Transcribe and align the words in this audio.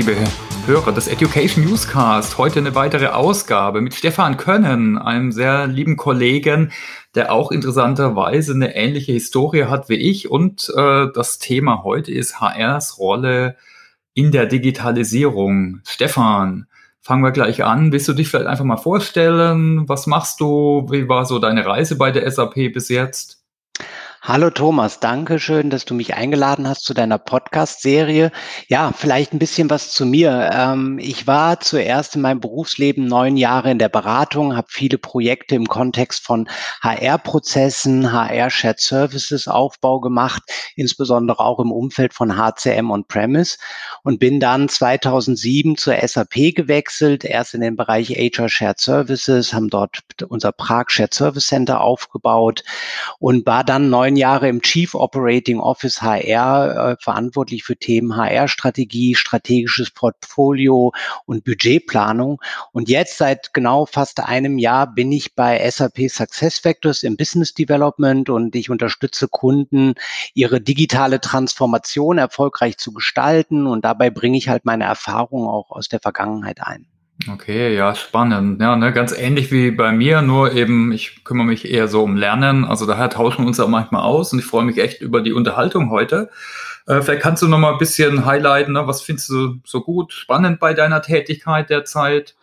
Liebe 0.00 0.16
Hörer 0.64 0.92
des 0.92 1.08
Education 1.08 1.62
Newscast. 1.62 2.38
Heute 2.38 2.60
eine 2.60 2.74
weitere 2.74 3.08
Ausgabe 3.08 3.82
mit 3.82 3.92
Stefan 3.92 4.38
Können, 4.38 4.96
einem 4.96 5.30
sehr 5.30 5.66
lieben 5.66 5.98
Kollegen, 5.98 6.72
der 7.14 7.30
auch 7.30 7.52
interessanterweise 7.52 8.54
eine 8.54 8.74
ähnliche 8.74 9.12
Historie 9.12 9.64
hat 9.64 9.90
wie 9.90 9.96
ich. 9.96 10.30
Und 10.30 10.72
äh, 10.74 11.08
das 11.14 11.38
Thema 11.38 11.84
heute 11.84 12.12
ist 12.12 12.40
HRs 12.40 12.96
Rolle 12.98 13.56
in 14.14 14.32
der 14.32 14.46
Digitalisierung. 14.46 15.80
Stefan, 15.84 16.66
fangen 17.02 17.22
wir 17.22 17.32
gleich 17.32 17.62
an. 17.62 17.92
Willst 17.92 18.08
du 18.08 18.14
dich 18.14 18.28
vielleicht 18.28 18.46
einfach 18.48 18.64
mal 18.64 18.78
vorstellen? 18.78 19.86
Was 19.86 20.06
machst 20.06 20.40
du? 20.40 20.86
Wie 20.90 21.10
war 21.10 21.26
so 21.26 21.38
deine 21.38 21.66
Reise 21.66 21.96
bei 21.96 22.10
der 22.10 22.30
SAP 22.30 22.72
bis 22.72 22.88
jetzt? 22.88 23.44
Hallo 24.22 24.50
Thomas, 24.50 25.00
danke 25.00 25.38
schön, 25.38 25.70
dass 25.70 25.86
du 25.86 25.94
mich 25.94 26.12
eingeladen 26.14 26.68
hast 26.68 26.84
zu 26.84 26.92
deiner 26.92 27.16
Podcast-Serie. 27.16 28.32
Ja, 28.68 28.92
vielleicht 28.92 29.32
ein 29.32 29.38
bisschen 29.38 29.70
was 29.70 29.92
zu 29.92 30.04
mir. 30.04 30.50
Ähm, 30.52 30.98
ich 31.00 31.26
war 31.26 31.58
zuerst 31.60 32.16
in 32.16 32.20
meinem 32.20 32.38
Berufsleben 32.38 33.06
neun 33.06 33.38
Jahre 33.38 33.70
in 33.70 33.78
der 33.78 33.88
Beratung, 33.88 34.54
habe 34.54 34.66
viele 34.68 34.98
Projekte 34.98 35.54
im 35.54 35.66
Kontext 35.68 36.22
von 36.22 36.50
HR-Prozessen, 36.82 38.12
HR-Shared 38.12 38.78
Services 38.78 39.48
Aufbau 39.48 40.00
gemacht, 40.00 40.42
insbesondere 40.76 41.40
auch 41.40 41.58
im 41.58 41.72
Umfeld 41.72 42.12
von 42.12 42.36
HCM 42.36 42.90
und 42.90 43.08
Premise 43.08 43.56
und 44.02 44.18
bin 44.18 44.40
dann 44.40 44.68
2007 44.68 45.76
zur 45.76 45.94
SAP 45.96 46.54
gewechselt, 46.54 47.24
erst 47.24 47.54
in 47.54 47.60
den 47.60 47.76
Bereich 47.76 48.10
HR 48.10 48.48
Shared 48.48 48.80
Services, 48.80 49.52
haben 49.52 49.68
dort 49.68 50.02
unser 50.28 50.52
Prag 50.52 50.86
Shared 50.88 51.14
Service 51.14 51.46
Center 51.46 51.80
aufgebaut 51.80 52.62
und 53.18 53.46
war 53.46 53.64
dann 53.64 53.90
neun 53.90 54.16
Jahre 54.16 54.48
im 54.48 54.62
Chief 54.62 54.94
Operating 54.94 55.60
Office 55.60 56.02
HR 56.02 56.92
äh, 56.92 56.96
verantwortlich 57.02 57.64
für 57.64 57.76
Themen 57.76 58.16
HR-Strategie, 58.16 59.14
strategisches 59.14 59.90
Portfolio 59.90 60.92
und 61.26 61.44
Budgetplanung. 61.44 62.40
Und 62.72 62.88
jetzt 62.88 63.18
seit 63.18 63.52
genau 63.54 63.86
fast 63.86 64.20
einem 64.20 64.58
Jahr 64.58 64.92
bin 64.92 65.12
ich 65.12 65.34
bei 65.34 65.68
SAP 65.70 66.08
Success 66.08 66.58
Factors 66.58 67.02
im 67.02 67.16
Business 67.16 67.54
Development 67.54 68.30
und 68.30 68.54
ich 68.54 68.70
unterstütze 68.70 69.28
Kunden, 69.28 69.94
ihre 70.34 70.60
digitale 70.60 71.20
Transformation 71.20 72.18
erfolgreich 72.18 72.78
zu 72.78 72.92
gestalten. 72.92 73.66
Und 73.66 73.84
dabei 73.90 74.10
bringe 74.10 74.38
ich 74.38 74.48
halt 74.48 74.64
meine 74.64 74.84
Erfahrungen 74.84 75.48
auch 75.48 75.70
aus 75.70 75.88
der 75.88 76.00
Vergangenheit 76.00 76.60
ein. 76.62 76.86
Okay, 77.30 77.74
ja, 77.76 77.94
spannend. 77.94 78.62
Ja, 78.62 78.76
ne, 78.76 78.92
ganz 78.92 79.12
ähnlich 79.12 79.52
wie 79.52 79.70
bei 79.70 79.92
mir, 79.92 80.22
nur 80.22 80.52
eben, 80.52 80.90
ich 80.92 81.22
kümmere 81.22 81.46
mich 81.46 81.70
eher 81.70 81.86
so 81.86 82.02
um 82.02 82.16
Lernen. 82.16 82.64
Also 82.64 82.86
daher 82.86 83.10
tauschen 83.10 83.42
wir 83.42 83.48
uns 83.48 83.60
auch 83.60 83.68
manchmal 83.68 84.02
aus 84.02 84.32
und 84.32 84.38
ich 84.38 84.46
freue 84.46 84.64
mich 84.64 84.78
echt 84.78 85.02
über 85.02 85.20
die 85.20 85.32
Unterhaltung 85.32 85.90
heute. 85.90 86.30
Äh, 86.86 87.02
vielleicht 87.02 87.22
kannst 87.22 87.42
du 87.42 87.48
noch 87.48 87.58
mal 87.58 87.72
ein 87.72 87.78
bisschen 87.78 88.24
highlighten, 88.24 88.72
ne? 88.72 88.86
was 88.86 89.02
findest 89.02 89.28
du 89.28 89.56
so 89.64 89.82
gut, 89.82 90.12
spannend 90.14 90.60
bei 90.60 90.72
deiner 90.72 91.02
Tätigkeit 91.02 91.68
derzeit? 91.68 92.36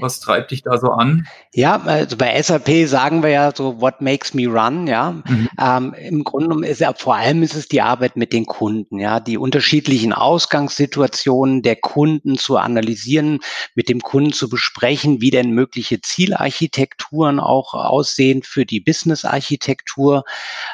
Was 0.00 0.20
treibt 0.20 0.50
dich 0.50 0.62
da 0.62 0.78
so 0.78 0.88
an? 0.88 1.26
Ja, 1.52 1.80
also 1.84 2.16
bei 2.16 2.40
SAP 2.40 2.86
sagen 2.86 3.22
wir 3.22 3.30
ja 3.30 3.52
so, 3.54 3.80
what 3.80 4.00
makes 4.00 4.34
me 4.34 4.46
run, 4.46 4.86
ja. 4.86 5.22
Mhm. 5.24 5.48
Ähm, 5.60 5.94
Im 5.94 6.24
Grunde 6.24 6.48
genommen 6.48 6.64
ist 6.64 6.80
ja 6.80 6.92
vor 6.94 7.14
allem 7.14 7.42
ist 7.42 7.54
es 7.54 7.68
die 7.68 7.80
Arbeit 7.80 8.16
mit 8.16 8.32
den 8.32 8.44
Kunden, 8.44 8.98
ja, 8.98 9.20
die 9.20 9.38
unterschiedlichen 9.38 10.12
Ausgangssituationen 10.12 11.62
der 11.62 11.76
Kunden 11.76 12.38
zu 12.38 12.56
analysieren, 12.56 13.38
mit 13.74 13.88
dem 13.88 14.00
Kunden 14.00 14.32
zu 14.32 14.48
besprechen, 14.48 15.20
wie 15.20 15.30
denn 15.30 15.50
mögliche 15.50 16.00
Zielarchitekturen 16.00 17.38
auch 17.38 17.74
aussehen 17.74 18.42
für 18.42 18.66
die 18.66 18.80
Business-Architektur, 18.80 20.24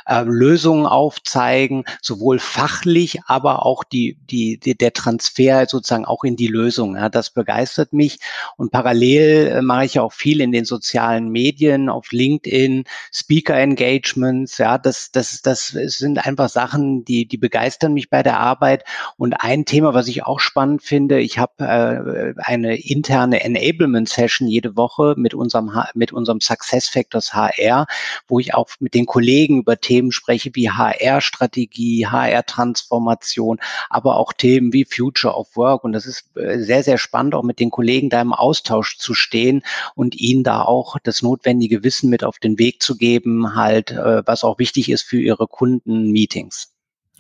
äh, 0.07 0.23
Lösungen 0.23 0.87
aufzeigen, 0.87 1.85
sowohl 2.01 2.39
fachlich, 2.39 3.21
aber 3.27 3.67
auch 3.67 3.85
die, 3.85 4.19
die, 4.31 4.59
die, 4.59 4.77
der 4.77 4.93
Transfer 4.95 5.67
sozusagen 5.67 6.07
auch 6.07 6.25
in 6.25 6.37
die 6.37 6.49
Lösung. 6.49 6.97
Ja, 6.97 7.09
das 7.09 7.31
begeistert 7.31 7.93
mich 7.93 8.19
und 8.57 8.73
parallel 8.81 9.49
äh, 9.49 9.63
mache 9.63 9.85
ich 9.85 10.01
auch 10.01 10.13
viel 10.13 10.41
in 10.41 10.53
den 10.53 10.65
sozialen 10.65 11.29
Medien, 11.29 11.91
auf 11.91 12.13
LinkedIn, 12.13 12.85
Speaker-Engagements. 13.13 14.57
Ja, 14.57 14.79
das, 14.79 15.11
das, 15.13 15.43
das 15.43 15.69
sind 15.69 16.27
einfach 16.27 16.49
Sachen, 16.49 17.05
die, 17.05 17.27
die 17.27 17.37
begeistern 17.37 17.93
mich 17.93 18.09
bei 18.09 18.23
der 18.23 18.41
Arbeit. 18.41 18.85
Und 19.19 19.35
ein 19.35 19.67
Thema, 19.67 19.93
was 19.93 20.09
ich 20.09 20.25
auch 20.25 20.41
spannend 20.41 20.83
finde, 20.83 21.21
ich 21.21 21.39
habe 21.39 21.53
äh, 21.59 22.41
eine 22.43 22.81
interne 22.81 23.45
Enablement-Session 23.45 24.49
jede 24.49 24.77
Woche 24.79 25.15
mit 25.19 25.35
unserem, 25.35 25.71
mit 25.93 26.13
unserem 26.13 26.41
Success 26.41 26.89
Factors 26.89 27.35
HR, 27.35 27.87
wo 28.29 28.41
ich 28.41 28.55
auch 28.55 28.71
mit 28.81 28.95
den 28.95 29.05
Kollegen 29.05 29.59
über 29.59 29.79
Themen 29.79 30.11
spreche 30.11 30.53
wie 30.55 30.71
HR-Strategie, 30.71 32.07
HR-Transformation, 32.07 33.59
aber 33.91 34.17
auch 34.17 34.33
Themen 34.33 34.73
wie 34.73 34.87
Future 34.87 35.35
of 35.35 35.55
Work. 35.57 35.85
Und 35.85 35.93
das 35.93 36.07
ist 36.07 36.35
äh, 36.37 36.61
sehr, 36.61 36.83
sehr 36.83 36.97
spannend, 36.97 37.35
auch 37.35 37.43
mit 37.43 37.61
den 37.61 37.71
Kollegen 37.71 38.09
da 38.09 38.23
im 38.23 38.33
Austausch 38.33 38.70
Austausch 38.71 38.99
zu 38.99 39.15
stehen 39.15 39.63
und 39.95 40.15
ihnen 40.15 40.45
da 40.45 40.63
auch 40.63 40.97
das 41.03 41.23
notwendige 41.23 41.83
Wissen 41.83 42.11
mit 42.11 42.25
auf 42.25 42.39
den 42.39 42.59
Weg 42.59 42.83
zu 42.83 42.97
geben, 42.97 43.55
halt, 43.55 43.91
äh, 43.91 44.23
was 44.27 44.45
auch 44.45 44.59
wichtig 44.59 44.91
ist 44.91 45.03
für 45.03 45.21
ihre 45.21 45.47
Kunden-Meetings. 45.47 46.73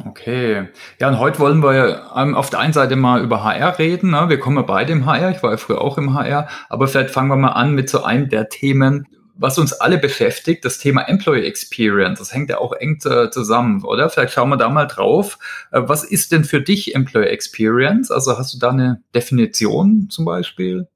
Okay. 0.06 0.68
Ja, 0.98 1.08
und 1.08 1.18
heute 1.18 1.40
wollen 1.40 1.62
wir 1.62 2.10
ähm, 2.16 2.34
auf 2.34 2.48
der 2.48 2.60
einen 2.60 2.72
Seite 2.72 2.96
mal 2.96 3.22
über 3.22 3.44
HR 3.44 3.78
reden. 3.78 4.12
Ne? 4.12 4.28
Wir 4.28 4.40
kommen 4.40 4.56
ja 4.56 4.62
beide 4.62 4.92
im 4.92 5.04
HR. 5.04 5.30
Ich 5.30 5.42
war 5.42 5.50
ja 5.50 5.56
früher 5.58 5.82
auch 5.82 5.98
im 5.98 6.14
HR. 6.14 6.48
Aber 6.70 6.88
vielleicht 6.88 7.10
fangen 7.10 7.28
wir 7.28 7.36
mal 7.36 7.50
an 7.50 7.74
mit 7.74 7.90
so 7.90 8.02
einem 8.02 8.30
der 8.30 8.48
Themen, 8.48 9.06
was 9.34 9.58
uns 9.58 9.74
alle 9.74 9.98
beschäftigt, 9.98 10.64
das 10.64 10.78
Thema 10.78 11.02
Employee 11.02 11.44
Experience. 11.46 12.18
Das 12.18 12.32
hängt 12.32 12.48
ja 12.48 12.58
auch 12.58 12.72
eng 12.72 12.98
zusammen, 12.98 13.84
oder? 13.84 14.08
Vielleicht 14.08 14.32
schauen 14.32 14.48
wir 14.48 14.56
da 14.56 14.70
mal 14.70 14.86
drauf. 14.86 15.38
Äh, 15.70 15.82
was 15.84 16.02
ist 16.02 16.32
denn 16.32 16.44
für 16.44 16.62
dich 16.62 16.94
Employee 16.94 17.28
Experience? 17.28 18.10
Also 18.10 18.38
hast 18.38 18.54
du 18.54 18.58
da 18.58 18.70
eine 18.70 19.02
Definition 19.14 20.08
zum 20.08 20.24
Beispiel? 20.24 20.88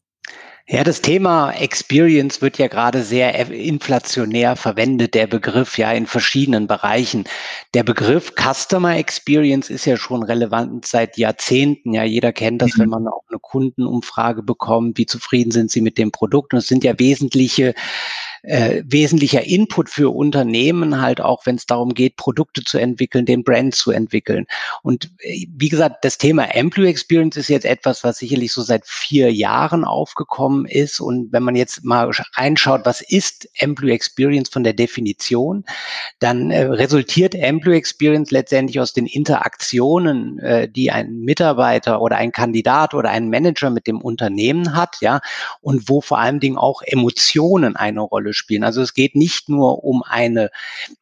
Ja, 0.66 0.82
das 0.82 1.02
Thema 1.02 1.50
Experience 1.50 2.40
wird 2.40 2.56
ja 2.56 2.68
gerade 2.68 3.02
sehr 3.02 3.50
inflationär 3.50 4.56
verwendet, 4.56 5.12
der 5.12 5.26
Begriff 5.26 5.76
ja 5.76 5.92
in 5.92 6.06
verschiedenen 6.06 6.66
Bereichen. 6.66 7.24
Der 7.74 7.82
Begriff 7.82 8.32
Customer 8.34 8.96
Experience 8.96 9.68
ist 9.68 9.84
ja 9.84 9.98
schon 9.98 10.22
relevant 10.22 10.86
seit 10.86 11.18
Jahrzehnten. 11.18 11.92
Ja, 11.92 12.04
jeder 12.04 12.32
kennt 12.32 12.62
das, 12.62 12.76
mhm. 12.76 12.82
wenn 12.82 12.88
man 12.88 13.08
auch 13.08 13.24
eine 13.28 13.40
Kundenumfrage 13.40 14.42
bekommt, 14.42 14.96
wie 14.96 15.04
zufrieden 15.04 15.50
sind 15.50 15.70
sie 15.70 15.82
mit 15.82 15.98
dem 15.98 16.10
Produkt. 16.10 16.54
Und 16.54 16.60
es 16.60 16.66
sind 16.66 16.82
ja 16.82 16.98
wesentliche 16.98 17.74
äh, 18.44 18.82
wesentlicher 18.86 19.44
Input 19.44 19.88
für 19.88 20.14
Unternehmen, 20.14 21.00
halt 21.00 21.20
auch 21.20 21.46
wenn 21.46 21.56
es 21.56 21.66
darum 21.66 21.94
geht, 21.94 22.16
Produkte 22.16 22.62
zu 22.62 22.78
entwickeln, 22.78 23.24
den 23.26 23.42
Brand 23.42 23.74
zu 23.74 23.90
entwickeln. 23.90 24.46
Und 24.82 25.10
äh, 25.20 25.46
wie 25.50 25.68
gesagt, 25.68 26.04
das 26.04 26.18
Thema 26.18 26.54
Employee 26.54 26.90
Experience 26.90 27.36
ist 27.36 27.48
jetzt 27.48 27.64
etwas, 27.64 28.04
was 28.04 28.18
sicherlich 28.18 28.52
so 28.52 28.62
seit 28.62 28.86
vier 28.86 29.32
Jahren 29.32 29.84
aufgekommen 29.84 30.66
ist. 30.66 31.00
Und 31.00 31.32
wenn 31.32 31.42
man 31.42 31.56
jetzt 31.56 31.84
mal 31.84 32.10
reinschaut, 32.34 32.82
was 32.84 33.00
ist 33.00 33.48
Employee 33.58 33.94
Experience 33.94 34.50
von 34.50 34.62
der 34.62 34.74
Definition, 34.74 35.64
dann 36.18 36.50
äh, 36.50 36.64
resultiert 36.64 37.34
Employee 37.34 37.78
Experience 37.78 38.30
letztendlich 38.30 38.78
aus 38.78 38.92
den 38.92 39.06
Interaktionen, 39.06 40.38
äh, 40.40 40.68
die 40.68 40.90
ein 40.90 41.20
Mitarbeiter 41.20 42.02
oder 42.02 42.16
ein 42.16 42.32
Kandidat 42.32 42.92
oder 42.92 43.10
ein 43.10 43.30
Manager 43.30 43.70
mit 43.70 43.86
dem 43.86 44.02
Unternehmen 44.02 44.76
hat, 44.76 44.96
ja, 45.00 45.20
und 45.62 45.88
wo 45.88 46.00
vor 46.00 46.18
allen 46.18 46.40
Dingen 46.40 46.58
auch 46.58 46.82
Emotionen 46.82 47.76
eine 47.76 48.00
Rolle 48.00 48.33
spielen. 48.34 48.64
Also 48.64 48.82
es 48.82 48.94
geht 48.94 49.16
nicht 49.16 49.48
nur 49.48 49.84
um 49.84 50.02
eine 50.02 50.50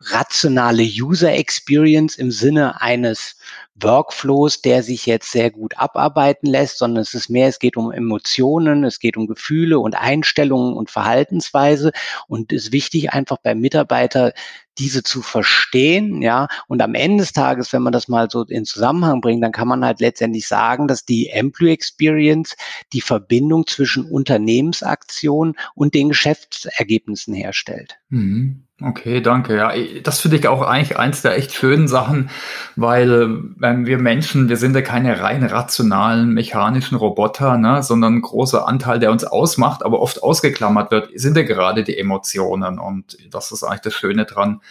rationale 0.01 0.83
User 0.83 1.33
Experience 1.33 2.17
im 2.17 2.31
Sinne 2.31 2.81
eines 2.81 3.37
Workflows, 3.75 4.63
der 4.63 4.83
sich 4.83 5.07
jetzt 5.07 5.31
sehr 5.33 5.51
gut 5.51 5.77
abarbeiten 5.79 6.47
lässt, 6.47 6.79
sondern 6.79 7.03
es 7.03 7.15
ist 7.15 7.29
mehr, 7.29 7.49
es 7.49 7.59
geht 7.59 7.77
um 7.77 7.91
Emotionen, 7.91 8.85
es 8.85 8.99
geht 8.99 9.17
um 9.17 9.27
Gefühle 9.27 9.79
und 9.79 9.95
Einstellungen 9.95 10.75
und 10.75 10.91
Verhaltensweise. 10.91 11.93
Und 12.29 12.53
ist 12.53 12.73
wichtig, 12.73 13.13
einfach 13.13 13.39
beim 13.43 13.61
Mitarbeiter 13.61 14.33
diese 14.79 15.03
zu 15.03 15.23
verstehen, 15.23 16.23
ja. 16.23 16.49
Und 16.69 16.83
am 16.83 16.95
Ende 16.95 17.23
des 17.23 17.33
Tages, 17.33 17.73
wenn 17.73 17.83
man 17.83 17.93
das 17.93 18.09
mal 18.09 18.31
so 18.31 18.45
in 18.45 18.65
Zusammenhang 18.65 19.21
bringt, 19.21 19.43
dann 19.43 19.53
kann 19.53 19.69
man 19.69 19.85
halt 19.85 20.01
letztendlich 20.01 20.49
sagen, 20.49 20.89
dass 20.89 21.05
die 21.05 21.29
Employee 21.29 21.73
Experience 21.73 22.57
die 22.93 23.01
Verbindung 23.01 23.67
zwischen 23.67 24.05
Unternehmensaktion 24.05 25.57
und 25.75 25.95
den 25.95 26.09
Geschäftsergebnissen 26.09 27.35
herstellt. 27.35 27.99
Mhm. 28.09 28.65
Okay, 28.85 29.21
danke. 29.21 29.57
Ja, 29.57 29.73
das 30.03 30.21
finde 30.21 30.39
ich 30.39 30.49
auch 30.49 30.63
eigentlich 30.63 30.99
eins 30.99 31.23
der 31.23 31.37
echt 31.37 31.55
schönen 31.55 31.87
Sachen, 31.89 32.31
weil 32.75 33.39
wenn 33.57 33.87
wir 33.87 33.99
Menschen, 33.99 34.49
wir 34.49 34.57
sind 34.57 34.75
ja 34.75 34.83
keine 34.83 35.21
rein 35.21 35.45
rationalen 35.45 36.33
mechanischen 36.33 36.97
Roboter, 36.97 37.59
ne, 37.59 37.83
sondern 37.83 38.17
ein 38.17 38.23
großer 38.23 38.67
Anteil, 38.67 38.99
der 38.99 39.13
uns 39.13 39.25
ausmacht, 39.25 39.85
aber 39.85 40.01
oft 40.01 40.23
ausgeklammert 40.23 40.91
wird, 40.91 41.11
sind 41.15 41.37
ja 41.37 41.45
gerade 41.45 41.85
die 41.85 41.97
Emotionen. 41.97 42.79
Und 42.79 43.17
das 43.31 43.53
ist 43.53 43.63
eigentlich 43.63 43.83
das 43.83 43.95
Schöne 43.95 44.25
dran, 44.25 44.63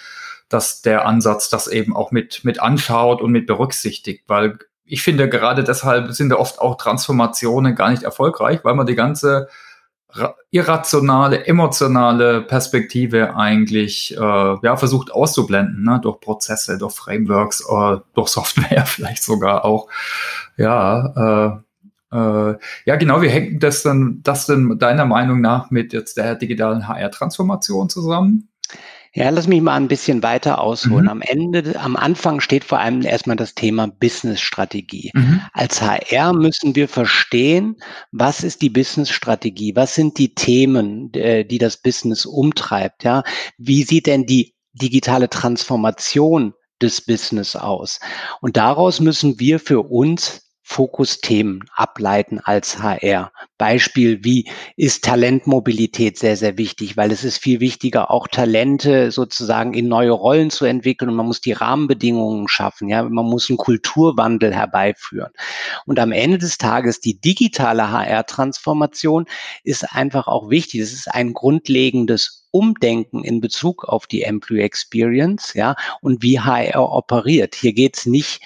dass 0.49 0.81
der 0.81 1.05
Ansatz 1.05 1.49
das 1.49 1.67
eben 1.67 1.95
auch 1.95 2.11
mit, 2.11 2.43
mit 2.43 2.61
anschaut 2.61 3.21
und 3.21 3.31
mit 3.31 3.47
berücksichtigt, 3.47 4.23
weil 4.27 4.57
ich 4.83 5.03
finde 5.03 5.29
gerade 5.29 5.63
deshalb 5.63 6.11
sind 6.11 6.31
ja 6.31 6.37
oft 6.37 6.59
auch 6.59 6.75
Transformationen 6.75 7.75
gar 7.75 7.91
nicht 7.91 8.03
erfolgreich, 8.03 8.59
weil 8.63 8.75
man 8.75 8.85
die 8.85 8.95
ganze 8.95 9.47
irrationale, 10.51 11.45
emotionale 11.47 12.41
Perspektive 12.41 13.35
eigentlich 13.35 14.15
äh, 14.17 14.19
ja, 14.19 14.75
versucht 14.77 15.11
auszublenden, 15.11 15.83
ne? 15.83 15.99
durch 16.01 16.19
Prozesse, 16.19 16.77
durch 16.77 16.93
Frameworks, 16.93 17.61
äh, 17.61 17.97
durch 18.13 18.29
Software 18.29 18.85
vielleicht 18.85 19.23
sogar 19.23 19.65
auch. 19.65 19.87
Ja, 20.57 21.55
äh, 21.55 21.61
Äh, 22.13 22.57
ja, 22.85 22.97
genau, 22.97 23.21
wie 23.21 23.29
hängt 23.29 23.63
das 23.63 23.83
dann, 23.83 24.19
das 24.21 24.45
denn 24.45 24.77
deiner 24.77 25.05
Meinung 25.05 25.39
nach 25.39 25.71
mit 25.71 25.93
jetzt 25.93 26.17
der 26.17 26.35
digitalen 26.35 26.85
HR-Transformation 26.87 27.87
zusammen? 27.87 28.50
Ja, 29.13 29.29
lass 29.29 29.47
mich 29.47 29.61
mal 29.61 29.75
ein 29.75 29.89
bisschen 29.89 30.23
weiter 30.23 30.61
ausholen. 30.61 31.03
Mhm. 31.03 31.09
Am 31.09 31.21
Ende, 31.21 31.79
am 31.79 31.97
Anfang 31.97 32.39
steht 32.39 32.63
vor 32.63 32.79
allem 32.79 33.01
erstmal 33.01 33.35
das 33.35 33.55
Thema 33.55 33.87
Business-Strategie. 33.87 35.11
Mhm. 35.13 35.41
Als 35.51 35.81
HR 35.81 36.31
müssen 36.31 36.75
wir 36.75 36.87
verstehen, 36.87 37.75
was 38.11 38.41
ist 38.41 38.61
die 38.61 38.69
Business-Strategie? 38.69 39.75
Was 39.75 39.95
sind 39.95 40.17
die 40.17 40.33
Themen, 40.33 41.13
äh, 41.13 41.43
die 41.43 41.57
das 41.57 41.77
Business 41.77 42.25
umtreibt? 42.25 43.03
Ja, 43.03 43.23
wie 43.57 43.83
sieht 43.83 44.07
denn 44.07 44.25
die 44.25 44.55
digitale 44.73 45.29
Transformation 45.29 46.53
des 46.81 47.01
Business 47.01 47.57
aus? 47.57 47.99
Und 48.39 48.55
daraus 48.55 49.01
müssen 49.01 49.39
wir 49.41 49.59
für 49.59 49.81
uns 49.81 50.50
Fokusthemen 50.71 51.65
ableiten 51.75 52.39
als 52.39 52.81
HR. 52.81 53.33
Beispiel, 53.57 54.23
wie 54.23 54.49
ist 54.77 55.03
Talentmobilität 55.03 56.17
sehr, 56.17 56.37
sehr 56.37 56.57
wichtig, 56.57 56.95
weil 56.95 57.11
es 57.11 57.25
ist 57.25 57.39
viel 57.39 57.59
wichtiger, 57.59 58.09
auch 58.09 58.29
Talente 58.29 59.11
sozusagen 59.11 59.73
in 59.73 59.89
neue 59.89 60.11
Rollen 60.11 60.49
zu 60.49 60.63
entwickeln 60.63 61.09
und 61.09 61.17
man 61.17 61.25
muss 61.25 61.41
die 61.41 61.51
Rahmenbedingungen 61.51 62.47
schaffen, 62.47 62.87
ja, 62.87 63.03
man 63.03 63.25
muss 63.25 63.49
einen 63.49 63.57
Kulturwandel 63.57 64.55
herbeiführen. 64.55 65.31
Und 65.85 65.99
am 65.99 66.13
Ende 66.13 66.37
des 66.37 66.57
Tages 66.57 67.01
die 67.01 67.19
digitale 67.19 67.91
HR-Transformation 67.91 69.25
ist 69.65 69.83
einfach 69.91 70.27
auch 70.27 70.49
wichtig. 70.49 70.79
Es 70.79 70.93
ist 70.93 71.13
ein 71.13 71.33
grundlegendes 71.33 72.47
Umdenken 72.51 73.25
in 73.25 73.41
Bezug 73.41 73.83
auf 73.83 74.07
die 74.07 74.23
Employee 74.23 74.63
Experience, 74.63 75.53
ja, 75.53 75.75
und 75.99 76.23
wie 76.23 76.39
HR 76.39 76.89
operiert. 76.93 77.55
Hier 77.55 77.73
geht 77.73 77.97
es 77.97 78.05
nicht 78.05 78.41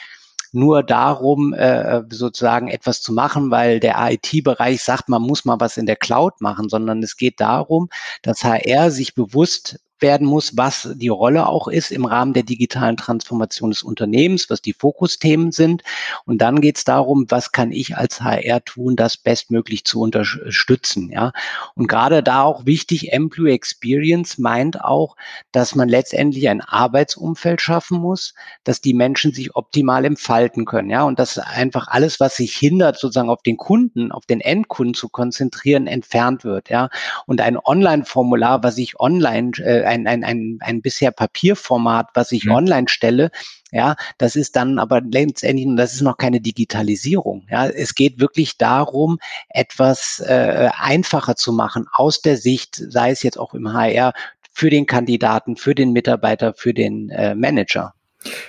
nur 0.55 0.81
darum, 0.83 1.53
äh, 1.53 2.03
sozusagen 2.09 2.67
etwas 2.69 3.01
zu 3.01 3.13
machen, 3.13 3.51
weil 3.51 3.79
der 3.79 3.95
IT-Bereich 4.11 4.81
sagt, 4.81 5.09
man 5.09 5.21
muss 5.21 5.45
mal 5.45 5.59
was 5.59 5.77
in 5.77 5.85
der 5.85 5.95
Cloud 5.97 6.41
machen, 6.41 6.69
sondern 6.69 7.03
es 7.03 7.17
geht 7.17 7.39
darum, 7.39 7.89
dass 8.23 8.43
HR 8.43 8.89
sich 8.91 9.13
bewusst 9.13 9.79
werden 9.99 10.27
muss, 10.27 10.57
was 10.57 10.89
die 10.95 11.07
Rolle 11.07 11.47
auch 11.47 11.67
ist 11.67 11.91
im 11.91 12.05
Rahmen 12.05 12.33
der 12.33 12.43
digitalen 12.43 12.97
Transformation 12.97 13.71
des 13.71 13.81
Unternehmens, 13.81 14.49
was 14.49 14.61
die 14.61 14.73
Fokusthemen 14.73 15.51
sind. 15.51 15.83
Und 16.25 16.39
dann 16.39 16.61
geht 16.61 16.77
es 16.77 16.83
darum, 16.83 17.25
was 17.29 17.51
kann 17.51 17.71
ich 17.71 17.95
als 17.95 18.21
HR 18.21 18.63
tun, 18.65 18.95
das 18.95 19.17
bestmöglich 19.17 19.85
zu 19.85 20.01
unterstützen. 20.01 21.11
Ja? 21.11 21.31
Und 21.75 21.87
gerade 21.87 22.23
da 22.23 22.43
auch 22.43 22.65
wichtig, 22.65 23.13
Employee 23.13 23.53
Experience 23.53 24.37
meint 24.37 24.83
auch, 24.83 25.15
dass 25.51 25.75
man 25.75 25.87
letztendlich 25.87 26.49
ein 26.49 26.61
Arbeitsumfeld 26.61 27.61
schaffen 27.61 27.99
muss, 27.99 28.33
dass 28.63 28.81
die 28.81 28.93
Menschen 28.93 29.33
sich 29.33 29.55
optimal 29.55 30.03
entfalten 30.03 30.65
können. 30.65 30.89
Ja? 30.89 31.03
Und 31.03 31.19
dass 31.19 31.37
einfach 31.37 31.87
alles, 31.87 32.19
was 32.19 32.35
sich 32.35 32.55
hindert, 32.55 32.97
sozusagen 32.99 33.29
auf 33.29 33.43
den 33.43 33.57
Kunden, 33.57 34.11
auf 34.11 34.25
den 34.25 34.41
Endkunden 34.41 34.93
zu 34.93 35.07
konzentrieren, 35.07 35.87
entfernt 35.87 36.43
wird. 36.43 36.69
Ja? 36.69 36.89
Und 37.25 37.39
ein 37.39 37.57
Online-Formular, 37.57 38.61
was 38.63 38.77
ich 38.77 38.99
online 38.99 39.51
äh, 39.59 39.84
ein, 39.85 40.07
ein, 40.07 40.23
ein, 40.23 40.57
ein 40.61 40.81
bisher 40.81 41.11
Papierformat, 41.11 42.09
was 42.13 42.31
ich 42.31 42.45
mhm. 42.45 42.51
online 42.51 42.87
stelle, 42.89 43.31
ja, 43.71 43.95
das 44.17 44.35
ist 44.35 44.55
dann 44.55 44.79
aber 44.79 45.01
letztendlich, 45.01 45.67
das 45.75 45.93
ist 45.93 46.01
noch 46.01 46.17
keine 46.17 46.39
Digitalisierung. 46.39 47.45
Ja, 47.49 47.67
es 47.67 47.93
geht 47.93 48.19
wirklich 48.19 48.57
darum, 48.57 49.19
etwas 49.49 50.23
äh, 50.25 50.69
einfacher 50.77 51.35
zu 51.35 51.51
machen 51.51 51.85
aus 51.91 52.21
der 52.21 52.37
Sicht, 52.37 52.75
sei 52.75 53.11
es 53.11 53.21
jetzt 53.23 53.37
auch 53.37 53.53
im 53.53 53.73
HR, 53.73 54.13
für 54.53 54.69
den 54.69 54.85
Kandidaten, 54.85 55.57
für 55.57 55.75
den 55.75 55.91
Mitarbeiter, 55.91 56.53
für 56.53 56.73
den 56.73 57.09
äh, 57.09 57.35
Manager. 57.35 57.93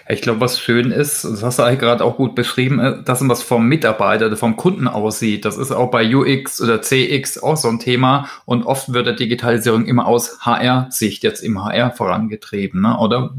Ich 0.08 0.22
glaube, 0.22 0.40
was 0.40 0.60
schön 0.60 0.90
ist, 0.90 1.24
das 1.24 1.42
hast 1.42 1.58
du 1.58 1.62
eigentlich 1.62 1.80
gerade 1.80 2.04
auch 2.04 2.16
gut 2.16 2.34
beschrieben, 2.34 2.78
äh, 2.78 3.02
dass 3.02 3.26
was 3.28 3.42
vom 3.42 3.66
Mitarbeiter, 3.66 4.34
vom 4.36 4.56
Kunden 4.56 4.88
aussieht. 4.88 5.44
Das 5.44 5.56
ist 5.56 5.72
auch 5.72 5.90
bei 5.90 6.14
UX 6.14 6.60
oder 6.60 6.82
CX 6.82 7.42
auch 7.42 7.56
so 7.56 7.68
ein 7.68 7.78
Thema. 7.78 8.28
Und 8.44 8.64
oft 8.64 8.92
wird 8.92 9.06
der 9.06 9.14
Digitalisierung 9.14 9.86
immer 9.86 10.06
aus 10.06 10.38
HR-Sicht 10.40 11.22
jetzt 11.22 11.42
im 11.42 11.64
HR 11.64 11.90
vorangetrieben. 11.90 12.82
Ne? 12.82 12.98
Oder 12.98 13.30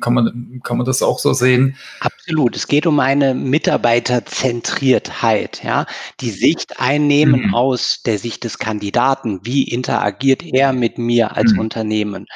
kann 0.00 0.14
man, 0.14 0.60
kann 0.62 0.76
man 0.76 0.86
das 0.86 1.02
auch 1.02 1.18
so 1.18 1.32
sehen? 1.32 1.76
Absolut. 2.28 2.56
Es 2.56 2.66
geht 2.66 2.88
um 2.88 2.98
eine 2.98 3.34
Mitarbeiterzentriertheit, 3.34 5.62
ja. 5.62 5.86
Die 6.20 6.32
Sicht 6.32 6.80
einnehmen 6.80 7.46
mhm. 7.46 7.54
aus 7.54 8.02
der 8.04 8.18
Sicht 8.18 8.42
des 8.42 8.58
Kandidaten. 8.58 9.38
Wie 9.44 9.62
interagiert 9.62 10.42
er 10.42 10.72
mit 10.72 10.98
mir 10.98 11.36
als 11.36 11.52
mhm. 11.52 11.60
Unternehmen? 11.60 12.26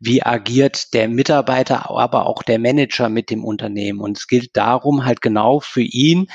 Wie 0.00 0.22
agiert 0.22 0.92
der 0.92 1.08
Mitarbeiter, 1.08 1.88
aber 1.88 2.26
auch 2.26 2.42
der 2.42 2.58
Manager 2.58 3.08
mit 3.08 3.30
dem 3.30 3.42
Unternehmen. 3.42 4.00
Und 4.00 4.18
es 4.18 4.26
gilt 4.26 4.54
darum, 4.54 5.06
halt 5.06 5.22
genau 5.22 5.60
für 5.60 5.80
ihn 5.80 6.26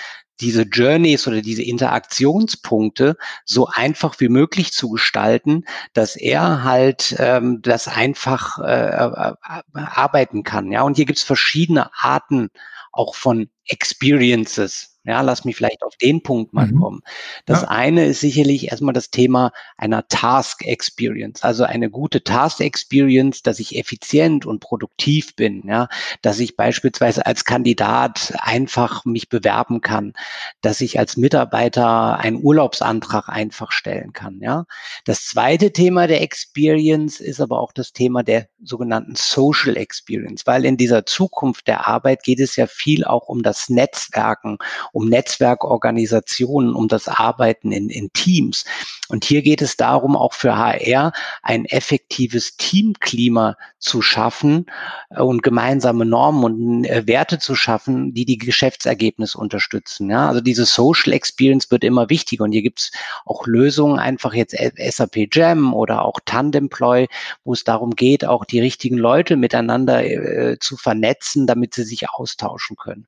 diese 0.42 0.64
Journeys 0.64 1.28
oder 1.28 1.44
diese 1.44 1.62
Interaktionspunkte 1.62 3.16
so 3.46 3.68
einfach 3.72 4.20
wie 4.22 4.30
möglich 4.30 4.72
zu 4.72 4.90
gestalten, 4.90 5.66
dass 5.94 6.16
er 6.16 6.64
halt 6.64 7.16
ähm, 7.20 7.60
das 7.62 7.88
einfach 7.88 8.58
äh, 8.58 8.88
äh 8.88 9.36
arbeiten 9.76 10.42
kann. 10.42 10.72
Ja, 10.72 10.82
und 10.82 10.96
hier 10.96 11.06
gibt 11.06 11.20
es 11.20 11.24
verschiedene 11.24 11.92
Arten 11.94 12.50
auch 12.94 13.16
von 13.16 13.50
Experiences. 13.68 14.93
Ja, 15.06 15.20
lass 15.20 15.44
mich 15.44 15.58
vielleicht 15.58 15.84
auf 15.84 15.98
den 15.98 16.24
Punkt 16.24 16.54
mal 16.54 16.68
mhm. 16.68 16.80
kommen. 16.80 17.02
Das 17.46 17.64
ja. 17.64 17.68
eine 17.68 18.06
ist 18.06 18.22
sicherlich 18.22 18.72
erstmal 18.72 18.94
das 18.94 19.10
Thema 19.10 19.52
einer 19.76 20.08
Task 20.08 20.66
Experience, 20.66 21.44
also 21.44 21.66
eine 21.66 21.90
gute 21.90 22.24
Task 22.24 22.62
Experience, 22.62 23.42
dass 23.42 23.60
ich 23.60 23.78
effizient 23.78 24.46
und 24.46 24.62
produktiv 24.62 25.36
bin, 25.36 25.64
ja, 25.68 25.90
dass 26.22 26.40
ich 26.40 26.56
beispielsweise 26.56 27.26
als 27.26 27.44
Kandidat 27.44 28.34
einfach 28.38 29.04
mich 29.04 29.28
bewerben 29.28 29.82
kann, 29.82 30.14
dass 30.62 30.80
ich 30.80 30.98
als 30.98 31.18
Mitarbeiter 31.18 32.18
einen 32.18 32.42
Urlaubsantrag 32.42 33.28
einfach 33.28 33.74
stellen 33.74 34.14
kann, 34.14 34.40
ja. 34.40 34.64
Das 35.04 35.26
zweite 35.26 35.74
Thema 35.74 36.08
der 36.08 36.22
Experience 36.22 37.20
ist 37.20 37.42
aber 37.42 37.60
auch 37.60 37.74
das 37.74 37.92
Thema 37.92 38.24
der 38.24 38.48
sogenannten 38.64 39.16
Social 39.16 39.76
Experience, 39.76 40.48
weil 40.48 40.64
in 40.64 40.78
dieser 40.78 41.06
Zukunft 41.06 41.68
der 41.68 41.88
Arbeit 41.88 42.24
geht 42.24 42.40
es 42.40 42.56
ja 42.56 42.68
viel 42.68 43.04
auch 43.04 43.28
um 43.28 43.44
das 43.44 43.68
Netzwerken 43.68 44.60
um 44.94 45.10
Netzwerkorganisationen, 45.10 46.74
um 46.74 46.88
das 46.88 47.08
Arbeiten 47.08 47.72
in, 47.72 47.90
in 47.90 48.14
Teams. 48.14 48.64
Und 49.10 49.26
hier 49.26 49.42
geht 49.42 49.62
es 49.62 49.76
darum, 49.76 50.16
auch 50.16 50.34
für 50.34 50.56
HR 50.56 51.12
ein 51.42 51.66
effektives 51.66 52.56
Teamklima 52.58 53.58
zu 53.80 54.02
schaffen 54.02 54.68
äh, 55.10 55.22
und 55.22 55.44
gemeinsame 55.44 56.06
Normen 56.06 56.44
und 56.44 56.86
äh, 56.86 57.06
Werte 57.08 57.40
zu 57.40 57.56
schaffen, 57.56 58.14
die 58.14 58.26
die 58.26 58.38
Geschäftsergebnisse 58.38 59.38
unterstützen. 59.38 60.10
Ja, 60.10 60.30
also 60.30 60.42
diese 60.42 60.66
Social 60.66 61.12
Experience 61.12 61.72
wird 61.72 61.84
immer 61.84 62.10
wichtiger 62.10 62.44
und 62.44 62.52
hier 62.52 62.62
gibt 62.62 62.80
es 62.80 62.92
auch 63.26 63.48
Lösungen, 63.48 64.00
einfach 64.00 64.34
jetzt 64.34 64.56
SAP 64.56 65.28
Jam 65.34 65.74
oder 65.74 66.06
auch 66.06 66.20
Tandemploy, 66.24 67.08
wo 67.44 67.54
es 67.54 67.64
darum 67.64 67.96
geht, 67.96 68.26
auch 68.26 68.46
die 68.46 68.60
richtigen 68.60 68.98
Leute 68.98 69.38
miteinander 69.38 70.06
äh, 70.06 70.60
zu 70.60 70.78
vernetzen, 70.78 71.48
damit 71.48 71.74
sie 71.74 71.84
sich 71.84 72.10
austauschen 72.10 72.78
können. 72.78 73.08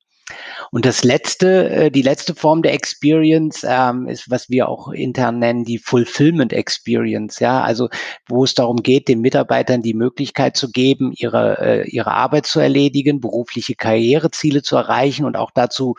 Und 0.72 0.86
das 0.86 1.04
letzte, 1.04 1.70
äh, 1.70 1.92
die 1.92 2.02
letzte 2.02 2.34
Form 2.34 2.62
der 2.62 2.74
Experience 2.74 3.66
ähm, 3.68 4.08
ist, 4.08 4.30
was 4.30 4.50
wir 4.50 4.68
auch 4.68 4.90
intern 4.90 5.40
nennen, 5.40 5.66
die 5.66 5.78
Fulfillment 5.78 6.52
Experience. 6.52 7.40
Ja, 7.40 7.62
also 7.62 7.90
wo 8.28 8.44
es 8.44 8.56
darum 8.56 8.78
geht, 8.78 9.08
den 9.08 9.22
Mitarbeitern 9.22 9.82
die 9.82 9.94
Möglichkeit 9.94 10.58
zu 10.58 10.72
geben, 10.72 11.14
ihre 11.16 11.60
äh, 11.60 11.90
ihre 11.90 12.12
Arbeit 12.12 12.46
zu 12.46 12.60
erledigen, 12.60 13.22
berufliche 13.22 13.76
Karriereziele 13.76 14.64
zu 14.64 14.76
erreichen 14.76 15.26
und 15.26 15.38
auch 15.38 15.52
dazu 15.52 15.96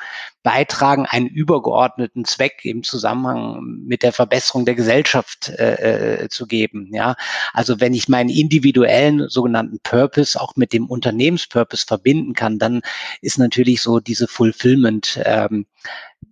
beitragen, 0.46 1.06
einen 1.06 1.26
übergeordneten 1.26 2.24
Zweck 2.24 2.60
im 2.64 2.84
Zusammenhang 2.84 3.82
mit 3.84 4.04
der 4.04 4.12
Verbesserung 4.12 4.64
der 4.64 4.76
Gesellschaft 4.76 5.48
äh, 5.48 6.22
äh, 6.22 6.28
zu 6.28 6.46
geben. 6.46 6.90
Ja, 6.92 7.16
also 7.52 7.80
wenn 7.80 7.94
ich 7.94 8.08
meinen 8.08 8.30
individuellen 8.30 9.28
sogenannten 9.28 9.80
Purpose 9.82 10.40
auch 10.40 10.54
mit 10.54 10.72
dem 10.72 10.86
Unternehmenspurpose 10.86 11.86
verbinden 11.86 12.34
kann, 12.34 12.60
dann 12.60 12.82
ist 13.20 13.38
natürlich 13.38 13.82
so 13.82 13.98
diese 14.16 14.28
Fulfillment 14.28 15.20
ähm, 15.24 15.66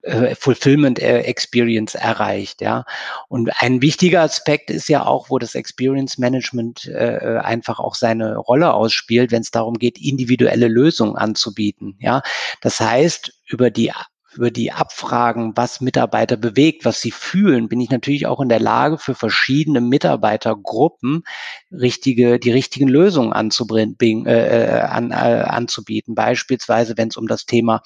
äh, 0.02 0.34
Fulfillment 0.34 0.98
äh, 0.98 1.20
Experience 1.20 1.94
erreicht, 1.94 2.60
ja. 2.60 2.84
Und 3.28 3.50
ein 3.60 3.80
wichtiger 3.82 4.22
Aspekt 4.22 4.70
ist 4.70 4.88
ja 4.88 5.04
auch, 5.06 5.30
wo 5.30 5.38
das 5.38 5.54
Experience 5.54 6.18
Management 6.18 6.86
äh, 6.86 7.38
einfach 7.42 7.78
auch 7.78 7.94
seine 7.94 8.36
Rolle 8.36 8.74
ausspielt, 8.74 9.32
wenn 9.32 9.42
es 9.42 9.50
darum 9.50 9.78
geht, 9.78 9.98
individuelle 9.98 10.68
Lösungen 10.68 11.16
anzubieten, 11.16 11.96
ja. 12.00 12.22
Das 12.60 12.80
heißt, 12.80 13.32
über 13.46 13.70
die 13.70 13.92
über 14.36 14.50
die 14.50 14.72
Abfragen, 14.72 15.52
was 15.56 15.80
Mitarbeiter 15.80 16.36
bewegt, 16.36 16.84
was 16.84 17.00
sie 17.00 17.10
fühlen, 17.10 17.68
bin 17.68 17.80
ich 17.80 17.90
natürlich 17.90 18.26
auch 18.26 18.40
in 18.40 18.48
der 18.48 18.60
Lage, 18.60 18.98
für 18.98 19.14
verschiedene 19.14 19.80
Mitarbeitergruppen 19.80 21.24
richtige, 21.70 22.38
die 22.38 22.52
richtigen 22.52 22.88
Lösungen 22.88 23.32
anzubringen, 23.32 24.26
äh, 24.26 24.78
äh, 24.78 24.80
an, 24.80 25.10
äh, 25.10 25.14
anzubieten. 25.14 26.14
Beispielsweise, 26.14 26.96
wenn 26.96 27.08
es 27.08 27.16
um 27.16 27.26
das 27.26 27.46
Thema 27.46 27.82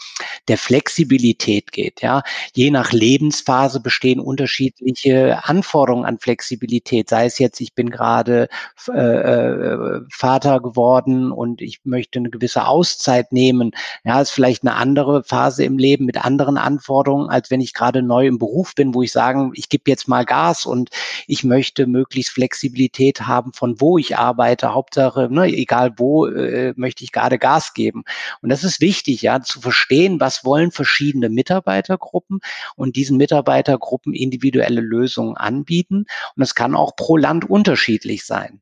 der 0.49 0.59
Flexibilität 0.59 1.73
geht. 1.73 2.03
Ja, 2.03 2.23
je 2.55 2.71
nach 2.71 2.93
Lebensphase 2.93 3.81
bestehen 3.81 4.21
unterschiedliche 4.21 5.45
Anforderungen 5.45 6.05
an 6.05 6.19
Flexibilität. 6.19 7.09
Sei 7.09 7.27
es 7.27 7.39
jetzt, 7.39 7.61
ich 7.61 7.75
bin 7.75 7.91
gerade 7.91 8.49
äh, 8.89 9.01
äh, 9.01 10.01
Vater 10.11 10.61
geworden 10.61 11.33
und 11.33 11.61
ich 11.61 11.81
möchte 11.85 12.19
eine 12.19 12.31
gewisse 12.31 12.67
Auszeit 12.67 13.33
nehmen. 13.33 13.73
Ja, 14.05 14.21
ist 14.21 14.31
vielleicht 14.31 14.63
eine 14.63 14.75
andere 14.75 15.25
Phase 15.25 15.65
im 15.65 15.79
Leben 15.79 16.05
mit 16.05 16.25
anderen 16.25 16.38
anderen 16.39 16.57
Anforderungen, 16.57 17.31
als 17.31 17.51
wenn 17.51 17.61
ich 17.61 17.75
gerade 17.75 18.01
neu 18.01 18.29
im 18.29 18.39
Beruf 18.39 18.77
bin, 18.77 18.95
wo 18.95 19.03
ich 19.03 19.11
sagen, 19.11 19.51
ich 19.55 19.69
gebe 19.69 19.91
jetzt 19.91 20.07
mal 20.07 20.25
Gas 20.25 20.67
und 20.67 20.91
ich 21.27 21.43
möchte 21.43 21.89
möglichst 21.89 22.31
Flexibilität 22.31 23.23
haben, 23.23 23.53
von 23.53 23.81
wo 23.81 23.99
ich 23.99 24.17
arbeite. 24.17 24.73
Hauptsache, 24.73 25.29
ne, 25.33 25.47
egal 25.47 25.95
wo, 25.97 26.27
äh, 26.27 26.75
möchte 26.77 27.03
ich 27.03 27.11
gerade 27.11 27.39
Gas 27.39 27.75
geben. 27.75 28.05
Und 28.41 28.51
das 28.51 28.63
ist 28.63 28.81
wichtig, 28.81 29.23
ja, 29.23 29.41
zu 29.41 29.61
verstehen, 29.61 30.21
was 30.21 30.45
wollen 30.45 30.71
verschiedene 30.71 31.29
Mitarbeitergruppen 31.29 32.39
und 32.77 32.95
diesen 32.95 33.17
Mitarbeitergruppen 33.17 34.15
individuelle 34.15 34.81
Lösungen 34.81 35.37
anbieten. 35.37 36.07
Und 36.37 36.43
es 36.43 36.55
kann 36.55 36.77
auch 36.77 36.95
pro 36.95 37.17
Land 37.17 37.51
unterschiedlich 37.51 38.25
sein. 38.25 38.61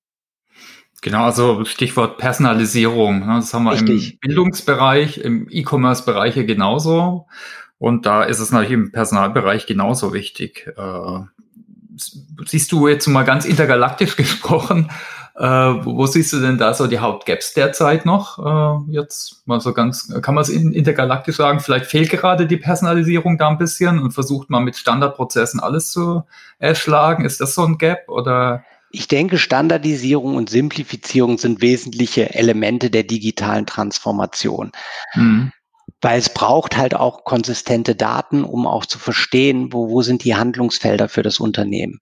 Genau, 1.02 1.25
also 1.25 1.64
Stichwort 1.64 2.18
Personalisierung. 2.18 3.21
Ne? 3.21 3.35
Das 3.37 3.52
haben 3.52 3.64
wir 3.64 3.73
Richtig. 3.73 4.14
im 4.14 4.18
Bildungsbereich, 4.21 5.18
im 5.18 5.47
E-Commerce-Bereich 5.50 6.35
genauso. 6.47 7.26
Und 7.78 8.06
da 8.06 8.23
ist 8.23 8.40
es 8.40 8.52
natürlich 8.52 8.73
im 8.73 8.92
Personalbereich 8.92 9.66
genauso 9.66 10.12
wichtig. 10.12 10.73
Äh, 10.76 11.21
siehst 12.47 12.73
du 12.73 12.88
jetzt 12.88 13.06
mal 13.06 13.25
ganz 13.25 13.45
intergalaktisch 13.45 14.16
gesprochen, 14.16 14.90
äh, 15.38 15.45
wo 15.45 16.06
siehst 16.06 16.33
du 16.33 16.40
denn 16.40 16.56
da 16.56 16.73
so 16.73 16.87
die 16.87 16.99
Hauptgaps 16.99 17.52
derzeit 17.52 18.06
noch? 18.06 18.38
Äh, 18.38 18.92
jetzt 18.92 19.47
mal 19.47 19.61
so 19.61 19.75
ganz, 19.75 20.09
kann 20.23 20.35
man 20.35 20.42
es 20.42 20.49
intergalaktisch 20.49 21.37
sagen? 21.37 21.61
Vielleicht 21.61 21.87
fehlt 21.87 22.11
gerade 22.11 22.47
die 22.47 22.56
Personalisierung 22.56 23.37
da 23.37 23.49
ein 23.49 23.59
bisschen 23.59 23.99
und 23.99 24.12
versucht 24.12 24.49
man 24.49 24.64
mit 24.64 24.76
Standardprozessen 24.76 25.61
alles 25.61 25.90
zu 25.90 26.23
erschlagen. 26.59 27.26
Ist 27.26 27.42
das 27.42 27.54
so 27.54 27.64
ein 27.64 27.76
Gap 27.76 28.09
oder? 28.09 28.64
Ich 28.90 29.09
denke, 29.09 29.37
Standardisierung 29.37 30.37
und 30.37 30.49
Simplifizierung 30.49 31.37
sind 31.37 31.61
wesentliche 31.61 32.35
Elemente 32.35 32.88
der 32.88 33.02
digitalen 33.02 33.66
Transformation. 33.66 34.73
Mhm. 35.14 35.52
Weil 36.00 36.19
es 36.19 36.28
braucht 36.28 36.76
halt 36.76 36.95
auch 36.95 37.25
konsistente 37.25 37.95
Daten, 37.95 38.45
um 38.45 38.66
auch 38.66 38.87
zu 38.87 38.99
verstehen, 38.99 39.73
wo, 39.73 39.88
wo 39.88 40.02
sind 40.02 40.25
die 40.25 40.35
Handlungsfelder 40.35 41.09
für 41.09 41.23
das 41.23 41.40
Unternehmen 41.40 42.00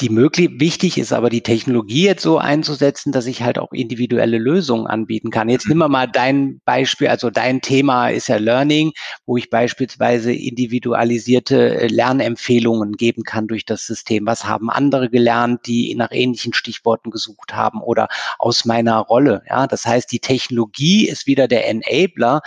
die 0.00 0.10
möglich, 0.10 0.50
wichtig 0.54 0.98
ist 0.98 1.12
aber 1.12 1.30
die 1.30 1.40
Technologie 1.40 2.04
jetzt 2.04 2.22
so 2.22 2.36
einzusetzen, 2.36 3.12
dass 3.12 3.26
ich 3.26 3.42
halt 3.42 3.58
auch 3.58 3.72
individuelle 3.72 4.36
Lösungen 4.36 4.86
anbieten 4.86 5.30
kann. 5.30 5.48
Jetzt 5.48 5.68
nimm 5.68 5.78
mal 5.78 6.06
dein 6.06 6.60
Beispiel, 6.66 7.08
also 7.08 7.30
dein 7.30 7.62
Thema 7.62 8.10
ist 8.10 8.28
ja 8.28 8.36
Learning, 8.36 8.92
wo 9.24 9.38
ich 9.38 9.48
beispielsweise 9.48 10.34
individualisierte 10.34 11.80
äh, 11.80 11.86
Lernempfehlungen 11.86 12.92
geben 12.92 13.22
kann 13.22 13.46
durch 13.48 13.64
das 13.64 13.86
System. 13.86 14.26
Was 14.26 14.44
haben 14.44 14.68
andere 14.68 15.08
gelernt, 15.08 15.66
die 15.66 15.94
nach 15.94 16.12
ähnlichen 16.12 16.52
Stichworten 16.52 17.10
gesucht 17.10 17.54
haben 17.54 17.80
oder 17.80 18.08
aus 18.38 18.66
meiner 18.66 18.98
Rolle? 18.98 19.44
Ja, 19.48 19.66
das 19.66 19.86
heißt, 19.86 20.12
die 20.12 20.20
Technologie 20.20 21.08
ist 21.08 21.26
wieder 21.26 21.48
der 21.48 21.68
Enabler, 21.68 22.42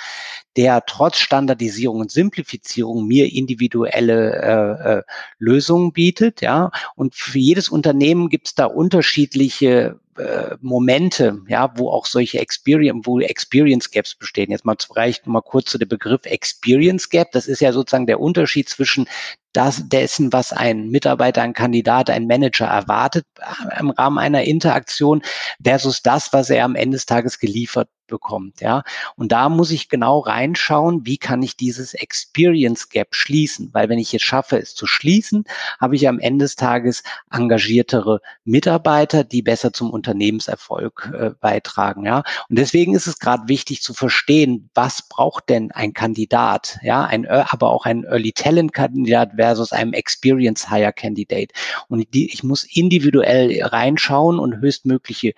der 0.56 0.84
trotz 0.86 1.18
Standardisierung 1.18 2.02
und 2.02 2.12
Simplifizierung 2.12 3.08
mir 3.08 3.34
individuelle 3.34 4.36
äh, 4.36 4.98
äh, 4.98 5.04
Lösungen 5.38 5.94
bietet. 5.94 6.42
Ja, 6.42 6.70
und 6.96 7.16
für 7.16 7.39
jedes 7.40 7.70
Unternehmen 7.70 8.30
gibt 8.30 8.48
es 8.48 8.56
da 8.56 8.66
unterschiedliche 8.66 10.00
äh, 10.18 10.56
Momente, 10.62 11.42
ja, 11.48 11.72
wo 11.76 11.90
auch 11.90 12.06
solche 12.06 12.40
Experience, 12.40 13.06
wo 13.06 13.20
Experience 13.20 13.90
Gaps 13.92 14.16
bestehen. 14.16 14.52
Jetzt 14.52 14.66
mal 14.66 14.76
vielleicht 14.80 15.28
mal 15.28 15.42
kurz 15.42 15.72
zu 15.72 15.78
dem 15.78 15.90
Begriff 15.90 16.26
Experience 16.26 17.10
Gap. 17.10 17.32
Das 17.32 17.48
ist 17.48 17.62
ja 17.62 17.72
sozusagen 17.72 18.08
der 18.08 18.20
Unterschied 18.20 18.70
zwischen 18.70 19.08
das, 19.54 19.88
dessen, 19.88 20.32
was 20.32 20.54
ein 20.54 20.90
Mitarbeiter, 20.90 21.42
ein 21.42 21.54
Kandidat, 21.54 22.10
ein 22.10 22.28
Manager 22.28 22.68
erwartet 22.68 23.26
äh, 23.40 23.80
im 23.80 23.90
Rahmen 23.92 24.18
einer 24.18 24.44
Interaktion 24.44 25.22
versus 25.64 26.02
das, 26.02 26.34
was 26.34 26.50
er 26.50 26.66
am 26.66 26.76
Ende 26.76 26.96
des 26.96 27.06
Tages 27.06 27.40
geliefert 27.40 27.90
bekommt, 28.10 28.62
ja. 28.62 28.84
Und 29.16 29.32
da 29.32 29.48
muss 29.48 29.72
ich 29.72 29.90
genau 29.90 30.20
reinschauen, 30.20 31.06
wie 31.06 31.18
kann 31.18 31.42
ich 31.42 31.56
dieses 31.56 31.94
Experience 31.94 32.90
Gap 32.90 33.16
schließen? 33.16 33.70
Weil 33.74 33.88
wenn 33.90 34.00
ich 34.00 34.14
es 34.14 34.22
schaffe, 34.22 34.58
es 34.58 34.76
zu 34.76 34.88
schließen, 34.88 35.46
habe 35.80 35.96
ich 35.96 36.08
am 36.08 36.20
Ende 36.20 36.46
des 36.46 36.56
Tages 36.56 37.04
engagiertere 37.32 38.20
Mitarbeiter, 38.44 39.24
die 39.24 39.42
besser 39.42 39.72
zum 39.72 39.92
Unternehmenserfolg 39.92 41.12
äh, 41.18 41.30
beitragen, 41.40 42.06
ja. 42.06 42.24
Und 42.50 42.58
deswegen 42.58 42.96
ist 42.96 43.08
es 43.08 43.20
gerade 43.20 43.48
wichtig 43.48 43.82
zu 43.82 43.94
verstehen, 43.94 44.70
was 44.74 45.08
braucht 45.08 45.50
denn 45.50 45.72
ein 45.72 45.94
Kandidat, 45.94 46.80
ja, 46.82 47.06
ein, 47.06 47.28
aber 47.28 47.70
auch 47.70 47.86
ein 47.86 48.04
Early 48.04 48.34
Talent 48.34 48.74
Kandidat 48.74 49.32
versus 49.36 49.72
einem 49.72 49.94
Experience 49.94 50.70
Hire 50.70 50.94
Candidate. 50.94 51.54
Und 51.88 52.14
die, 52.14 52.32
ich 52.34 52.44
muss 52.44 52.64
individuell 52.64 53.64
reinschauen 53.64 54.40
und 54.40 54.58
höchstmögliche 54.58 55.34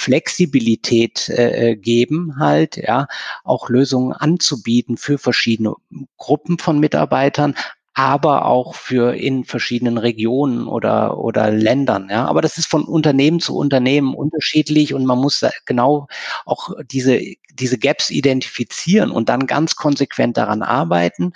Flexibilität 0.00 1.28
äh, 1.28 1.70
äh, 1.70 1.76
geben, 1.76 2.36
halt, 2.38 2.76
ja, 2.76 3.08
auch 3.42 3.68
Lösungen 3.68 4.12
anzubieten 4.12 4.96
für 4.96 5.18
verschiedene 5.18 5.74
Gruppen 6.16 6.58
von 6.58 6.78
Mitarbeitern, 6.78 7.56
aber 7.98 8.44
auch 8.44 8.76
für 8.76 9.16
in 9.16 9.44
verschiedenen 9.44 9.98
Regionen 9.98 10.68
oder, 10.68 11.18
oder 11.18 11.50
Ländern. 11.50 12.06
Ja. 12.08 12.26
Aber 12.26 12.40
das 12.40 12.56
ist 12.56 12.70
von 12.70 12.84
Unternehmen 12.84 13.40
zu 13.40 13.56
Unternehmen 13.56 14.14
unterschiedlich 14.14 14.94
und 14.94 15.04
man 15.04 15.18
muss 15.18 15.44
genau 15.66 16.06
auch 16.46 16.70
diese, 16.88 17.20
diese 17.52 17.76
Gaps 17.76 18.10
identifizieren 18.10 19.10
und 19.10 19.28
dann 19.28 19.48
ganz 19.48 19.74
konsequent 19.74 20.36
daran 20.36 20.62
arbeiten. 20.62 21.32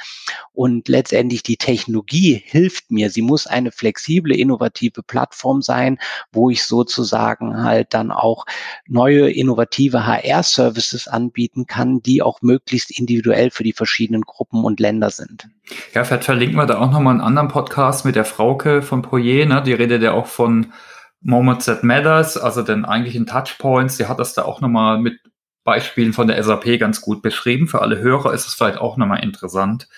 Und 0.52 0.86
letztendlich 0.86 1.42
die 1.42 1.56
Technologie 1.56 2.40
hilft 2.44 2.92
mir. 2.92 3.10
Sie 3.10 3.22
muss 3.22 3.48
eine 3.48 3.72
flexible, 3.72 4.32
innovative 4.32 5.02
Plattform 5.02 5.62
sein, 5.62 5.98
wo 6.30 6.48
ich 6.48 6.62
sozusagen 6.62 7.64
halt 7.64 7.92
dann 7.92 8.12
auch 8.12 8.46
neue, 8.86 9.32
innovative 9.32 10.06
HR-Services 10.06 11.08
anbieten 11.08 11.66
kann, 11.66 12.02
die 12.02 12.22
auch 12.22 12.40
möglichst 12.40 12.96
individuell 12.96 13.50
für 13.50 13.64
die 13.64 13.72
verschiedenen 13.72 14.22
Gruppen 14.22 14.62
und 14.64 14.78
Länder 14.78 15.10
sind. 15.10 15.48
Ja, 15.94 16.04
vielleicht 16.04 16.51
wir 16.56 16.66
da 16.66 16.78
auch 16.78 16.90
nochmal 16.90 17.12
einen 17.12 17.20
anderen 17.20 17.48
Podcast 17.48 18.04
mit 18.04 18.16
der 18.16 18.24
Frauke 18.24 18.82
von 18.82 19.02
Proje, 19.02 19.46
ne? 19.46 19.62
Die 19.62 19.72
redet 19.72 20.02
ja 20.02 20.12
auch 20.12 20.26
von 20.26 20.72
Moments 21.20 21.66
that 21.66 21.82
Matters, 21.84 22.36
also 22.36 22.62
den 22.62 22.84
eigentlichen 22.84 23.26
Touchpoints. 23.26 23.96
Die 23.96 24.06
hat 24.06 24.18
das 24.18 24.34
da 24.34 24.42
auch 24.42 24.60
nochmal 24.60 24.98
mit 24.98 25.18
Beispielen 25.64 26.12
von 26.12 26.26
der 26.26 26.42
SAP 26.42 26.78
ganz 26.78 27.00
gut 27.00 27.22
beschrieben. 27.22 27.68
Für 27.68 27.82
alle 27.82 27.98
Hörer 27.98 28.32
ist 28.32 28.46
es 28.46 28.54
vielleicht 28.54 28.78
auch 28.78 28.96
nochmal 28.96 29.22
interessant. 29.22 29.88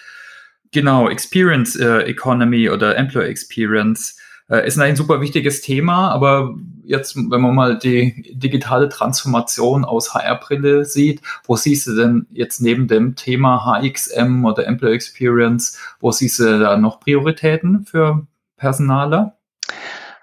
Genau, 0.72 1.08
Experience 1.08 1.76
äh, 1.76 2.00
Economy 2.02 2.68
oder 2.68 2.96
Employer 2.96 3.28
Experience 3.28 4.18
äh, 4.48 4.66
ist 4.66 4.78
ein 4.78 4.96
super 4.96 5.20
wichtiges 5.20 5.60
Thema, 5.60 6.10
aber 6.10 6.54
jetzt, 6.84 7.16
wenn 7.16 7.40
man 7.40 7.54
mal 7.54 7.78
die 7.78 8.34
digitale 8.34 8.88
Transformation 8.88 9.84
aus 9.84 10.14
HR-Brille 10.14 10.84
sieht, 10.84 11.22
wo 11.44 11.56
siehst 11.56 11.86
du 11.86 11.96
denn 11.96 12.26
jetzt 12.30 12.60
neben 12.60 12.88
dem 12.88 13.16
Thema 13.16 13.64
HXM 13.64 14.44
oder 14.44 14.66
Employee 14.66 14.94
Experience, 14.94 15.78
wo 16.00 16.10
siehst 16.10 16.38
du 16.38 16.58
da 16.58 16.76
noch 16.76 17.00
Prioritäten 17.00 17.84
für 17.86 18.26
Personaler? 18.56 19.36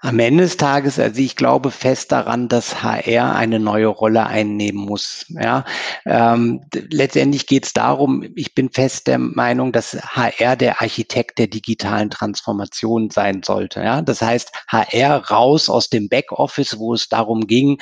Am 0.04 0.18
Ende 0.18 0.42
des 0.42 0.56
Tages, 0.56 0.98
also 0.98 1.20
ich 1.20 1.36
glaube 1.36 1.70
fest 1.70 2.10
daran, 2.10 2.48
dass 2.48 2.82
HR 2.82 3.36
eine 3.36 3.60
neue 3.60 3.86
Rolle 3.86 4.26
einnehmen 4.26 4.84
muss. 4.84 5.24
Ja, 5.28 5.64
ähm, 6.04 6.60
letztendlich 6.72 7.46
geht 7.46 7.66
es 7.66 7.72
darum, 7.72 8.24
ich 8.34 8.52
bin 8.52 8.68
fest 8.70 9.06
der 9.06 9.18
Meinung, 9.18 9.70
dass 9.70 9.94
HR 9.94 10.56
der 10.56 10.82
Architekt 10.82 11.38
der 11.38 11.46
digitalen 11.46 12.10
Transformation 12.10 13.10
sein 13.10 13.44
sollte. 13.44 13.80
Ja, 13.80 14.02
das 14.02 14.20
heißt, 14.22 14.50
HR 14.66 15.18
raus 15.30 15.68
aus 15.68 15.88
dem 15.88 16.08
Backoffice, 16.08 16.80
wo 16.80 16.94
es 16.94 17.08
darum 17.08 17.46
ging, 17.46 17.78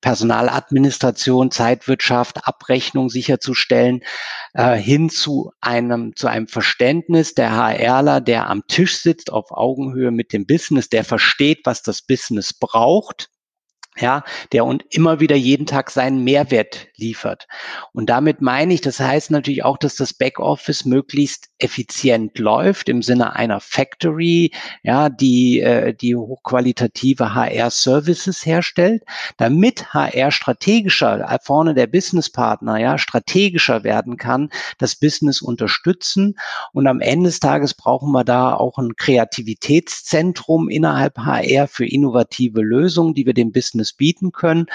Personaladministration, 0.00 1.50
Zeitwirtschaft, 1.50 2.46
Abrechnung 2.46 3.10
sicherzustellen, 3.10 4.00
äh, 4.54 4.76
hin 4.76 5.10
zu 5.10 5.52
einem, 5.60 6.14
zu 6.16 6.28
einem 6.28 6.46
Verständnis 6.46 7.34
der 7.34 7.50
HRler, 7.50 8.20
der 8.20 8.48
am 8.48 8.62
Tisch 8.68 8.98
sitzt 8.98 9.32
auf 9.32 9.50
Augenhöhe 9.50 10.12
mit 10.12 10.32
dem 10.32 10.46
Business, 10.46 10.88
der 10.88 11.04
versteht, 11.04 11.57
was 11.64 11.82
das 11.82 12.02
Business 12.02 12.52
braucht 12.52 13.30
ja, 14.00 14.24
der 14.52 14.64
und 14.64 14.84
immer 14.90 15.20
wieder 15.20 15.36
jeden 15.36 15.66
Tag 15.66 15.90
seinen 15.90 16.22
Mehrwert 16.24 16.87
liefert. 16.98 17.46
Und 17.92 18.10
damit 18.10 18.40
meine 18.40 18.74
ich, 18.74 18.80
das 18.80 19.00
heißt 19.00 19.30
natürlich 19.30 19.64
auch, 19.64 19.78
dass 19.78 19.96
das 19.96 20.12
Backoffice 20.12 20.84
möglichst 20.84 21.48
effizient 21.58 22.38
läuft 22.38 22.88
im 22.88 23.02
Sinne 23.02 23.34
einer 23.36 23.60
Factory, 23.60 24.52
ja, 24.82 25.08
die 25.08 25.60
äh, 25.60 25.94
die 25.94 26.14
hochqualitative 26.14 27.34
HR 27.34 27.70
Services 27.70 28.44
herstellt, 28.44 29.02
damit 29.36 29.92
HR 29.94 30.30
strategischer 30.30 31.20
äh, 31.30 31.38
vorne 31.42 31.74
der 31.74 31.86
Businesspartner, 31.86 32.78
ja, 32.78 32.98
strategischer 32.98 33.84
werden 33.84 34.16
kann, 34.16 34.50
das 34.78 34.96
Business 34.96 35.42
unterstützen 35.42 36.36
und 36.72 36.86
am 36.86 37.00
Ende 37.00 37.28
des 37.28 37.40
Tages 37.40 37.74
brauchen 37.74 38.12
wir 38.12 38.24
da 38.24 38.54
auch 38.54 38.78
ein 38.78 38.96
Kreativitätszentrum 38.96 40.68
innerhalb 40.68 41.18
HR 41.18 41.68
für 41.68 41.86
innovative 41.86 42.60
Lösungen, 42.60 43.14
die 43.14 43.26
wir 43.26 43.34
dem 43.34 43.52
Business 43.52 43.92
bieten 43.92 44.32
können. 44.32 44.66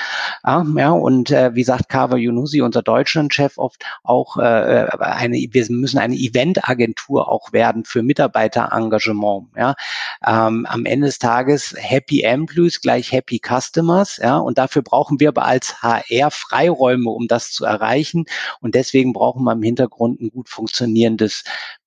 Ja, 0.44 0.65
ja 0.75 0.92
und 0.92 1.32
äh, 1.32 1.56
wie 1.56 1.63
sagt 1.63 1.89
Carver 1.89 2.12
Yunusi, 2.17 2.62
unser 2.62 2.82
Deutschlandchef, 2.82 3.58
oft 3.58 3.84
auch 4.03 4.38
äh, 4.38 4.88
eine, 5.00 5.38
wir 5.38 5.65
müssen 5.70 6.00
eine 6.00 6.15
Eventagentur 6.15 7.29
auch 7.29 7.53
werden 7.53 7.86
für 7.86 8.03
Mitarbeiterengagement. 8.03 9.50
Ja. 9.55 9.75
Ähm, 10.25 10.65
am 10.67 10.86
Ende 10.86 11.08
des 11.08 11.20
Tages 11.20 11.75
Happy 11.77 12.22
Employees 12.22 12.82
gleich 12.82 13.12
Happy 13.12 13.39
Customers. 13.39 14.17
Ja, 14.17 14.38
und 14.38 14.58
dafür 14.58 14.82
brauchen 14.82 15.20
wir 15.20 15.29
aber 15.29 15.46
als 15.46 15.82
HR 15.82 16.32
Freiräume, 16.32 17.10
um 17.10 17.27
das 17.27 17.51
zu 17.51 17.65
erreichen. 17.65 18.25
Und 18.62 18.75
deswegen 18.75 19.13
brauchen 19.13 19.43
wir 19.43 19.53
im 19.53 19.63
Hintergrund 19.63 20.22
ein 20.22 20.29
gut 20.29 20.50
funktionierendes 20.50 21.43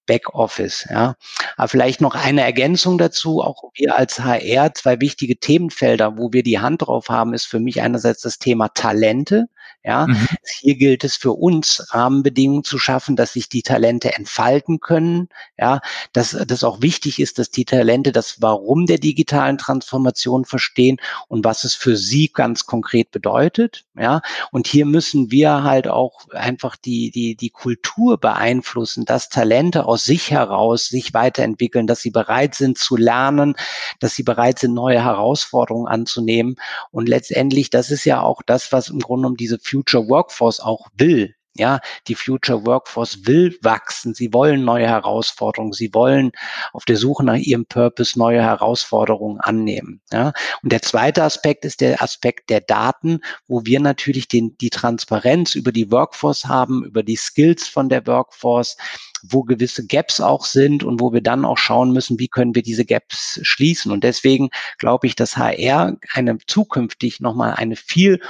Backoffice. 0.07 0.87
Ja. 0.91 1.17
Aber 1.57 1.69
vielleicht 1.69 2.01
noch 2.01 2.15
eine 2.15 2.43
Ergänzung 2.43 2.99
dazu. 2.99 3.43
Auch 3.43 3.71
wir 3.75 3.97
als 3.99 4.21
HR 4.21 4.75
zwei 4.75 5.01
wichtige 5.01 5.39
Themenfelder, 5.39 6.17
wo 6.17 6.33
wir 6.33 6.43
die 6.43 6.61
Hand 6.61 6.83
drauf 6.83 7.09
haben, 7.09 7.35
ist 7.35 7.47
für 7.47 7.61
mich 7.61 7.83
einerseits 7.83 8.23
das 8.23 8.39
Thema 8.39 8.69
Talente. 8.69 9.47
Ja, 9.87 10.09
mhm. 10.09 10.27
hier 10.61 10.75
gilt 10.75 11.05
es 11.05 11.15
für 11.15 11.33
uns, 11.33 11.87
Rahmenbedingungen 11.91 12.65
zu 12.65 12.77
schaffen, 12.77 13.15
dass 13.15 13.35
sich 13.35 13.49
die 13.49 13.63
Talente 13.63 14.13
entfalten 14.15 14.81
können. 14.81 15.29
Ja, 15.57 15.81
dass 16.13 16.37
das 16.45 16.65
auch 16.65 16.83
wichtig 16.83 17.21
ist, 17.21 17.39
dass 17.39 17.51
die 17.51 17.65
Talente 17.65 18.11
das 18.11 18.43
Warum 18.43 18.87
der 18.87 18.99
digitalen 18.99 19.59
Transformation 19.59 20.45
verstehen 20.45 20.97
und 21.29 21.45
was 21.45 21.63
es 21.63 21.77
für 21.77 21.97
sie 21.97 22.33
ganz 22.35 22.67
konkret 22.67 23.13
bedeutet. 23.13 23.85
Ja, 23.97 24.23
und 24.51 24.67
hier 24.67 24.87
müssen 24.87 25.31
wir 25.31 25.63
halt 25.63 25.87
auch 25.87 26.29
einfach 26.31 26.75
die, 26.75 27.13
die, 27.13 27.37
die 27.37 27.51
Kultur 27.51 28.19
beeinflussen, 28.19 29.05
dass 29.05 29.29
Talente 29.29 29.87
aus 29.87 29.96
sich 29.97 30.31
heraus 30.31 30.87
sich 30.87 31.15
weiterentwickeln, 31.15 31.87
dass 31.87 32.01
sie 32.01 32.11
bereit 32.11 32.55
sind 32.57 32.79
zu 32.79 32.97
lernen, 32.97 33.55
dass 34.01 34.15
sie 34.17 34.25
bereit 34.25 34.59
sind, 34.59 34.75
neue 34.75 35.03
Herausforderungen 35.03 35.87
anzunehmen. 35.87 36.57
Und 36.91 37.09
letztendlich, 37.09 37.71
das 37.71 37.91
ist 37.91 38.05
ja 38.05 38.21
auch 38.21 38.43
das, 38.43 38.73
was 38.73 38.89
im 38.89 38.99
Grunde 38.99 39.29
um 39.29 39.37
diese 39.37 39.59
Future 39.59 40.09
Workforce 40.09 40.61
auch 40.61 40.89
will. 40.97 41.36
Ja, 41.59 41.81
die 42.09 42.15
Future 42.15 42.67
Workforce 42.67 43.27
will 43.27 43.59
wachsen. 43.63 44.15
Sie 44.15 44.33
wollen 44.33 44.65
neue 44.65 44.87
Herausforderungen. 44.87 45.73
Sie 45.73 45.93
wollen 45.95 46.33
auf 46.73 46.85
der 46.85 46.97
Suche 46.97 47.25
nach 47.25 47.37
ihrem 47.37 47.67
Purpose 47.67 48.19
neue 48.19 48.43
Herausforderungen 48.43 49.41
annehmen. 49.41 50.01
Ja, 50.13 50.33
und 50.63 50.73
der 50.73 50.83
zweite 50.83 51.23
Aspekt 51.23 51.65
ist 51.65 51.81
der 51.81 52.03
Aspekt 52.03 52.51
der 52.51 52.61
Daten, 52.61 53.21
wo 53.49 53.65
wir 53.65 53.81
natürlich 53.81 54.29
den, 54.29 54.57
die 54.59 54.71
Transparenz 54.71 55.55
über 55.55 55.73
die 55.73 55.91
Workforce 55.91 56.45
haben, 56.45 56.85
über 56.85 57.03
die 57.03 57.17
Skills 57.17 57.69
von 57.69 57.89
der 57.89 58.07
Workforce, 58.07 58.77
wo 59.23 59.43
gewisse 59.43 59.87
Gaps 59.87 60.21
auch 60.21 60.45
sind 60.45 60.85
und 60.85 61.01
wo 61.01 61.13
wir 61.13 61.21
dann 61.21 61.45
auch 61.45 61.59
schauen 61.59 61.93
müssen, 61.93 62.19
wie 62.19 62.29
können 62.29 62.55
wir 62.55 62.63
diese 62.63 62.85
Gaps 62.85 63.41
schließen. 63.43 63.91
Und 63.91 64.05
deswegen 64.05 64.51
glaube 64.79 65.07
ich, 65.07 65.17
dass 65.17 65.37
HR 65.37 65.97
eine 66.13 66.39
zukünftig 66.47 67.21
nochmal 67.21 67.55
eine 67.55 67.77
viel 67.77 68.21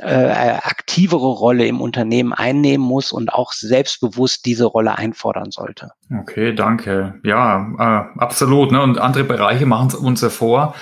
äh, 0.00 0.58
aktivere 0.62 1.26
Rolle 1.26 1.66
im 1.66 1.80
Unternehmen 1.80 2.32
einnehmen 2.32 2.86
muss 2.86 3.12
und 3.12 3.32
auch 3.32 3.52
selbstbewusst 3.52 4.44
diese 4.46 4.66
Rolle 4.66 4.96
einfordern 4.96 5.50
sollte. 5.50 5.90
Okay, 6.20 6.54
danke. 6.54 7.14
Ja, 7.24 7.72
äh, 7.78 8.18
absolut. 8.18 8.72
Ne? 8.72 8.82
Und 8.82 8.98
andere 8.98 9.24
Bereiche 9.24 9.66
machen 9.66 9.88
es 9.88 9.94
uns 9.94 10.20
ja 10.20 10.30
vor. 10.30 10.74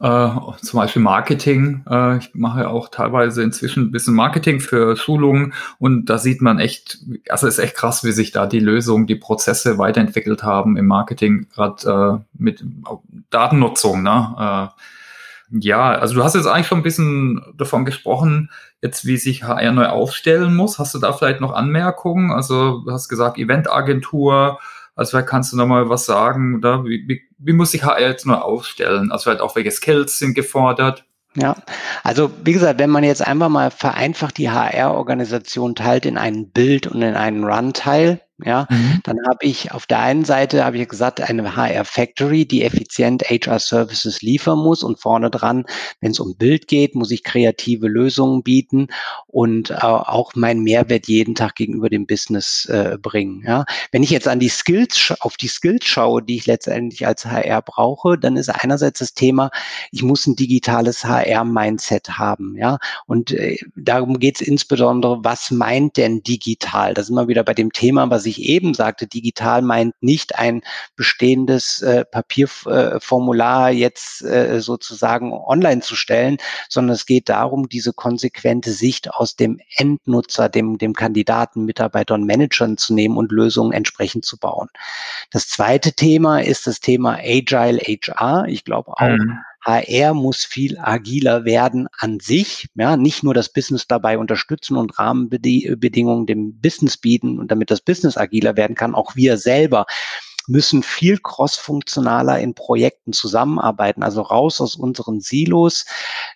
Äh, 0.00 0.30
zum 0.62 0.80
Beispiel 0.80 1.00
Marketing. 1.00 1.84
Äh, 1.88 2.18
ich 2.18 2.30
mache 2.34 2.68
auch 2.68 2.88
teilweise 2.88 3.42
inzwischen 3.42 3.84
ein 3.84 3.92
bisschen 3.92 4.14
Marketing 4.14 4.58
für 4.58 4.96
Schulungen 4.96 5.54
und 5.78 6.06
da 6.06 6.18
sieht 6.18 6.42
man 6.42 6.58
echt, 6.58 6.98
also 7.28 7.46
ist 7.46 7.60
echt 7.60 7.76
krass, 7.76 8.02
wie 8.02 8.10
sich 8.10 8.32
da 8.32 8.46
die 8.46 8.58
Lösungen, 8.58 9.06
die 9.06 9.14
Prozesse 9.14 9.78
weiterentwickelt 9.78 10.42
haben 10.42 10.76
im 10.76 10.86
Marketing, 10.86 11.46
gerade 11.54 12.20
äh, 12.20 12.24
mit 12.36 12.64
Datennutzung. 13.30 14.02
Ne? 14.02 14.70
Ja, 15.52 15.92
also 15.92 16.14
du 16.14 16.24
hast 16.24 16.34
jetzt 16.34 16.46
eigentlich 16.46 16.66
schon 16.66 16.78
ein 16.78 16.82
bisschen 16.82 17.42
davon 17.56 17.84
gesprochen, 17.84 18.50
jetzt 18.80 19.06
wie 19.06 19.18
sich 19.18 19.44
HR 19.44 19.72
neu 19.72 19.86
aufstellen 19.86 20.56
muss. 20.56 20.78
Hast 20.78 20.94
du 20.94 20.98
da 20.98 21.12
vielleicht 21.12 21.40
noch 21.40 21.52
Anmerkungen? 21.52 22.30
Also 22.30 22.80
du 22.80 22.90
hast 22.90 23.08
gesagt 23.08 23.36
Eventagentur, 23.36 24.58
also 24.94 25.10
vielleicht 25.10 25.28
kannst 25.28 25.52
du 25.52 25.56
noch 25.56 25.66
mal 25.66 25.88
was 25.88 26.06
sagen, 26.06 26.56
oder? 26.56 26.84
Wie, 26.84 27.04
wie, 27.06 27.22
wie 27.38 27.52
muss 27.52 27.72
sich 27.72 27.84
HR 27.84 28.00
jetzt 28.00 28.26
neu 28.26 28.34
aufstellen? 28.34 29.12
Also 29.12 29.24
vielleicht 29.24 29.42
auch 29.42 29.54
welche 29.54 29.70
Skills 29.70 30.18
sind 30.18 30.34
gefordert? 30.34 31.04
Ja, 31.34 31.56
also 32.02 32.30
wie 32.44 32.52
gesagt, 32.52 32.78
wenn 32.78 32.90
man 32.90 33.04
jetzt 33.04 33.26
einfach 33.26 33.48
mal 33.48 33.70
vereinfacht 33.70 34.36
die 34.36 34.50
HR-Organisation 34.50 35.74
teilt 35.74 36.04
in 36.04 36.18
einen 36.18 36.50
Bild 36.50 36.86
und 36.86 37.00
in 37.00 37.14
einen 37.14 37.44
Run-Teil, 37.44 38.20
ja, 38.44 38.66
mhm. 38.70 39.00
dann 39.04 39.18
habe 39.28 39.44
ich 39.46 39.72
auf 39.72 39.86
der 39.86 40.00
einen 40.00 40.24
Seite, 40.24 40.64
habe 40.64 40.78
ich 40.78 40.88
gesagt, 40.88 41.20
eine 41.20 41.56
HR 41.56 41.84
Factory, 41.84 42.46
die 42.46 42.62
effizient 42.62 43.22
HR 43.24 43.58
Services 43.58 44.22
liefern 44.22 44.58
muss 44.58 44.82
und 44.82 45.00
vorne 45.00 45.30
dran, 45.30 45.64
wenn 46.00 46.12
es 46.12 46.20
um 46.20 46.36
Bild 46.36 46.68
geht, 46.68 46.94
muss 46.94 47.10
ich 47.10 47.24
kreative 47.24 47.88
Lösungen 47.88 48.42
bieten 48.42 48.88
und 49.26 49.70
äh, 49.70 49.74
auch 49.74 50.34
meinen 50.34 50.62
Mehrwert 50.62 51.08
jeden 51.08 51.34
Tag 51.34 51.54
gegenüber 51.54 51.88
dem 51.88 52.06
Business 52.06 52.66
äh, 52.66 52.98
bringen. 53.00 53.42
Ja. 53.46 53.64
Wenn 53.90 54.02
ich 54.02 54.10
jetzt 54.10 54.28
an 54.28 54.40
die 54.40 54.48
Skills, 54.48 55.14
auf 55.20 55.36
die 55.36 55.48
Skills 55.48 55.84
schaue, 55.84 56.22
die 56.22 56.36
ich 56.36 56.46
letztendlich 56.46 57.06
als 57.06 57.24
HR 57.24 57.62
brauche, 57.62 58.18
dann 58.18 58.36
ist 58.36 58.48
einerseits 58.48 58.98
das 59.00 59.14
Thema, 59.14 59.50
ich 59.90 60.02
muss 60.02 60.26
ein 60.26 60.36
digitales 60.36 61.04
HR-Mindset 61.04 62.18
haben. 62.18 62.56
Ja. 62.56 62.78
Und 63.06 63.32
äh, 63.32 63.58
darum 63.76 64.18
geht 64.18 64.40
es 64.40 64.46
insbesondere, 64.46 65.24
was 65.24 65.50
meint 65.50 65.96
denn 65.96 66.22
digital? 66.22 66.94
Das 66.94 67.06
ist 67.06 67.10
immer 67.10 67.28
wieder 67.28 67.44
bei 67.44 67.54
dem 67.54 67.72
Thema, 67.72 68.10
was 68.10 68.26
ich 68.26 68.31
ich 68.32 68.42
eben 68.42 68.74
sagte, 68.74 69.06
digital 69.06 69.62
meint 69.62 69.94
nicht 70.00 70.36
ein 70.36 70.62
bestehendes 70.96 71.82
äh, 71.82 72.04
Papierformular 72.04 73.70
äh, 73.70 73.74
jetzt 73.74 74.22
äh, 74.22 74.60
sozusagen 74.60 75.32
online 75.32 75.80
zu 75.80 75.94
stellen, 75.96 76.38
sondern 76.68 76.94
es 76.94 77.06
geht 77.06 77.28
darum, 77.28 77.68
diese 77.68 77.92
konsequente 77.92 78.72
Sicht 78.72 79.10
aus 79.12 79.36
dem 79.36 79.60
Endnutzer, 79.76 80.48
dem, 80.48 80.78
dem 80.78 80.94
Kandidaten, 80.94 81.64
Mitarbeitern, 81.64 82.24
Managern 82.24 82.76
zu 82.76 82.94
nehmen 82.94 83.16
und 83.16 83.32
Lösungen 83.32 83.72
entsprechend 83.72 84.24
zu 84.24 84.38
bauen. 84.38 84.68
Das 85.30 85.48
zweite 85.48 85.92
Thema 85.92 86.40
ist 86.40 86.66
das 86.66 86.80
Thema 86.80 87.18
Agile 87.22 87.78
HR. 87.78 88.46
Ich 88.48 88.64
glaube 88.64 88.92
auch, 88.92 89.00
mhm. 89.00 89.38
HR 89.64 90.14
muss 90.14 90.44
viel 90.44 90.78
agiler 90.78 91.44
werden 91.44 91.88
an 91.98 92.20
sich, 92.20 92.68
ja, 92.74 92.96
nicht 92.96 93.22
nur 93.22 93.34
das 93.34 93.52
Business 93.52 93.86
dabei 93.86 94.18
unterstützen 94.18 94.76
und 94.76 94.98
Rahmenbedingungen 94.98 96.26
dem 96.26 96.60
Business 96.60 96.96
bieten 96.96 97.38
und 97.38 97.50
damit 97.50 97.70
das 97.70 97.80
Business 97.80 98.16
agiler 98.16 98.56
werden 98.56 98.74
kann, 98.74 98.94
auch 98.94 99.14
wir 99.14 99.38
selber 99.38 99.86
müssen 100.48 100.82
viel 100.82 101.18
crossfunktionaler 101.18 102.38
in 102.40 102.54
Projekten 102.54 103.12
zusammenarbeiten, 103.12 104.02
also 104.02 104.22
raus 104.22 104.60
aus 104.60 104.74
unseren 104.74 105.20
Silos, 105.20 105.84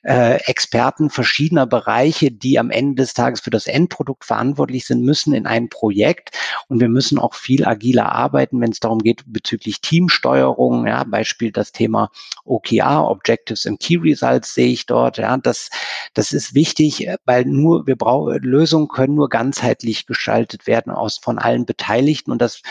äh, 0.03 0.37
Experten 0.47 1.11
verschiedener 1.11 1.66
Bereiche, 1.66 2.31
die 2.31 2.59
am 2.59 2.71
Ende 2.71 3.03
des 3.03 3.14
Tages 3.14 3.40
für 3.40 3.51
das 3.51 3.66
Endprodukt 3.66 4.25
verantwortlich 4.25 4.87
sind, 4.87 5.03
müssen 5.03 5.35
in 5.35 5.47
ein 5.47 5.69
Projekt. 5.69 6.31
Und 6.69 6.81
wir 6.81 6.88
müssen 6.88 7.19
auch 7.19 7.35
viel 7.35 7.66
agiler 7.66 8.12
arbeiten, 8.12 8.61
wenn 8.61 8.71
es 8.71 8.81
darum 8.81 9.01
geht 9.01 9.25
bezüglich 9.27 9.81
Teamsteuerung, 9.81 10.87
ja, 10.87 11.05
Beispiel 11.05 11.53
das 11.53 11.73
Thema 11.73 12.11
OKR, 12.45 13.09
Objectives 13.09 13.66
and 13.66 13.81
Key 13.81 13.97
Results 13.97 14.55
sehe 14.55 14.69
ich 14.69 14.87
dort, 14.87 15.19
ja, 15.19 15.37
das, 15.37 15.71
das 16.14 16.33
ist 16.33 16.55
wichtig, 16.55 17.09
weil 17.25 17.45
nur 17.45 17.87
wir 17.87 17.97
brauchen 17.97 18.38
Lösungen 18.42 18.88
können 18.88 19.14
nur 19.14 19.29
ganzheitlich 19.29 20.07
gestaltet 20.07 20.66
werden 20.66 20.92
aus 20.92 21.19
von 21.19 21.38
allen 21.38 21.66
Beteiligten. 21.66 22.31
Und 22.31 22.40
das 22.40 22.62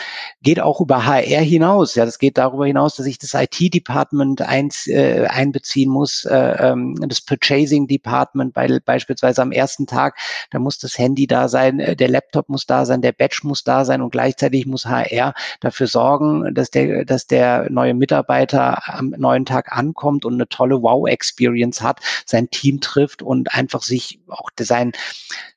geht 0.42 0.60
auch 0.60 0.80
über 0.80 1.04
HR 1.04 1.25
HR 1.26 1.42
hinaus. 1.42 1.94
Ja, 1.94 2.04
das 2.04 2.18
geht 2.18 2.38
darüber 2.38 2.66
hinaus, 2.66 2.96
dass 2.96 3.06
ich 3.06 3.18
das 3.18 3.34
IT-Department 3.34 4.40
äh, 4.40 5.26
einbeziehen 5.26 5.90
muss, 5.90 6.24
äh, 6.24 6.36
ähm, 6.36 6.96
das 7.00 7.20
Purchasing 7.20 7.86
Department 7.86 8.54
bei, 8.54 8.78
beispielsweise 8.84 9.42
am 9.42 9.52
ersten 9.52 9.86
Tag, 9.86 10.16
da 10.50 10.58
muss 10.58 10.78
das 10.78 10.98
Handy 10.98 11.26
da 11.26 11.48
sein, 11.48 11.80
äh, 11.80 11.96
der 11.96 12.08
Laptop 12.08 12.48
muss 12.48 12.66
da 12.66 12.84
sein, 12.84 13.02
der 13.02 13.12
Badge 13.12 13.40
muss 13.42 13.64
da 13.64 13.84
sein 13.84 14.00
und 14.02 14.10
gleichzeitig 14.10 14.66
muss 14.66 14.86
HR 14.86 15.34
dafür 15.60 15.86
sorgen, 15.86 16.54
dass 16.54 16.70
der, 16.70 17.04
dass 17.04 17.26
der 17.26 17.68
neue 17.70 17.94
Mitarbeiter 17.94 18.82
am 18.86 19.14
neuen 19.16 19.44
Tag 19.44 19.76
ankommt 19.76 20.24
und 20.24 20.34
eine 20.34 20.48
tolle 20.48 20.82
Wow-Experience 20.82 21.82
hat, 21.82 22.00
sein 22.24 22.50
Team 22.50 22.80
trifft 22.80 23.22
und 23.22 23.52
einfach 23.54 23.82
sich 23.82 24.20
auch 24.28 24.50
sein, 24.60 24.92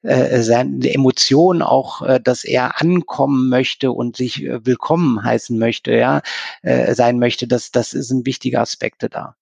äh, 0.02 0.42
seine 0.42 0.92
Emotionen 0.92 1.62
auch, 1.62 2.02
äh, 2.02 2.20
dass 2.20 2.44
er 2.44 2.82
ankommen 2.82 3.50
möchte 3.50 3.92
und 3.92 4.18
sich 4.18 4.44
äh, 4.44 4.66
willkommen 4.66 5.24
heißen 5.24 5.59
möchte, 5.60 5.94
ja, 5.94 6.22
äh, 6.64 6.94
sein 6.96 7.20
möchte, 7.20 7.48
das, 7.48 7.72
das 7.72 7.92
sind 7.92 8.26
wichtige 8.26 8.60
Aspekte 8.60 9.10
da. 9.10 9.36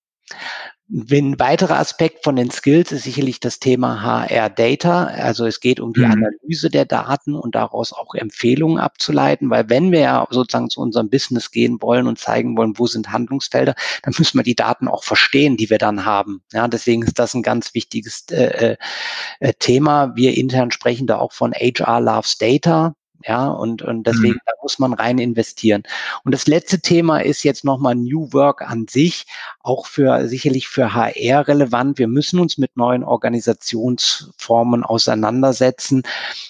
Ein 0.90 1.38
weiterer 1.38 1.78
Aspekt 1.78 2.24
von 2.24 2.36
den 2.36 2.50
Skills 2.50 2.92
ist 2.92 3.02
sicherlich 3.02 3.40
das 3.40 3.58
Thema 3.58 4.02
HR 4.02 4.48
Data. 4.48 5.04
Also 5.04 5.44
es 5.44 5.60
geht 5.60 5.80
um 5.80 5.92
die 5.92 6.00
mhm. 6.00 6.12
Analyse 6.12 6.70
der 6.70 6.86
Daten 6.86 7.34
und 7.34 7.54
daraus 7.54 7.92
auch 7.92 8.14
Empfehlungen 8.14 8.78
abzuleiten, 8.78 9.50
weil 9.50 9.68
wenn 9.68 9.92
wir 9.92 10.00
ja 10.00 10.26
sozusagen 10.30 10.70
zu 10.70 10.80
unserem 10.80 11.10
Business 11.10 11.50
gehen 11.50 11.82
wollen 11.82 12.06
und 12.06 12.18
zeigen 12.18 12.56
wollen, 12.56 12.78
wo 12.78 12.86
sind 12.86 13.12
Handlungsfelder, 13.12 13.74
dann 14.02 14.14
müssen 14.16 14.38
wir 14.38 14.44
die 14.44 14.56
Daten 14.56 14.88
auch 14.88 15.04
verstehen, 15.04 15.58
die 15.58 15.68
wir 15.68 15.76
dann 15.76 16.06
haben. 16.06 16.42
Ja, 16.54 16.66
deswegen 16.68 17.02
ist 17.02 17.18
das 17.18 17.34
ein 17.34 17.42
ganz 17.42 17.74
wichtiges 17.74 18.24
äh, 18.30 18.76
äh, 19.40 19.52
Thema. 19.58 20.16
Wir 20.16 20.38
intern 20.38 20.70
sprechen 20.70 21.06
da 21.06 21.18
auch 21.18 21.32
von 21.32 21.52
HR 21.52 22.00
Loves 22.00 22.38
Data. 22.38 22.94
Ja, 23.24 23.48
und, 23.48 23.82
und 23.82 24.06
deswegen 24.06 24.34
mhm. 24.34 24.40
da 24.46 24.52
muss 24.62 24.78
man 24.78 24.92
rein 24.92 25.18
investieren. 25.18 25.82
Und 26.24 26.32
das 26.32 26.46
letzte 26.46 26.78
Thema 26.78 27.18
ist 27.18 27.42
jetzt 27.42 27.64
nochmal 27.64 27.96
New 27.96 28.32
Work 28.32 28.62
an 28.62 28.86
sich, 28.88 29.26
auch 29.60 29.86
für 29.86 30.28
sicherlich 30.28 30.68
für 30.68 30.94
HR 30.94 31.48
relevant. 31.48 31.98
Wir 31.98 32.06
müssen 32.06 32.38
uns 32.38 32.58
mit 32.58 32.76
neuen 32.76 33.02
Organisationsformen 33.02 34.84
auseinandersetzen, 34.84 36.04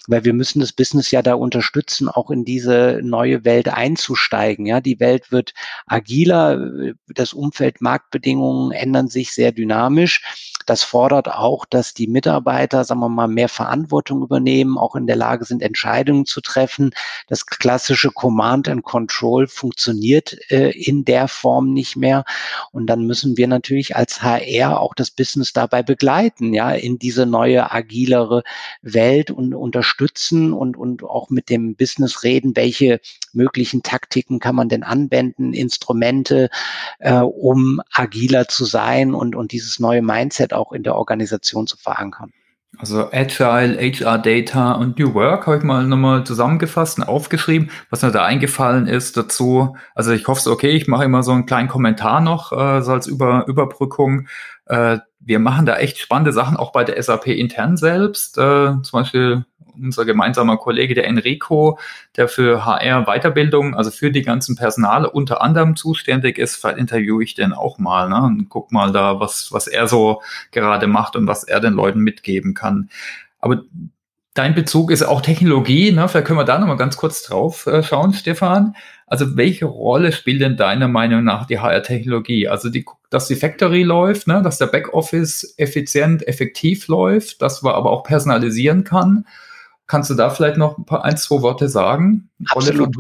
weil 0.09 0.24
wir 0.24 0.35
müssen 0.35 0.61
das 0.61 0.72
Business 0.72 1.11
ja 1.11 1.22
da 1.22 1.35
unterstützen, 1.35 2.09
auch 2.09 2.31
in 2.31 2.44
diese 2.44 3.00
neue 3.02 3.46
Welt 3.46 3.68
einzusteigen. 3.68 4.66
Ja, 4.66 4.83
die 4.83 5.00
Welt 5.00 5.33
wird 5.33 5.54
agiler, 5.87 6.92
das 7.09 7.33
Umfeld, 7.33 7.81
Marktbedingungen 7.81 8.72
ändern 8.72 9.09
sich 9.09 9.33
sehr 9.33 9.52
dynamisch. 9.52 10.54
Das 10.66 10.83
fordert 10.83 11.28
auch, 11.28 11.64
dass 11.64 11.94
die 11.94 12.09
Mitarbeiter, 12.09 12.85
sagen 12.85 13.00
wir 13.00 13.09
mal, 13.09 13.26
mehr 13.26 13.48
Verantwortung 13.48 14.22
übernehmen, 14.22 14.76
auch 14.76 14.96
in 14.96 15.07
der 15.07 15.16
Lage 15.16 15.46
sind, 15.46 15.62
Entscheidungen 15.62 16.26
zu 16.26 16.42
treffen 16.42 16.58
treffen. 16.59 16.90
Das 17.29 17.47
klassische 17.47 18.11
Command 18.11 18.68
and 18.68 18.83
Control 18.83 19.47
funktioniert 19.47 20.37
äh, 20.51 20.71
in 20.71 21.05
der 21.05 21.29
Form 21.29 21.73
nicht 21.73 21.97
mehr. 21.97 22.25
Und 22.73 22.87
dann 22.87 23.07
müssen 23.07 23.37
wir 23.37 23.47
natürlich 23.47 23.97
als 23.97 24.23
HR 24.23 24.81
auch 24.81 24.94
das 24.94 25.11
Business 25.11 25.53
dabei 25.53 25.83
begleiten, 25.83 26.53
ja, 26.53 26.73
in 26.73 26.99
diese 26.99 27.27
neue, 27.27 27.71
agilere 27.71 28.42
Welt 28.83 29.31
und 29.31 29.55
unterstützen 29.55 30.53
und, 30.53 30.77
und 30.77 31.05
auch 31.05 31.31
mit 31.31 31.49
dem 31.49 31.77
Business 31.77 32.25
reden, 32.25 32.57
welche 32.57 33.01
möglichen 33.33 33.83
Taktiken 33.83 34.40
kann 34.40 34.57
man 34.57 34.68
denn 34.68 34.83
anwenden, 34.83 35.53
Instrumente, 35.53 36.51
äh, 36.99 37.12
um 37.21 37.81
agiler 37.92 38.49
zu 38.49 38.64
sein 38.64 39.14
und, 39.14 39.37
und 39.37 39.53
dieses 39.53 39.79
neue 39.79 40.03
Mindset 40.03 40.53
auch 40.53 40.73
in 40.73 40.83
der 40.83 40.97
Organisation 40.97 41.66
zu 41.66 41.77
verankern. 41.77 42.33
Also 42.76 43.11
Agile, 43.11 43.78
HR 43.81 44.18
Data 44.18 44.72
und 44.72 44.98
New 44.98 45.14
Work 45.14 45.46
habe 45.46 45.57
ich 45.57 45.62
mal 45.64 45.85
nochmal 45.85 46.24
zusammengefasst 46.24 46.98
und 46.98 47.04
aufgeschrieben, 47.04 47.70
was 47.90 48.02
mir 48.02 48.12
da 48.12 48.24
eingefallen 48.24 48.87
ist 48.87 49.16
dazu. 49.16 49.76
Also 49.94 50.12
ich 50.12 50.28
hoffe, 50.28 50.50
okay, 50.50 50.70
ich 50.70 50.87
mache 50.87 51.04
immer 51.04 51.22
so 51.22 51.33
einen 51.33 51.46
kleinen 51.46 51.68
Kommentar 51.68 52.20
noch, 52.20 52.52
äh, 52.52 52.83
so 52.83 52.92
als 52.92 53.07
Über 53.07 53.46
Überbrückung. 53.48 54.28
Äh, 54.66 54.98
wir 55.18 55.38
machen 55.38 55.66
da 55.66 55.76
echt 55.76 55.98
spannende 55.98 56.33
Sachen, 56.33 56.57
auch 56.57 56.72
bei 56.72 56.85
der 56.85 57.02
SAP 57.02 57.26
intern 57.28 57.76
selbst. 57.76 58.38
Äh, 58.38 58.74
zum 58.83 58.90
Beispiel 58.92 59.44
unser 59.82 60.04
gemeinsamer 60.04 60.56
Kollege, 60.56 60.94
der 60.94 61.06
Enrico, 61.06 61.78
der 62.16 62.28
für 62.28 62.64
HR 62.64 63.04
Weiterbildung, 63.06 63.74
also 63.74 63.90
für 63.90 64.10
die 64.10 64.22
ganzen 64.22 64.56
Personale 64.56 65.10
unter 65.10 65.42
anderem 65.42 65.76
zuständig 65.76 66.38
ist, 66.38 66.64
interviewe 66.64 67.22
ich 67.22 67.34
den 67.34 67.52
auch 67.52 67.78
mal 67.78 68.08
ne, 68.08 68.22
und 68.22 68.48
guck 68.48 68.72
mal 68.72 68.92
da, 68.92 69.20
was, 69.20 69.52
was 69.52 69.66
er 69.66 69.88
so 69.88 70.22
gerade 70.52 70.86
macht 70.86 71.16
und 71.16 71.26
was 71.26 71.44
er 71.44 71.60
den 71.60 71.74
Leuten 71.74 72.00
mitgeben 72.00 72.54
kann. 72.54 72.90
Aber 73.40 73.62
dein 74.34 74.54
Bezug 74.54 74.90
ist 74.90 75.02
auch 75.02 75.20
Technologie, 75.20 75.90
ne? 75.90 76.08
Vielleicht 76.08 76.26
können 76.26 76.38
wir 76.38 76.44
da 76.44 76.58
nochmal 76.58 76.76
ganz 76.76 76.96
kurz 76.96 77.22
drauf 77.22 77.66
äh, 77.66 77.82
schauen, 77.82 78.12
Stefan. 78.12 78.74
Also 79.08 79.36
welche 79.36 79.64
Rolle 79.64 80.12
spielt 80.12 80.42
denn 80.42 80.56
deiner 80.56 80.86
Meinung 80.86 81.24
nach 81.24 81.46
die 81.46 81.58
HR-Technologie? 81.58 82.46
Also 82.46 82.68
die, 82.68 82.84
dass 83.10 83.26
die 83.26 83.36
Factory 83.36 83.82
läuft, 83.82 84.26
ne? 84.26 84.42
dass 84.42 84.58
der 84.58 84.66
Backoffice 84.66 85.54
effizient, 85.56 86.26
effektiv 86.28 86.88
läuft, 86.88 87.40
dass 87.40 87.62
man 87.62 87.74
aber 87.74 87.90
auch 87.90 88.04
personalisieren 88.04 88.84
kann 88.84 89.24
Kannst 89.88 90.11
du 90.11 90.14
da 90.14 90.31
vielleicht 90.31 90.59
noch 90.59 90.79
ein 90.79 90.85
paar 90.85 91.05
ein, 91.05 91.16
zwei 91.16 91.42
Worte 91.42 91.68
sagen? 91.68 92.31
Absolut. 92.51 92.94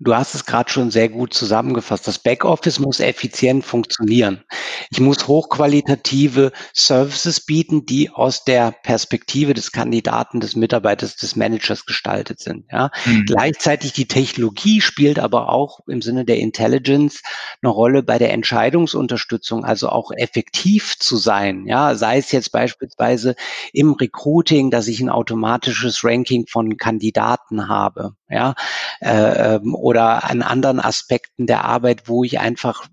Du 0.00 0.14
hast 0.14 0.36
es 0.36 0.46
gerade 0.46 0.70
schon 0.70 0.92
sehr 0.92 1.08
gut 1.08 1.34
zusammengefasst. 1.34 2.06
Das 2.06 2.20
Backoffice 2.20 2.78
muss 2.78 3.00
effizient 3.00 3.64
funktionieren. 3.64 4.44
Ich 4.90 5.00
muss 5.00 5.26
hochqualitative 5.26 6.52
Services 6.72 7.40
bieten, 7.44 7.84
die 7.84 8.08
aus 8.08 8.44
der 8.44 8.70
Perspektive 8.70 9.54
des 9.54 9.72
Kandidaten, 9.72 10.38
des 10.38 10.54
Mitarbeiters, 10.54 11.16
des 11.16 11.34
Managers 11.34 11.84
gestaltet 11.84 12.38
sind. 12.38 12.66
Ja. 12.70 12.92
Mhm. 13.06 13.24
Gleichzeitig 13.26 13.92
die 13.92 14.06
Technologie 14.06 14.80
spielt 14.80 15.18
aber 15.18 15.48
auch 15.48 15.80
im 15.88 16.00
Sinne 16.00 16.24
der 16.24 16.38
Intelligence 16.38 17.20
eine 17.60 17.70
Rolle 17.72 18.04
bei 18.04 18.18
der 18.18 18.32
Entscheidungsunterstützung, 18.32 19.64
also 19.64 19.88
auch 19.88 20.12
effektiv 20.16 20.96
zu 21.00 21.16
sein. 21.16 21.66
Ja, 21.66 21.96
sei 21.96 22.18
es 22.18 22.30
jetzt 22.30 22.52
beispielsweise 22.52 23.34
im 23.72 23.94
Recruiting, 23.94 24.70
dass 24.70 24.86
ich 24.86 25.00
ein 25.00 25.10
automatisches 25.10 26.04
Ranking 26.04 26.46
von 26.46 26.76
Kandidaten 26.76 27.68
habe. 27.68 28.12
Ja, 28.30 28.54
äh, 29.00 29.56
ähm, 29.56 29.74
oder 29.88 30.28
an 30.28 30.42
anderen 30.42 30.80
Aspekten 30.80 31.46
der 31.46 31.64
Arbeit, 31.64 32.08
wo 32.08 32.24
ich 32.24 32.38
einfach 32.38 32.88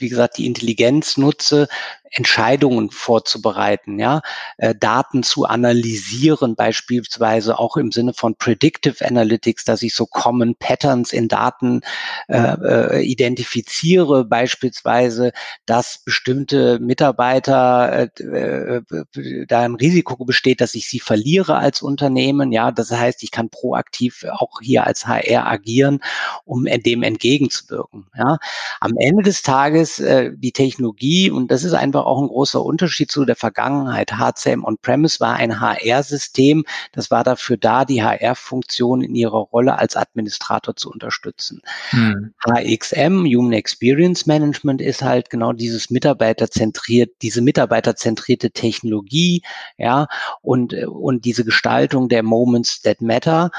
wie 0.00 0.08
gesagt, 0.08 0.38
die 0.38 0.46
Intelligenz 0.46 1.16
nutze, 1.16 1.66
Entscheidungen 2.10 2.90
vorzubereiten, 2.90 3.98
ja, 3.98 4.20
äh, 4.58 4.74
Daten 4.74 5.22
zu 5.22 5.44
analysieren, 5.44 6.54
beispielsweise 6.56 7.58
auch 7.58 7.76
im 7.76 7.92
Sinne 7.92 8.14
von 8.14 8.36
Predictive 8.36 9.04
Analytics, 9.04 9.64
dass 9.64 9.82
ich 9.82 9.94
so 9.94 10.06
Common 10.06 10.54
Patterns 10.56 11.12
in 11.12 11.28
Daten 11.28 11.80
äh, 12.28 12.38
äh, 12.38 13.02
identifiziere, 13.02 14.24
beispielsweise, 14.24 15.32
dass 15.66 15.98
bestimmte 16.04 16.78
Mitarbeiter 16.78 18.08
äh, 18.18 18.80
äh, 18.80 19.46
da 19.46 19.60
ein 19.60 19.74
Risiko 19.74 20.24
besteht, 20.24 20.60
dass 20.60 20.74
ich 20.74 20.88
sie 20.88 21.00
verliere 21.00 21.56
als 21.56 21.82
Unternehmen, 21.82 22.52
ja, 22.52 22.70
das 22.70 22.90
heißt, 22.90 23.22
ich 23.22 23.30
kann 23.30 23.50
proaktiv 23.50 24.24
auch 24.30 24.60
hier 24.60 24.86
als 24.86 25.06
HR 25.06 25.46
agieren, 25.46 26.00
um 26.44 26.64
dem 26.64 27.02
entgegenzuwirken, 27.02 28.06
ja. 28.16 28.38
Am 28.80 28.94
Ende 28.98 29.22
des 29.22 29.42
Tages 29.42 29.98
äh, 29.98 30.32
die 30.34 30.52
Technologie 30.52 31.30
und 31.30 31.50
das 31.50 31.64
ist 31.64 31.74
einfach 31.74 31.97
einfach 31.98 32.06
auch 32.06 32.20
ein 32.20 32.28
großer 32.28 32.64
Unterschied 32.64 33.10
zu 33.10 33.24
der 33.24 33.36
Vergangenheit. 33.36 34.12
HCM 34.12 34.64
On-Premise 34.64 35.20
war 35.20 35.34
ein 35.34 35.60
HR-System. 35.60 36.64
Das 36.92 37.10
war 37.10 37.24
dafür 37.24 37.56
da, 37.56 37.84
die 37.84 38.02
HR-Funktion 38.02 39.02
in 39.02 39.14
ihrer 39.14 39.38
Rolle 39.38 39.78
als 39.78 39.96
Administrator 39.96 40.76
zu 40.76 40.90
unterstützen. 40.90 41.60
Hm. 41.90 42.32
HXM, 42.46 43.24
Human 43.26 43.52
Experience 43.52 44.26
Management, 44.26 44.80
ist 44.80 45.02
halt 45.02 45.30
genau 45.30 45.52
dieses 45.52 45.90
Mitarbeiterzentriert, 45.90 47.10
diese 47.22 47.42
mitarbeiterzentrierte 47.42 48.50
Technologie, 48.50 49.42
ja, 49.76 50.06
und, 50.42 50.74
und 50.74 51.24
diese 51.24 51.44
Gestaltung 51.44 52.08
der 52.08 52.22
Moments 52.22 52.82
that 52.82 53.00
matter, 53.00 53.50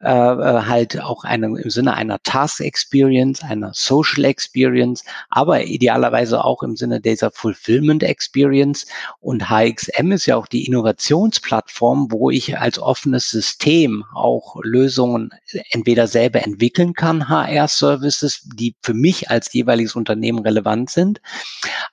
äh, 0.00 0.08
äh 0.08 0.62
halt 0.68 1.00
auch 1.00 1.24
eine, 1.24 1.46
im 1.46 1.70
Sinne 1.70 1.94
einer 1.94 2.18
Task 2.22 2.60
Experience, 2.60 3.42
einer 3.42 3.72
Social 3.74 4.24
Experience, 4.24 5.04
aber 5.30 5.64
idealerweise 5.64 6.44
auch 6.44 6.62
im 6.62 6.76
Sinne 6.76 7.00
dieser 7.00 7.30
Fulfillment 7.30 7.87
Fulfillment 7.88 8.02
Experience. 8.02 8.86
Und 9.20 9.48
HXM 9.48 10.12
ist 10.12 10.26
ja 10.26 10.36
auch 10.36 10.46
die 10.46 10.66
Innovationsplattform, 10.66 12.08
wo 12.10 12.30
ich 12.30 12.58
als 12.58 12.78
offenes 12.78 13.30
System 13.30 14.04
auch 14.14 14.56
Lösungen 14.62 15.30
entweder 15.70 16.06
selber 16.06 16.42
entwickeln 16.42 16.92
kann, 16.92 17.28
HR-Services, 17.28 18.48
die 18.54 18.76
für 18.82 18.94
mich 18.94 19.30
als 19.30 19.52
jeweiliges 19.52 19.96
Unternehmen 19.96 20.40
relevant 20.40 20.90
sind, 20.90 21.20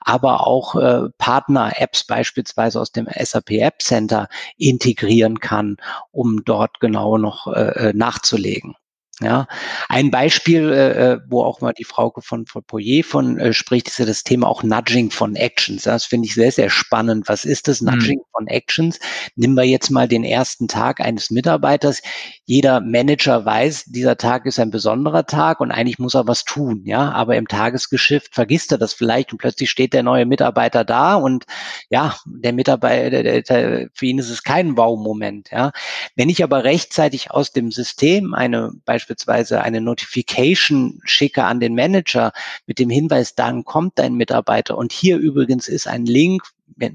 aber 0.00 0.46
auch 0.46 0.76
äh, 0.76 1.08
Partner-Apps 1.18 2.04
beispielsweise 2.04 2.80
aus 2.80 2.92
dem 2.92 3.06
SAP 3.06 3.52
App 3.52 3.80
Center 3.80 4.28
integrieren 4.58 5.40
kann, 5.40 5.76
um 6.12 6.44
dort 6.44 6.80
genau 6.80 7.16
noch 7.16 7.46
äh, 7.48 7.88
äh 7.88 7.92
nachzulegen. 7.94 8.74
Ja, 9.22 9.46
ein 9.88 10.10
Beispiel, 10.10 10.70
äh, 10.70 11.12
äh, 11.12 11.20
wo 11.26 11.42
auch 11.42 11.62
mal 11.62 11.72
die 11.72 11.84
Frau 11.84 12.12
von, 12.18 12.44
von 12.44 12.62
Poyer 12.64 13.02
von 13.02 13.38
äh, 13.38 13.54
spricht, 13.54 13.88
ist 13.88 13.98
ja 13.98 14.04
das 14.04 14.24
Thema 14.24 14.46
auch 14.46 14.62
Nudging 14.62 15.10
von 15.10 15.36
Actions. 15.36 15.84
Das 15.84 16.04
finde 16.04 16.26
ich 16.26 16.34
sehr, 16.34 16.52
sehr 16.52 16.68
spannend. 16.68 17.26
Was 17.26 17.46
ist 17.46 17.66
das 17.66 17.80
Nudging 17.80 18.18
mhm. 18.18 18.30
von 18.32 18.46
Actions? 18.46 18.98
Nehmen 19.34 19.54
wir 19.54 19.64
jetzt 19.64 19.88
mal 19.88 20.06
den 20.06 20.22
ersten 20.22 20.68
Tag 20.68 21.00
eines 21.00 21.30
Mitarbeiters. 21.30 22.02
Jeder 22.44 22.82
Manager 22.82 23.42
weiß, 23.42 23.84
dieser 23.86 24.18
Tag 24.18 24.44
ist 24.44 24.58
ein 24.58 24.70
besonderer 24.70 25.24
Tag 25.24 25.60
und 25.60 25.70
eigentlich 25.70 25.98
muss 25.98 26.14
er 26.14 26.28
was 26.28 26.44
tun. 26.44 26.82
Ja, 26.84 27.10
aber 27.12 27.36
im 27.36 27.48
Tagesgeschäft 27.48 28.34
vergisst 28.34 28.70
er 28.72 28.78
das 28.78 28.92
vielleicht 28.92 29.32
und 29.32 29.38
plötzlich 29.38 29.70
steht 29.70 29.94
der 29.94 30.02
neue 30.02 30.26
Mitarbeiter 30.26 30.84
da 30.84 31.14
und 31.14 31.46
ja, 31.88 32.16
der 32.26 32.52
Mitarbeiter, 32.52 33.22
der, 33.22 33.40
der, 33.40 33.88
für 33.94 34.04
ihn 34.04 34.18
ist 34.18 34.28
es 34.28 34.42
kein 34.42 34.76
Wow-Moment. 34.76 35.50
Ja, 35.52 35.72
wenn 36.16 36.28
ich 36.28 36.44
aber 36.44 36.64
rechtzeitig 36.64 37.30
aus 37.30 37.52
dem 37.52 37.70
System 37.70 38.34
eine 38.34 38.72
Beispiel 38.84 39.05
beispielsweise 39.06 39.62
eine 39.62 39.80
Notification 39.80 41.00
schicke 41.04 41.44
an 41.44 41.60
den 41.60 41.76
Manager 41.76 42.32
mit 42.66 42.80
dem 42.80 42.90
Hinweis, 42.90 43.36
dann 43.36 43.64
kommt 43.64 44.00
dein 44.00 44.14
Mitarbeiter 44.14 44.76
und 44.76 44.92
hier 44.92 45.16
übrigens 45.18 45.68
ist 45.68 45.86
ein 45.86 46.06
Link 46.06 46.42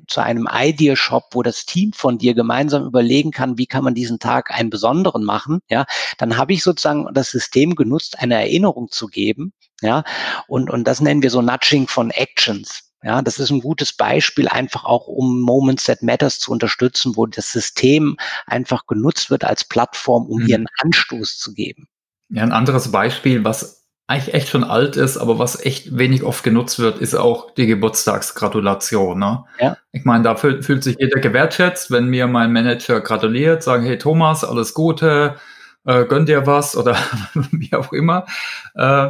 zu 0.08 0.22
einem 0.22 0.48
Idea-Shop, 0.52 1.30
wo 1.32 1.42
das 1.42 1.66
Team 1.66 1.94
von 1.94 2.18
dir 2.18 2.34
gemeinsam 2.34 2.86
überlegen 2.86 3.32
kann, 3.32 3.58
wie 3.58 3.66
kann 3.66 3.86
man 3.86 3.96
diesen 3.96 4.20
Tag 4.20 4.52
einen 4.52 4.70
besonderen 4.70 5.24
machen, 5.24 5.62
ja, 5.70 5.86
dann 6.18 6.36
habe 6.36 6.52
ich 6.52 6.64
sozusagen 6.64 7.08
das 7.14 7.32
System 7.32 7.76
genutzt, 7.76 8.20
eine 8.20 8.36
Erinnerung 8.36 8.92
zu 8.92 9.08
geben, 9.08 9.54
ja, 9.82 10.04
und, 10.48 10.70
und 10.70 10.84
das 10.84 11.00
nennen 11.00 11.24
wir 11.24 11.30
so 11.30 11.42
Nudging 11.42 11.88
von 11.88 12.12
Actions. 12.12 12.92
Ja, 13.04 13.24
das 13.24 13.40
ist 13.40 13.50
ein 13.50 13.62
gutes 13.62 13.94
Beispiel 13.94 14.48
einfach 14.48 14.84
auch, 14.84 15.08
um 15.08 15.42
Moments 15.42 15.86
that 15.86 16.04
Matters 16.04 16.38
zu 16.38 16.52
unterstützen, 16.52 17.16
wo 17.16 17.26
das 17.26 17.52
System 17.52 18.16
einfach 18.46 18.86
genutzt 18.86 19.32
wird 19.32 19.44
als 19.44 19.64
Plattform, 19.64 20.28
um 20.28 20.42
mhm. 20.42 20.46
hier 20.46 20.56
einen 20.58 20.68
Anstoß 20.84 21.40
zu 21.40 21.54
geben. 21.54 21.88
Ja, 22.32 22.44
ein 22.44 22.52
anderes 22.52 22.92
Beispiel, 22.92 23.44
was 23.44 23.82
eigentlich 24.08 24.34
echt 24.34 24.50
schon 24.50 24.64
alt 24.64 24.98
ist, 24.98 25.18
aber 25.18 25.40
was 25.40 25.64
echt 25.64 25.98
wenig 25.98 26.24
oft 26.24 26.44
genutzt 26.44 26.80
wird, 26.80 27.00
ist 27.00 27.16
auch 27.16 27.54
die 27.54 27.66
Geburtstagsgratulation. 27.66 29.18
Ne? 29.18 29.46
Ja. 29.60 29.78
Ich 29.94 30.04
meine, 30.04 30.24
da 30.24 30.36
fühlt, 30.36 30.66
fühlt 30.66 30.84
sich 30.84 30.98
jeder 31.00 31.20
gewertschätzt, 31.20 31.92
wenn 31.92 32.08
mir 32.08 32.28
mein 32.28 32.52
Manager 32.52 33.00
gratuliert, 33.00 33.64
sagen, 33.64 33.86
hey 33.86 33.98
Thomas, 33.98 34.44
alles 34.44 34.74
Gute, 34.74 35.36
äh, 35.86 36.06
gönn 36.06 36.26
dir 36.26 36.46
was 36.46 36.76
oder 36.78 36.98
wie 37.52 37.74
auch 37.74 37.94
immer. 37.94 38.26
Äh, 38.76 39.10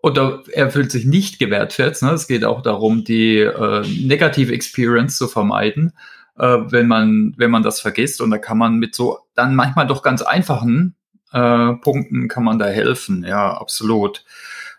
oder 0.00 0.42
er 0.52 0.70
fühlt 0.70 0.90
sich 0.90 1.04
nicht 1.04 1.38
gewertschätzt. 1.38 2.02
Ne? 2.02 2.10
Es 2.10 2.28
geht 2.28 2.44
auch 2.44 2.62
darum, 2.62 3.04
die 3.04 3.38
äh, 3.38 3.86
negative 4.04 4.52
Experience 4.52 5.16
zu 5.16 5.28
vermeiden, 5.28 5.92
äh, 6.36 6.58
wenn 6.68 6.86
man 6.86 7.34
wenn 7.36 7.50
man 7.50 7.62
das 7.64 7.80
vergisst. 7.80 8.20
Und 8.20 8.30
da 8.30 8.38
kann 8.38 8.58
man 8.58 8.76
mit 8.78 8.94
so 8.94 9.18
dann 9.34 9.56
manchmal 9.56 9.86
doch 9.86 10.02
ganz 10.02 10.22
einfachen 10.22 10.96
äh, 11.32 11.72
Punkten 11.74 12.28
kann 12.28 12.44
man 12.44 12.58
da 12.58 12.66
helfen. 12.66 13.24
Ja, 13.24 13.56
absolut. 13.56 14.24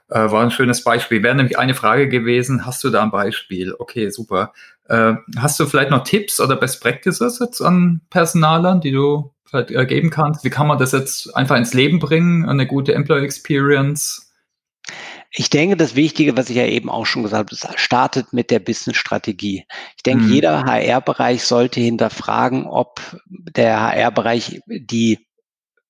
Äh, 0.10 0.32
war 0.32 0.44
ein 0.44 0.52
schönes 0.52 0.84
Beispiel. 0.84 1.22
Wäre 1.22 1.36
nämlich 1.36 1.58
eine 1.58 1.76
Frage 1.76 2.10
gewesen, 2.10 2.66
hast 2.66 2.84
du 2.84 2.90
da 2.90 3.04
ein 3.04 3.12
Beispiel? 3.12 3.76
Okay, 3.78 4.10
super. 4.10 4.54
Äh, 4.88 5.14
hast 5.38 5.60
du 5.60 5.68
vielleicht 5.68 5.92
noch 5.92 6.04
Tipps 6.04 6.40
oder 6.40 6.56
Best 6.56 6.82
Practices 6.82 7.40
jetzt 7.40 7.62
an 7.62 8.02
Personalern, 8.10 8.82
die 8.82 8.92
du 8.92 9.32
geben 9.52 10.10
kannst? 10.12 10.44
Wie 10.44 10.50
kann 10.50 10.68
man 10.68 10.78
das 10.78 10.92
jetzt 10.92 11.36
einfach 11.36 11.58
ins 11.58 11.74
Leben 11.74 12.00
bringen, 12.00 12.48
eine 12.48 12.68
gute 12.68 12.94
Employee 12.94 13.26
Experience? 13.26 14.30
Ich 15.32 15.50
denke, 15.50 15.78
das 15.78 15.96
Wichtige, 15.96 16.36
was 16.38 16.50
ich 16.50 16.56
ja 16.56 16.66
eben 16.66 16.90
auch 16.90 17.06
schon 17.06 17.24
gesagt 17.24 17.52
habe, 17.52 17.78
startet 17.78 18.34
mit 18.34 18.50
der 18.50 18.60
Business-Strategie. 18.60 19.66
Ich 19.96 20.04
denke, 20.04 20.24
mhm. 20.24 20.34
jeder 20.34 20.64
HR-Bereich 20.64 21.44
sollte 21.44 21.80
hinterfragen, 21.80 22.66
ob 22.66 23.00
der 23.28 23.80
HR-Bereich 23.80 24.62
die 24.68 25.20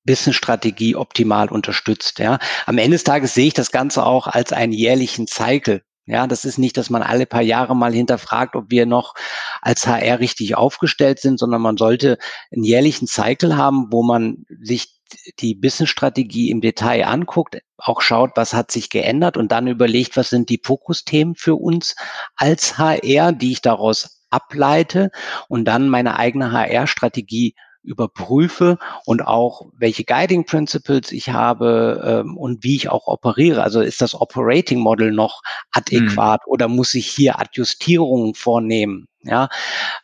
Business-Strategie 0.09 0.95
optimal 0.95 1.49
unterstützt. 1.49 2.17
Ja. 2.17 2.39
Am 2.65 2.79
Ende 2.79 2.95
des 2.95 3.03
Tages 3.03 3.35
sehe 3.35 3.45
ich 3.45 3.53
das 3.53 3.71
Ganze 3.71 4.03
auch 4.03 4.25
als 4.25 4.51
einen 4.51 4.73
jährlichen 4.73 5.27
Cycle. 5.27 5.83
Ja, 6.07 6.25
das 6.25 6.45
ist 6.45 6.57
nicht, 6.57 6.75
dass 6.77 6.89
man 6.89 7.03
alle 7.03 7.27
paar 7.27 7.43
Jahre 7.43 7.75
mal 7.75 7.93
hinterfragt, 7.93 8.55
ob 8.55 8.71
wir 8.71 8.87
noch 8.87 9.13
als 9.61 9.85
HR 9.85 10.19
richtig 10.19 10.57
aufgestellt 10.57 11.19
sind, 11.19 11.37
sondern 11.37 11.61
man 11.61 11.77
sollte 11.77 12.17
einen 12.51 12.63
jährlichen 12.63 13.05
Cycle 13.05 13.55
haben, 13.55 13.89
wo 13.91 14.01
man 14.01 14.45
sich 14.59 14.99
die 15.37 15.53
Business-Strategie 15.53 16.49
im 16.49 16.61
Detail 16.61 17.05
anguckt, 17.05 17.59
auch 17.77 18.01
schaut, 18.01 18.31
was 18.33 18.55
hat 18.55 18.71
sich 18.71 18.89
geändert 18.89 19.37
und 19.37 19.51
dann 19.51 19.67
überlegt, 19.67 20.17
was 20.17 20.31
sind 20.31 20.49
die 20.49 20.61
Fokusthemen 20.63 21.35
für 21.35 21.53
uns 21.53 21.95
als 22.35 22.79
HR, 22.79 23.31
die 23.31 23.51
ich 23.51 23.61
daraus 23.61 24.23
ableite 24.31 25.11
und 25.47 25.65
dann 25.65 25.89
meine 25.89 26.17
eigene 26.17 26.51
HR-Strategie 26.51 27.53
überprüfe 27.83 28.77
und 29.05 29.25
auch 29.25 29.67
welche 29.77 30.03
Guiding 30.03 30.45
Principles 30.45 31.11
ich 31.11 31.29
habe 31.29 32.23
ähm, 32.25 32.37
und 32.37 32.63
wie 32.63 32.75
ich 32.75 32.89
auch 32.89 33.07
operiere. 33.07 33.63
Also 33.63 33.81
ist 33.81 34.01
das 34.01 34.19
Operating 34.19 34.79
Model 34.79 35.11
noch 35.11 35.41
adäquat 35.71 36.41
mhm. 36.45 36.51
oder 36.51 36.67
muss 36.67 36.93
ich 36.93 37.07
hier 37.07 37.39
Adjustierungen 37.39 38.35
vornehmen? 38.35 39.07
Ja, 39.23 39.49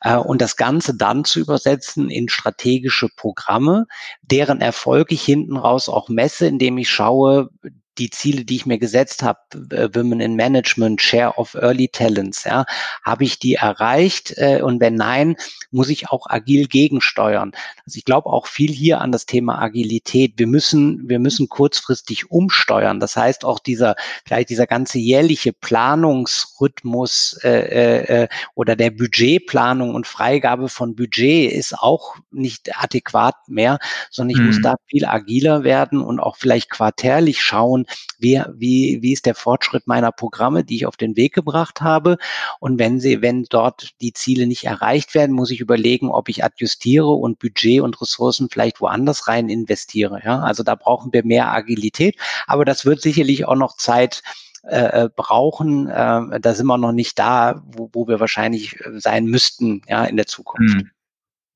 äh, 0.01 0.17
und 0.17 0.41
das 0.41 0.57
Ganze 0.57 0.95
dann 0.95 1.23
zu 1.23 1.39
übersetzen 1.39 2.09
in 2.09 2.27
strategische 2.27 3.07
Programme, 3.15 3.85
deren 4.21 4.59
Erfolg 4.59 5.13
ich 5.13 5.21
hinten 5.21 5.55
raus 5.55 5.87
auch 5.87 6.09
messe, 6.09 6.47
indem 6.47 6.77
ich 6.77 6.89
schaue, 6.89 7.49
die 7.97 8.09
Ziele, 8.09 8.45
die 8.45 8.57
ich 8.57 8.65
mir 8.65 8.77
gesetzt 8.77 9.23
habe, 9.23 9.39
äh, 9.71 9.89
Women 9.93 10.19
in 10.19 10.35
Management, 10.35 11.01
Share 11.01 11.37
of 11.37 11.55
Early 11.55 11.87
Talents, 11.87 12.43
ja, 12.43 12.65
habe 13.03 13.23
ich 13.23 13.39
die 13.39 13.55
erreicht? 13.55 14.33
Äh, 14.37 14.61
und 14.61 14.79
wenn 14.79 14.95
nein, 14.95 15.35
muss 15.71 15.89
ich 15.89 16.09
auch 16.09 16.27
agil 16.29 16.67
gegensteuern. 16.67 17.51
Also 17.85 17.97
ich 17.97 18.05
glaube 18.05 18.29
auch 18.29 18.47
viel 18.47 18.71
hier 18.71 19.01
an 19.01 19.11
das 19.11 19.25
Thema 19.25 19.61
Agilität. 19.61 20.33
Wir 20.37 20.47
müssen, 20.47 21.07
wir 21.07 21.19
müssen 21.19 21.49
kurzfristig 21.49 22.31
umsteuern. 22.31 22.99
Das 22.99 23.15
heißt 23.15 23.45
auch 23.45 23.59
dieser, 23.59 23.95
vielleicht 24.25 24.49
dieser 24.49 24.67
ganze 24.67 24.99
jährliche 24.99 25.53
Planungsrhythmus 25.53 27.39
äh, 27.43 27.49
äh, 27.49 28.23
äh 28.23 28.27
oder 28.55 28.75
der 28.75 28.91
Budgetplanung 28.91 29.95
und 29.95 30.07
Freigabe 30.07 30.69
von 30.69 30.95
Budget 30.95 31.51
ist 31.51 31.77
auch 31.77 32.15
nicht 32.31 32.77
adäquat 32.77 33.35
mehr, 33.47 33.79
sondern 34.09 34.35
ich 34.35 34.41
mhm. 34.41 34.47
muss 34.47 34.61
da 34.61 34.75
viel 34.87 35.05
agiler 35.05 35.63
werden 35.63 36.01
und 36.01 36.19
auch 36.19 36.37
vielleicht 36.37 36.69
quartärlich 36.69 37.41
schauen, 37.41 37.84
wie, 38.19 38.41
wie, 38.53 38.99
wie 39.01 39.13
ist 39.13 39.25
der 39.25 39.35
Fortschritt 39.35 39.87
meiner 39.87 40.11
Programme, 40.11 40.63
die 40.63 40.75
ich 40.75 40.85
auf 40.85 40.97
den 40.97 41.15
Weg 41.15 41.33
gebracht 41.33 41.81
habe. 41.81 42.17
Und 42.59 42.79
wenn 42.79 42.99
sie, 42.99 43.21
wenn 43.21 43.45
dort 43.49 43.91
die 44.01 44.13
Ziele 44.13 44.47
nicht 44.47 44.65
erreicht 44.65 45.15
werden, 45.15 45.35
muss 45.35 45.51
ich 45.51 45.59
überlegen, 45.59 46.09
ob 46.09 46.29
ich 46.29 46.43
adjustiere 46.43 47.09
und 47.09 47.39
Budget 47.39 47.81
und 47.81 47.99
Ressourcen 48.01 48.49
vielleicht 48.49 48.81
woanders 48.81 49.27
rein 49.27 49.49
investiere. 49.49 50.21
Ja, 50.23 50.39
also 50.39 50.63
da 50.63 50.75
brauchen 50.75 51.13
wir 51.13 51.25
mehr 51.25 51.51
Agilität. 51.51 52.17
Aber 52.47 52.65
das 52.65 52.85
wird 52.85 53.01
sicherlich 53.01 53.45
auch 53.45 53.55
noch 53.55 53.77
Zeit 53.77 54.23
äh, 54.63 55.03
äh 55.03 55.09
brauchen. 55.15 55.87
Äh, 55.87 56.39
da 56.39 56.53
sind 56.53 56.67
wir 56.67 56.77
noch 56.77 56.91
nicht 56.91 57.19
da, 57.19 57.61
wo, 57.65 57.89
wo 57.93 58.07
wir 58.07 58.19
wahrscheinlich 58.19 58.79
äh, 58.81 58.99
sein 58.99 59.25
müssten, 59.25 59.81
ja, 59.87 60.05
in 60.05 60.17
der 60.17 60.27
Zukunft. 60.27 60.75
Hm. 60.75 60.91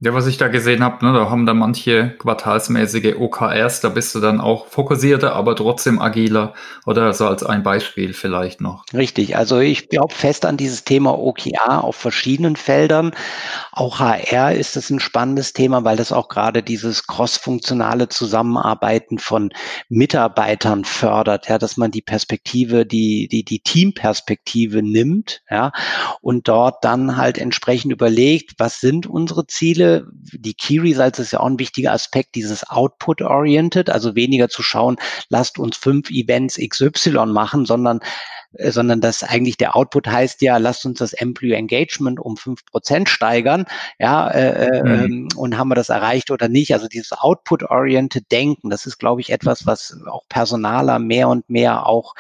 Ja, 0.01 0.13
was 0.13 0.27
ich 0.27 0.37
da 0.37 0.47
gesehen 0.47 0.81
habe, 0.81 1.05
ne, 1.05 1.11
da 1.11 1.29
haben 1.29 1.45
da 1.45 1.53
manche 1.53 2.15
quartalsmäßige 2.19 3.15
OKRs, 3.17 3.81
da 3.81 3.89
bist 3.89 4.15
du 4.15 4.21
dann 4.21 4.39
auch 4.39 4.67
fokussierter, 4.67 5.35
aber 5.35 5.57
trotzdem 5.57 5.99
agiler 5.99 6.53
oder 6.85 7.11
so 7.11 7.27
als 7.27 7.43
ein 7.43 7.63
Beispiel 7.63 8.13
vielleicht 8.13 8.61
noch. 8.61 8.85
Richtig, 8.93 9.35
also 9.35 9.59
ich 9.59 9.89
glaube 9.89 10.13
fest 10.13 10.45
an 10.45 10.55
dieses 10.55 10.85
Thema 10.85 11.19
OKR 11.19 11.83
auf 11.83 11.97
verschiedenen 11.97 12.55
Feldern. 12.55 13.11
Auch 13.73 13.99
HR 13.99 14.53
ist 14.53 14.77
es 14.77 14.89
ein 14.89 15.01
spannendes 15.01 15.51
Thema, 15.51 15.83
weil 15.83 15.97
das 15.97 16.13
auch 16.13 16.29
gerade 16.29 16.63
dieses 16.63 17.05
crossfunktionale 17.05 18.07
Zusammenarbeiten 18.07 19.19
von 19.19 19.51
Mitarbeitern 19.89 20.85
fördert, 20.85 21.49
ja, 21.49 21.57
dass 21.57 21.75
man 21.75 21.91
die 21.91 22.01
Perspektive, 22.01 22.85
die, 22.85 23.27
die, 23.27 23.43
die 23.43 23.59
Teamperspektive 23.59 24.81
nimmt, 24.81 25.41
ja, 25.49 25.73
und 26.21 26.47
dort 26.47 26.85
dann 26.85 27.17
halt 27.17 27.37
entsprechend 27.37 27.91
überlegt, 27.91 28.53
was 28.59 28.79
sind 28.79 29.05
unsere 29.05 29.45
Ziele, 29.45 29.88
die 30.15 30.53
Key 30.53 30.79
Results 30.79 31.19
ist 31.19 31.31
ja 31.31 31.39
auch 31.39 31.47
ein 31.47 31.59
wichtiger 31.59 31.91
Aspekt, 31.91 32.35
dieses 32.35 32.67
Output-oriented, 32.69 33.89
also 33.89 34.15
weniger 34.15 34.49
zu 34.49 34.63
schauen, 34.63 34.97
lasst 35.29 35.59
uns 35.59 35.77
fünf 35.77 36.09
Events 36.09 36.57
XY 36.57 37.27
machen, 37.27 37.65
sondern 37.65 37.99
äh, 38.53 38.71
sondern 38.71 39.01
dass 39.01 39.23
eigentlich 39.23 39.57
der 39.57 39.75
Output 39.75 40.07
heißt 40.07 40.41
ja, 40.41 40.57
lasst 40.57 40.85
uns 40.85 40.99
das 40.99 41.13
Employee 41.13 41.53
Engagement 41.53 42.19
um 42.19 42.37
fünf 42.37 42.65
Prozent 42.65 43.09
steigern, 43.09 43.65
ja, 43.99 44.29
äh, 44.29 44.81
mhm. 44.81 44.89
Ähm, 44.89 45.27
und 45.35 45.57
haben 45.57 45.69
wir 45.69 45.75
das 45.75 45.89
erreicht 45.89 46.31
oder 46.31 46.47
nicht? 46.49 46.73
Also 46.73 46.87
dieses 46.87 47.11
Output-oriented 47.11 48.31
Denken, 48.31 48.69
das 48.69 48.85
ist, 48.85 48.97
glaube 48.97 49.21
ich, 49.21 49.31
etwas, 49.31 49.65
was 49.65 49.97
auch 50.07 50.23
Personaler 50.29 50.99
mehr 50.99 51.29
und 51.29 51.49
mehr 51.49 51.85
auch 51.85 52.15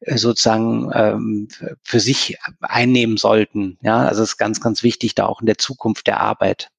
äh, 0.00 0.16
sozusagen 0.16 0.90
ähm, 0.94 1.48
für 1.82 2.00
sich 2.00 2.38
einnehmen 2.60 3.16
sollten. 3.16 3.78
Ja, 3.82 3.98
also 4.06 4.22
es 4.22 4.30
ist 4.30 4.38
ganz, 4.38 4.60
ganz 4.60 4.82
wichtig, 4.82 5.14
da 5.14 5.26
auch 5.26 5.40
in 5.40 5.46
der 5.46 5.58
Zukunft 5.58 6.06
der 6.06 6.20
Arbeit. 6.20 6.71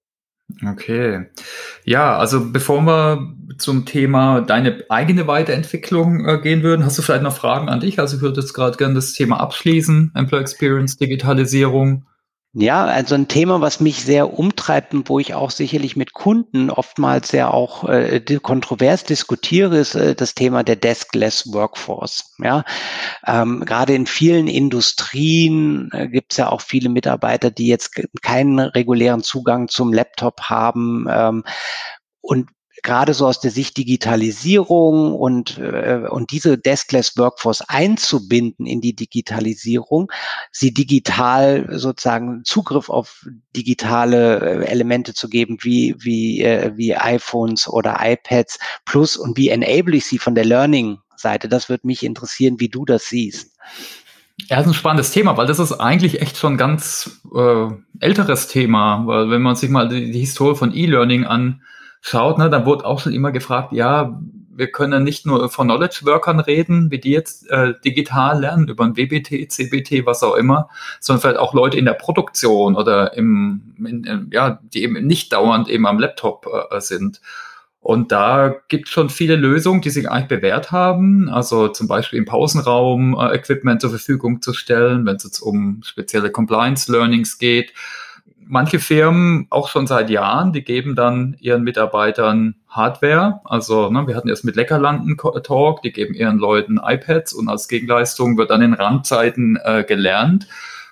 Okay. 0.66 1.26
Ja, 1.84 2.18
also 2.18 2.52
bevor 2.52 2.82
wir 2.82 3.34
zum 3.58 3.86
Thema 3.86 4.42
deine 4.42 4.84
eigene 4.90 5.28
Weiterentwicklung 5.28 6.26
äh, 6.28 6.40
gehen 6.40 6.64
würden, 6.64 6.86
hast 6.86 6.98
du 6.98 7.02
vielleicht 7.02 7.24
noch 7.24 7.36
Fragen 7.36 7.70
an 7.70 7.80
dich? 7.80 8.00
Also 8.00 8.18
ich 8.18 8.22
würde 8.22 8.42
jetzt 8.42 8.54
gerade 8.54 8.78
gerne 8.78 8.96
das 8.96 9.14
Thema 9.14 9.40
abschließen, 9.40 10.12
Employee 10.16 10.42
Experience, 10.42 10.98
Digitalisierung. 10.98 12.06
Ja, 12.56 12.86
also 12.86 13.16
ein 13.16 13.28
Thema, 13.28 13.62
was 13.62 13.80
mich 13.80 14.04
sehr 14.04 14.38
umtreibt 14.38 14.94
und 14.94 15.10
wo 15.10 15.18
ich 15.18 15.34
auch 15.34 15.50
sicherlich 15.50 15.96
mit 15.96 16.14
Kunden 16.14 16.70
oftmals 16.70 17.30
sehr 17.30 17.52
auch 17.52 17.90
äh, 17.90 18.20
kontrovers 18.44 19.04
diskutiere, 19.04 19.78
ist 19.78 19.96
äh, 19.96 20.14
das 20.14 20.36
Thema 20.36 20.64
der 20.64 20.76
Deskless 20.76 21.52
Workforce. 21.52 22.36
Ja, 22.38 22.64
ähm, 23.26 23.66
gerade 23.66 23.96
in 23.96 24.06
vielen 24.06 24.48
Industrien 24.48 25.90
äh, 25.94 26.08
gibt 26.08 26.34
es 26.34 26.38
ja 26.38 26.50
auch 26.50 26.62
viele 26.62 26.90
Mitarbeiter, 26.90 27.50
die 27.50 27.66
jetzt 27.66 28.00
keinen 28.22 28.60
regulären 28.60 29.24
Zugang 29.24 29.68
zum 29.68 29.92
Laptop 29.92 30.42
haben. 30.42 31.08
Ähm, 31.10 31.44
und 32.22 32.50
gerade 32.84 33.14
so 33.14 33.26
aus 33.26 33.40
der 33.40 33.52
Sicht 33.52 33.78
Digitalisierung 33.78 35.16
und, 35.16 35.58
äh, 35.58 36.04
und 36.10 36.32
diese 36.32 36.58
Deskless 36.58 37.18
Workforce 37.18 37.62
einzubinden 37.62 38.66
in 38.66 38.82
die 38.82 38.96
Digitalisierung, 38.96 40.12
sie 40.52 40.74
digital 40.74 41.68
sozusagen 41.72 42.44
Zugriff 42.44 42.90
auf 42.90 43.26
digitale 43.56 44.40
äh, 44.40 44.66
Elemente 44.66 45.14
zu 45.14 45.30
geben, 45.30 45.58
wie, 45.62 45.96
wie, 46.00 46.42
äh, 46.42 46.74
wie 46.76 46.96
iPhones 46.96 47.68
oder 47.68 47.98
iPads 48.02 48.60
plus 48.86 49.18
und 49.18 49.38
wie 49.38 49.50
enable 49.50 49.96
ich 49.96 50.06
sie 50.06 50.20
von 50.20 50.36
der 50.36 50.46
Learning-Seite. 50.46 51.48
Das 51.48 51.70
würde 51.70 51.88
mich 51.88 52.04
interessieren, 52.04 52.60
wie 52.60 52.70
du 52.70 52.86
das 52.86 53.08
siehst. 53.08 53.52
Ja, 54.50 54.58
das 54.58 54.66
ist 54.66 54.72
ein 54.72 54.76
spannendes 54.76 55.12
Thema, 55.12 55.38
weil 55.38 55.48
das 55.48 55.60
ist 55.60 55.74
eigentlich 55.74 56.22
echt 56.22 56.38
schon 56.38 56.54
ein 56.54 56.58
ganz 56.58 57.22
äh, 57.34 57.68
älteres 58.00 58.48
Thema, 58.48 59.04
weil 59.06 59.30
wenn 59.30 59.42
man 59.42 59.56
sich 59.56 59.70
mal 59.70 59.88
die, 59.88 60.12
die 60.12 60.20
Historie 60.20 60.56
von 60.56 60.76
E-Learning 60.76 61.24
an 61.24 61.62
schaut, 62.04 62.38
ne, 62.38 62.50
dann 62.50 62.66
wurde 62.66 62.86
auch 62.86 63.00
schon 63.00 63.14
immer 63.14 63.32
gefragt, 63.32 63.72
ja, 63.72 64.20
wir 64.56 64.72
können 64.72 65.04
nicht 65.04 65.26
nur 65.26 65.50
von 65.50 65.68
Knowledge 65.68 66.02
Workern 66.04 66.40
reden, 66.40 66.92
wie 66.92 67.00
die 67.00 67.10
jetzt 67.10 67.50
äh, 67.50 67.74
digital 67.84 68.42
lernen, 68.42 68.68
über 68.68 68.84
ein 68.84 68.96
WBT, 68.96 69.50
CBT, 69.50 70.06
was 70.06 70.22
auch 70.22 70.36
immer, 70.36 70.70
sondern 71.00 71.22
vielleicht 71.22 71.40
auch 71.40 71.54
Leute 71.56 71.78
in 71.78 71.86
der 71.86 71.94
Produktion 71.94 72.76
oder 72.76 73.16
im, 73.16 73.74
in, 73.80 74.04
in, 74.04 74.30
ja, 74.32 74.60
die 74.62 74.84
eben 74.84 75.08
nicht 75.08 75.34
dauernd 75.34 75.70
eben 75.70 75.88
am 75.88 75.98
Laptop 75.98 76.48
äh, 76.70 76.82
sind. 76.82 77.22
Und 77.80 78.12
da 78.12 78.54
gibt 78.68 78.88
es 78.88 78.94
schon 78.94 79.10
viele 79.10 79.36
Lösungen, 79.36 79.82
die 79.82 79.90
sich 79.90 80.10
eigentlich 80.10 80.28
bewährt 80.28 80.72
haben. 80.72 81.30
Also 81.30 81.70
zum 81.70 81.88
Beispiel 81.88 82.20
im 82.20 82.26
Pausenraum 82.26 83.18
äh, 83.18 83.36
Equipment 83.36 83.82
zur 83.82 83.90
Verfügung 83.90 84.42
zu 84.42 84.54
stellen, 84.54 85.06
wenn 85.06 85.16
es 85.16 85.24
jetzt 85.24 85.40
um 85.40 85.82
spezielle 85.84 86.32
Compliance 86.32 86.92
Learnings 86.92 87.40
geht 87.40 87.74
manche 88.48 88.80
Firmen 88.80 89.48
auch 89.50 89.70
schon 89.70 89.88
seit 89.88 90.10
Jahren, 90.10 90.54
die 90.54 90.64
geben 90.64 90.96
dann 90.96 91.36
ihren 91.40 91.64
Mitarbeitern 91.64 92.56
Hardware. 92.68 93.42
Also 93.44 93.90
ne, 93.90 94.08
wir 94.08 94.16
hatten 94.16 94.30
erst 94.30 94.46
mit 94.46 94.56
Leckerlanden 94.56 95.18
Talk, 95.18 95.82
die 95.82 95.92
geben 95.92 96.14
ihren 96.14 96.38
Leuten 96.38 96.80
iPads 96.84 97.34
und 97.34 97.50
als 97.50 97.68
Gegenleistung 97.68 98.38
wird 98.38 98.50
dann 98.50 98.62
in 98.62 98.74
Randzeiten 98.74 99.60
äh, 99.64 99.84
gelernt. 99.84 100.48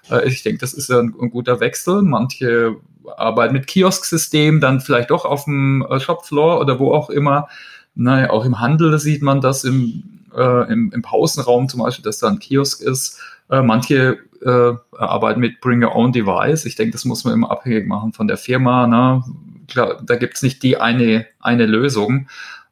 Äh, 0.09 0.27
ich 0.27 0.43
denke, 0.43 0.59
das 0.59 0.73
ist 0.73 0.91
ein, 0.91 1.13
ein, 1.19 1.29
guter 1.31 1.59
Wechsel. 1.59 2.01
Manche 2.01 2.75
arbeiten 3.17 3.53
mit 3.53 3.67
Kiosk-System, 3.67 4.61
dann 4.61 4.81
vielleicht 4.81 5.11
doch 5.11 5.25
auf 5.25 5.45
dem 5.45 5.85
äh, 5.89 5.99
Shopfloor 5.99 6.59
oder 6.59 6.79
wo 6.79 6.93
auch 6.93 7.09
immer. 7.09 7.47
Naja, 7.95 8.29
auch 8.29 8.45
im 8.45 8.59
Handel 8.59 8.97
sieht 8.99 9.21
man 9.21 9.41
das 9.41 9.63
im, 9.63 10.03
äh, 10.35 10.71
im, 10.71 10.91
im 10.93 11.01
Pausenraum 11.01 11.67
zum 11.67 11.81
Beispiel, 11.81 12.03
dass 12.03 12.19
da 12.19 12.27
ein 12.27 12.39
Kiosk 12.39 12.81
ist. 12.81 13.19
Äh, 13.49 13.61
manche 13.61 14.19
äh, 14.45 14.73
arbeiten 14.97 15.39
mit 15.39 15.61
Bring 15.61 15.83
Your 15.83 15.95
Own 15.95 16.11
Device. 16.11 16.65
Ich 16.65 16.75
denke, 16.75 16.93
das 16.93 17.05
muss 17.05 17.23
man 17.23 17.33
immer 17.33 17.51
abhängig 17.51 17.87
machen 17.87 18.13
von 18.13 18.27
der 18.27 18.37
Firma. 18.37 18.87
Ne? 18.87 19.23
klar, 19.71 20.01
da 20.03 20.15
gibt's 20.15 20.43
nicht 20.43 20.61
die 20.63 20.77
eine, 20.77 21.25
eine 21.39 21.65
Lösung, 21.65 22.27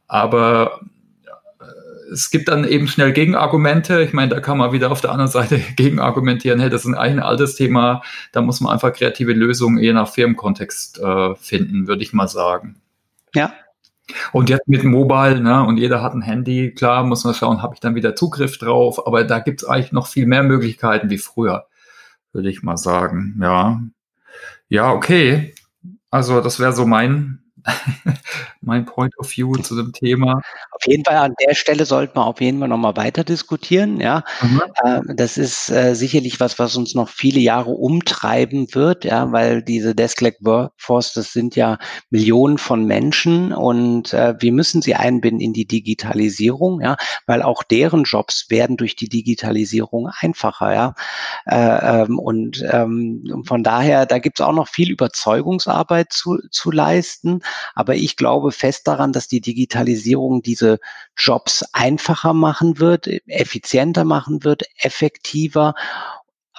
aber 0.07 0.81
es 2.11 2.31
gibt 2.31 2.47
dann 2.47 2.65
eben 2.65 2.87
schnell 2.87 3.13
Gegenargumente. 3.13 4.01
Ich 4.01 4.13
meine, 4.13 4.33
da 4.33 4.39
kann 4.39 4.57
man 4.57 4.71
wieder 4.71 4.91
auf 4.91 5.01
der 5.01 5.11
anderen 5.11 5.31
Seite 5.31 5.59
gegenargumentieren, 5.75 6.59
hey, 6.59 6.69
das 6.69 6.85
ist 6.85 6.93
ein 6.93 7.19
altes 7.19 7.55
Thema, 7.55 8.01
da 8.31 8.41
muss 8.41 8.61
man 8.61 8.73
einfach 8.73 8.93
kreative 8.93 9.33
Lösungen 9.33 9.77
je 9.79 9.93
nach 9.93 10.09
Firmenkontext 10.09 10.99
äh, 10.99 11.35
finden, 11.35 11.87
würde 11.87 12.03
ich 12.03 12.13
mal 12.13 12.27
sagen. 12.27 12.75
Ja. 13.33 13.53
Und 14.31 14.49
jetzt 14.49 14.67
mit 14.67 14.83
Mobile, 14.83 15.41
ne, 15.41 15.63
und 15.65 15.77
jeder 15.77 16.01
hat 16.01 16.13
ein 16.13 16.21
Handy, 16.21 16.73
klar, 16.73 17.03
muss 17.03 17.23
man 17.23 17.33
schauen, 17.33 17.61
habe 17.61 17.75
ich 17.75 17.79
dann 17.79 17.95
wieder 17.95 18.15
Zugriff 18.15 18.57
drauf, 18.57 19.05
aber 19.05 19.23
da 19.23 19.39
gibt 19.39 19.61
es 19.61 19.67
eigentlich 19.67 19.91
noch 19.91 20.07
viel 20.07 20.25
mehr 20.25 20.43
Möglichkeiten 20.43 21.09
wie 21.09 21.17
früher, 21.17 21.67
würde 22.33 22.49
ich 22.49 22.63
mal 22.63 22.77
sagen. 22.77 23.39
Ja. 23.41 23.81
Ja, 24.67 24.91
okay. 24.93 25.53
Also 26.11 26.41
das 26.41 26.59
wäre 26.59 26.73
so 26.73 26.85
mein 26.85 27.39
mein 28.61 28.85
Point 28.85 29.17
of 29.17 29.29
View 29.35 29.55
zu 29.57 29.75
dem 29.75 29.93
Thema. 29.93 30.41
Auf 30.71 30.85
jeden 30.85 31.03
Fall 31.05 31.17
an 31.17 31.33
der 31.45 31.55
Stelle 31.55 31.85
sollten 31.85 32.17
wir 32.17 32.25
auf 32.25 32.41
jeden 32.41 32.59
Fall 32.59 32.67
nochmal 32.67 32.95
weiter 32.95 33.23
diskutieren. 33.23 33.99
Ja, 33.99 34.23
mhm. 34.41 34.61
äh, 34.83 35.01
das 35.15 35.37
ist 35.37 35.69
äh, 35.69 35.93
sicherlich 35.95 36.39
was, 36.39 36.59
was 36.59 36.75
uns 36.75 36.95
noch 36.95 37.09
viele 37.09 37.39
Jahre 37.39 37.71
umtreiben 37.71 38.73
wird, 38.73 39.05
ja, 39.05 39.31
weil 39.31 39.61
diese 39.61 39.95
Desk-like 39.95 40.37
Workforce, 40.41 41.13
das 41.13 41.33
sind 41.33 41.55
ja 41.55 41.77
Millionen 42.09 42.57
von 42.57 42.85
Menschen 42.85 43.53
und 43.53 44.13
äh, 44.13 44.35
wir 44.39 44.51
müssen 44.51 44.81
sie 44.81 44.95
einbinden 44.95 45.41
in 45.41 45.53
die 45.53 45.67
Digitalisierung, 45.67 46.81
ja, 46.81 46.97
weil 47.25 47.41
auch 47.41 47.63
deren 47.63 48.03
Jobs 48.03 48.47
werden 48.49 48.77
durch 48.77 48.95
die 48.95 49.09
Digitalisierung 49.09 50.09
einfacher, 50.21 50.73
ja. 50.73 50.93
Äh, 51.45 52.03
ähm, 52.03 52.19
und 52.19 52.63
ähm, 52.71 53.43
von 53.45 53.63
daher, 53.63 54.05
da 54.05 54.19
gibt 54.19 54.39
es 54.39 54.45
auch 54.45 54.53
noch 54.53 54.67
viel 54.67 54.91
Überzeugungsarbeit 54.91 56.11
zu, 56.11 56.37
zu 56.51 56.71
leisten. 56.71 57.41
Aber 57.75 57.95
ich 57.95 58.15
glaube 58.15 58.51
fest 58.51 58.87
daran, 58.87 59.13
dass 59.13 59.27
die 59.27 59.41
Digitalisierung 59.41 60.41
diese 60.41 60.79
Jobs 61.17 61.63
einfacher 61.73 62.33
machen 62.33 62.79
wird, 62.79 63.07
effizienter 63.27 64.03
machen 64.03 64.43
wird, 64.43 64.63
effektiver 64.77 65.73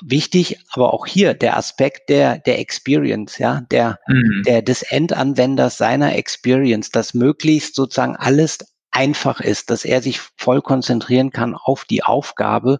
wichtig, 0.03 0.59
aber 0.73 0.95
auch 0.95 1.07
hier 1.07 1.35
der 1.35 1.57
Aspekt 1.57 2.09
der, 2.09 2.39
der 2.39 2.59
Experience, 2.59 3.39
ja, 3.39 3.61
der, 3.71 3.99
mhm. 4.07 4.43
der 4.47 4.63
des 4.63 4.83
Endanwenders 4.83 5.77
seiner 5.77 6.17
Experience, 6.17 6.91
dass 6.91 7.15
möglichst 7.15 7.75
sozusagen 7.75 8.17
alles 8.17 8.59
einfach 8.91 9.41
ist, 9.41 9.71
dass 9.71 9.85
er 9.85 10.03
sich 10.03 10.21
voll 10.37 10.63
konzentrieren 10.63 11.31
kann 11.31 11.55
auf 11.55 11.85
die 11.85 12.03
Aufgabe. 12.03 12.79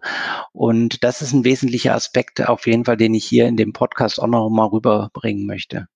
Und 0.51 1.03
das 1.03 1.21
ist 1.21 1.33
ein 1.33 1.45
wesentlicher 1.45 1.95
Aspekt 1.95 2.47
auf 2.47 2.67
jeden 2.67 2.85
Fall, 2.85 2.97
den 2.97 3.13
ich 3.13 3.25
hier 3.25 3.47
in 3.47 3.57
dem 3.57 3.73
Podcast 3.73 4.21
auch 4.21 4.27
noch 4.27 4.49
mal 4.49 4.65
rüberbringen 4.65 5.45
möchte. 5.45 5.87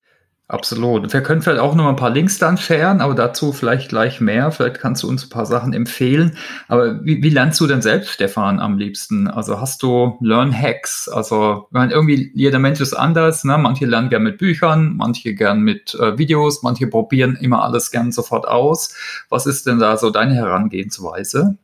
Absolut. 0.47 1.11
Wir 1.11 1.23
können 1.23 1.41
vielleicht 1.41 1.59
auch 1.59 1.73
noch 1.73 1.87
ein 1.87 1.95
paar 1.95 2.11
Links 2.11 2.37
dann 2.37 2.59
sharen, 2.59 3.01
aber 3.01 3.15
dazu 3.15 3.51
vielleicht 3.51 3.89
gleich 3.89 4.21
mehr. 4.21 4.51
Vielleicht 4.51 4.79
kannst 4.79 5.01
du 5.01 5.09
uns 5.09 5.25
ein 5.25 5.29
paar 5.29 5.47
Sachen 5.47 5.73
empfehlen. 5.73 6.37
Aber 6.67 7.03
wie, 7.03 7.23
wie 7.23 7.29
lernst 7.29 7.59
du 7.61 7.65
denn 7.65 7.81
selbst, 7.81 8.11
Stefan, 8.11 8.59
am 8.59 8.77
liebsten? 8.77 9.27
Also 9.27 9.59
hast 9.59 9.81
du 9.81 10.19
Learn-Hacks? 10.21 11.09
Also 11.09 11.67
meine, 11.71 11.93
irgendwie 11.93 12.31
jeder 12.35 12.59
Mensch 12.59 12.79
ist 12.79 12.93
anders. 12.93 13.43
Ne? 13.43 13.57
Manche 13.57 13.87
lernen 13.87 14.09
gern 14.09 14.21
mit 14.21 14.37
Büchern, 14.37 14.95
manche 14.97 15.33
gern 15.33 15.61
mit 15.61 15.95
äh, 15.95 16.19
Videos, 16.19 16.61
manche 16.61 16.85
probieren 16.85 17.35
immer 17.41 17.63
alles 17.63 17.89
gern 17.89 18.11
sofort 18.11 18.47
aus. 18.47 18.95
Was 19.29 19.47
ist 19.47 19.65
denn 19.65 19.79
da 19.79 19.97
so 19.97 20.11
deine 20.11 20.35
Herangehensweise? 20.35 21.57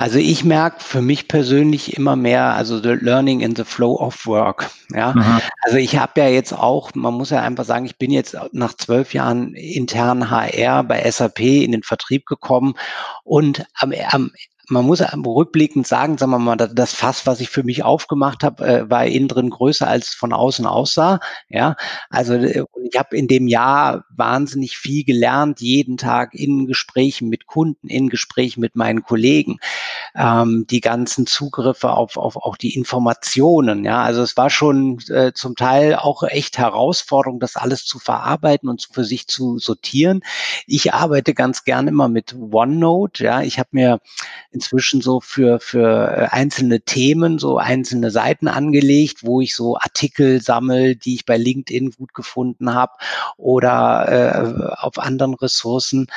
Also 0.00 0.18
ich 0.18 0.46
merke 0.46 0.82
für 0.82 1.02
mich 1.02 1.28
persönlich 1.28 1.98
immer 1.98 2.16
mehr, 2.16 2.54
also 2.54 2.78
the 2.78 2.96
learning 2.98 3.40
in 3.40 3.54
the 3.54 3.64
flow 3.64 4.00
of 4.00 4.26
work. 4.26 4.70
Ja, 4.94 5.10
Aha. 5.10 5.42
also 5.60 5.76
ich 5.76 5.98
habe 5.98 6.22
ja 6.22 6.28
jetzt 6.28 6.54
auch, 6.54 6.94
man 6.94 7.12
muss 7.12 7.28
ja 7.28 7.42
einfach 7.42 7.66
sagen, 7.66 7.84
ich 7.84 7.98
bin 7.98 8.10
jetzt 8.10 8.34
nach 8.52 8.72
zwölf 8.72 9.12
Jahren 9.12 9.52
intern 9.52 10.30
HR 10.30 10.84
bei 10.84 11.10
SAP 11.10 11.40
in 11.40 11.72
den 11.72 11.82
Vertrieb 11.82 12.24
gekommen 12.24 12.76
und 13.24 13.66
am, 13.78 13.92
am 14.10 14.30
man 14.70 14.84
muss 14.84 15.00
rückblickend 15.00 15.86
sagen, 15.86 16.16
sagen 16.18 16.32
wir 16.32 16.38
mal, 16.38 16.56
das 16.56 16.94
Fass, 16.94 17.26
was 17.26 17.40
ich 17.40 17.50
für 17.50 17.62
mich 17.62 17.82
aufgemacht 17.82 18.44
habe, 18.44 18.66
äh, 18.66 18.90
war 18.90 19.04
innen 19.06 19.28
drin 19.28 19.50
größer 19.50 19.86
als 19.86 20.14
von 20.14 20.32
außen 20.32 20.66
aussah. 20.66 21.20
Ja, 21.48 21.76
also 22.08 22.34
äh, 22.34 22.64
ich 22.90 22.98
habe 22.98 23.16
in 23.16 23.28
dem 23.28 23.48
Jahr 23.48 24.04
wahnsinnig 24.10 24.78
viel 24.78 25.04
gelernt, 25.04 25.60
jeden 25.60 25.96
Tag 25.96 26.34
in 26.34 26.66
Gesprächen 26.66 27.28
mit 27.28 27.46
Kunden, 27.46 27.88
in 27.88 28.08
Gesprächen 28.08 28.60
mit 28.60 28.76
meinen 28.76 29.02
Kollegen, 29.02 29.58
ähm, 30.14 30.66
die 30.70 30.80
ganzen 30.80 31.26
Zugriffe 31.26 31.90
auf, 31.90 32.16
auf 32.16 32.36
auch 32.36 32.56
die 32.56 32.74
Informationen. 32.74 33.84
Ja, 33.84 34.02
also 34.02 34.22
es 34.22 34.36
war 34.36 34.50
schon 34.50 34.98
äh, 35.08 35.32
zum 35.32 35.56
Teil 35.56 35.96
auch 35.96 36.22
echt 36.22 36.58
Herausforderung, 36.58 37.40
das 37.40 37.56
alles 37.56 37.84
zu 37.84 37.98
verarbeiten 37.98 38.68
und 38.68 38.88
für 38.92 39.04
sich 39.04 39.26
zu 39.26 39.58
sortieren. 39.58 40.20
Ich 40.66 40.94
arbeite 40.94 41.34
ganz 41.34 41.64
gerne 41.64 41.90
immer 41.90 42.08
mit 42.08 42.34
OneNote. 42.34 43.24
Ja, 43.24 43.42
ich 43.42 43.58
habe 43.58 43.68
mir 43.72 44.00
inzwischen 44.60 45.00
so 45.00 45.20
für, 45.20 45.58
für 45.58 46.10
äh, 46.10 46.26
einzelne 46.30 46.82
Themen 46.82 47.38
so 47.38 47.56
einzelne 47.56 48.10
Seiten 48.10 48.46
angelegt, 48.46 49.20
wo 49.22 49.40
ich 49.40 49.56
so 49.56 49.76
Artikel 49.78 50.42
sammle, 50.42 50.96
die 50.96 51.14
ich 51.14 51.24
bei 51.24 51.38
LinkedIn 51.38 51.92
gut 51.92 52.12
gefunden 52.12 52.74
habe 52.74 52.92
oder 53.38 54.74
äh, 54.76 54.76
auf 54.76 54.98
anderen 54.98 55.34
Ressourcen. 55.34 56.08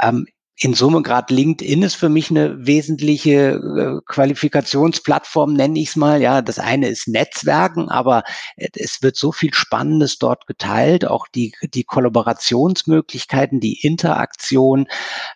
Ähm, 0.00 0.28
in 0.60 0.74
Summe 0.74 1.02
gerade 1.02 1.32
LinkedIn 1.32 1.82
ist 1.82 1.94
für 1.94 2.08
mich 2.08 2.30
eine 2.30 2.66
wesentliche 2.66 3.32
äh, 3.32 4.00
Qualifikationsplattform, 4.06 5.52
nenne 5.52 5.78
ich 5.78 5.90
es 5.90 5.96
mal. 5.96 6.20
Ja, 6.20 6.42
das 6.42 6.58
eine 6.58 6.88
ist 6.88 7.06
Netzwerken, 7.06 7.88
aber 7.88 8.24
es 8.56 9.00
wird 9.00 9.14
so 9.14 9.30
viel 9.30 9.54
Spannendes 9.54 10.18
dort 10.18 10.48
geteilt, 10.48 11.06
auch 11.06 11.28
die, 11.28 11.52
die 11.62 11.84
Kollaborationsmöglichkeiten, 11.84 13.60
die 13.60 13.86
Interaktion, 13.86 14.88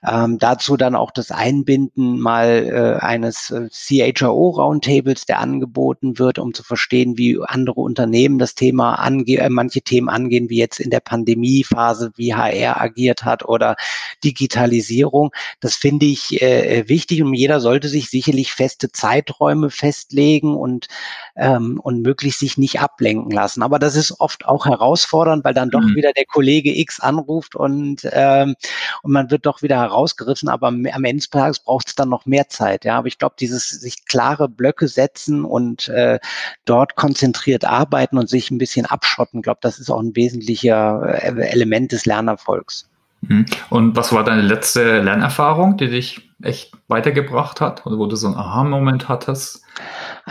ähm, 0.04 0.38
dazu 0.38 0.76
dann 0.76 0.96
auch 0.96 1.12
das 1.12 1.30
Einbinden 1.30 2.18
mal 2.18 2.98
äh, 2.98 3.04
eines 3.04 3.50
äh, 3.50 3.68
CHRO 3.70 4.50
Roundtables, 4.50 5.24
der 5.24 5.38
angeboten 5.38 6.18
wird, 6.18 6.40
um 6.40 6.52
zu 6.52 6.64
verstehen, 6.64 7.16
wie 7.16 7.38
andere 7.46 7.80
Unternehmen 7.80 8.40
das 8.40 8.56
Thema 8.56 8.94
angehen, 8.94 9.40
äh, 9.40 9.50
manche 9.50 9.82
Themen 9.82 10.08
angehen, 10.08 10.50
wie 10.50 10.58
jetzt 10.58 10.80
in 10.80 10.90
der 10.90 11.00
Pandemiephase, 11.00 12.10
wie 12.16 12.34
HR 12.34 12.80
agiert 12.80 13.24
hat 13.24 13.44
oder 13.44 13.76
Digitalisierung 14.24 15.11
Ernährung. 15.12 15.32
Das 15.60 15.74
finde 15.74 16.06
ich 16.06 16.40
äh, 16.42 16.80
äh, 16.80 16.88
wichtig 16.88 17.22
und 17.22 17.34
jeder 17.34 17.60
sollte 17.60 17.88
sich 17.88 18.10
sicherlich 18.10 18.52
feste 18.52 18.90
Zeiträume 18.90 19.70
festlegen 19.70 20.56
und, 20.56 20.88
ähm, 21.36 21.80
und 21.82 22.02
möglichst 22.02 22.40
sich 22.40 22.58
nicht 22.58 22.80
ablenken 22.80 23.30
lassen. 23.30 23.62
Aber 23.62 23.78
das 23.78 23.96
ist 23.96 24.20
oft 24.20 24.46
auch 24.46 24.66
herausfordernd, 24.66 25.44
weil 25.44 25.54
dann 25.54 25.70
doch 25.70 25.80
mhm. 25.80 25.94
wieder 25.94 26.12
der 26.12 26.24
Kollege 26.26 26.76
X 26.78 27.00
anruft 27.00 27.54
und, 27.54 28.08
ähm, 28.10 28.54
und 29.02 29.12
man 29.12 29.30
wird 29.30 29.46
doch 29.46 29.62
wieder 29.62 29.78
herausgerissen. 29.80 30.48
Aber 30.48 30.68
am 30.68 30.84
Ende 30.84 31.16
des 31.16 31.30
Tages 31.30 31.60
braucht 31.60 31.88
es 31.88 31.94
dann 31.94 32.08
noch 32.08 32.26
mehr 32.26 32.48
Zeit. 32.48 32.84
Ja, 32.84 32.98
aber 32.98 33.08
ich 33.08 33.18
glaube, 33.18 33.36
dieses 33.38 33.68
sich 33.68 34.04
klare 34.06 34.48
Blöcke 34.48 34.88
setzen 34.88 35.44
und 35.44 35.88
äh, 35.88 36.18
dort 36.64 36.96
konzentriert 36.96 37.64
arbeiten 37.64 38.18
und 38.18 38.28
sich 38.28 38.50
ein 38.50 38.58
bisschen 38.58 38.86
abschotten, 38.86 39.42
glaube, 39.42 39.60
das 39.62 39.78
ist 39.78 39.90
auch 39.90 40.00
ein 40.00 40.16
wesentlicher 40.16 41.02
äh, 41.22 41.50
Element 41.50 41.92
des 41.92 42.06
Lernerfolgs. 42.06 42.91
Mhm. 43.22 43.46
Und 43.70 43.96
was 43.96 44.12
war 44.12 44.24
deine 44.24 44.42
letzte 44.42 45.00
Lernerfahrung, 45.00 45.76
die 45.76 45.88
dich 45.88 46.30
echt 46.42 46.72
weitergebracht 46.88 47.60
hat 47.60 47.86
oder 47.86 47.98
wo 47.98 48.06
du 48.06 48.16
so 48.16 48.26
einen 48.26 48.36
Aha-Moment 48.36 49.08
hattest? 49.08 49.64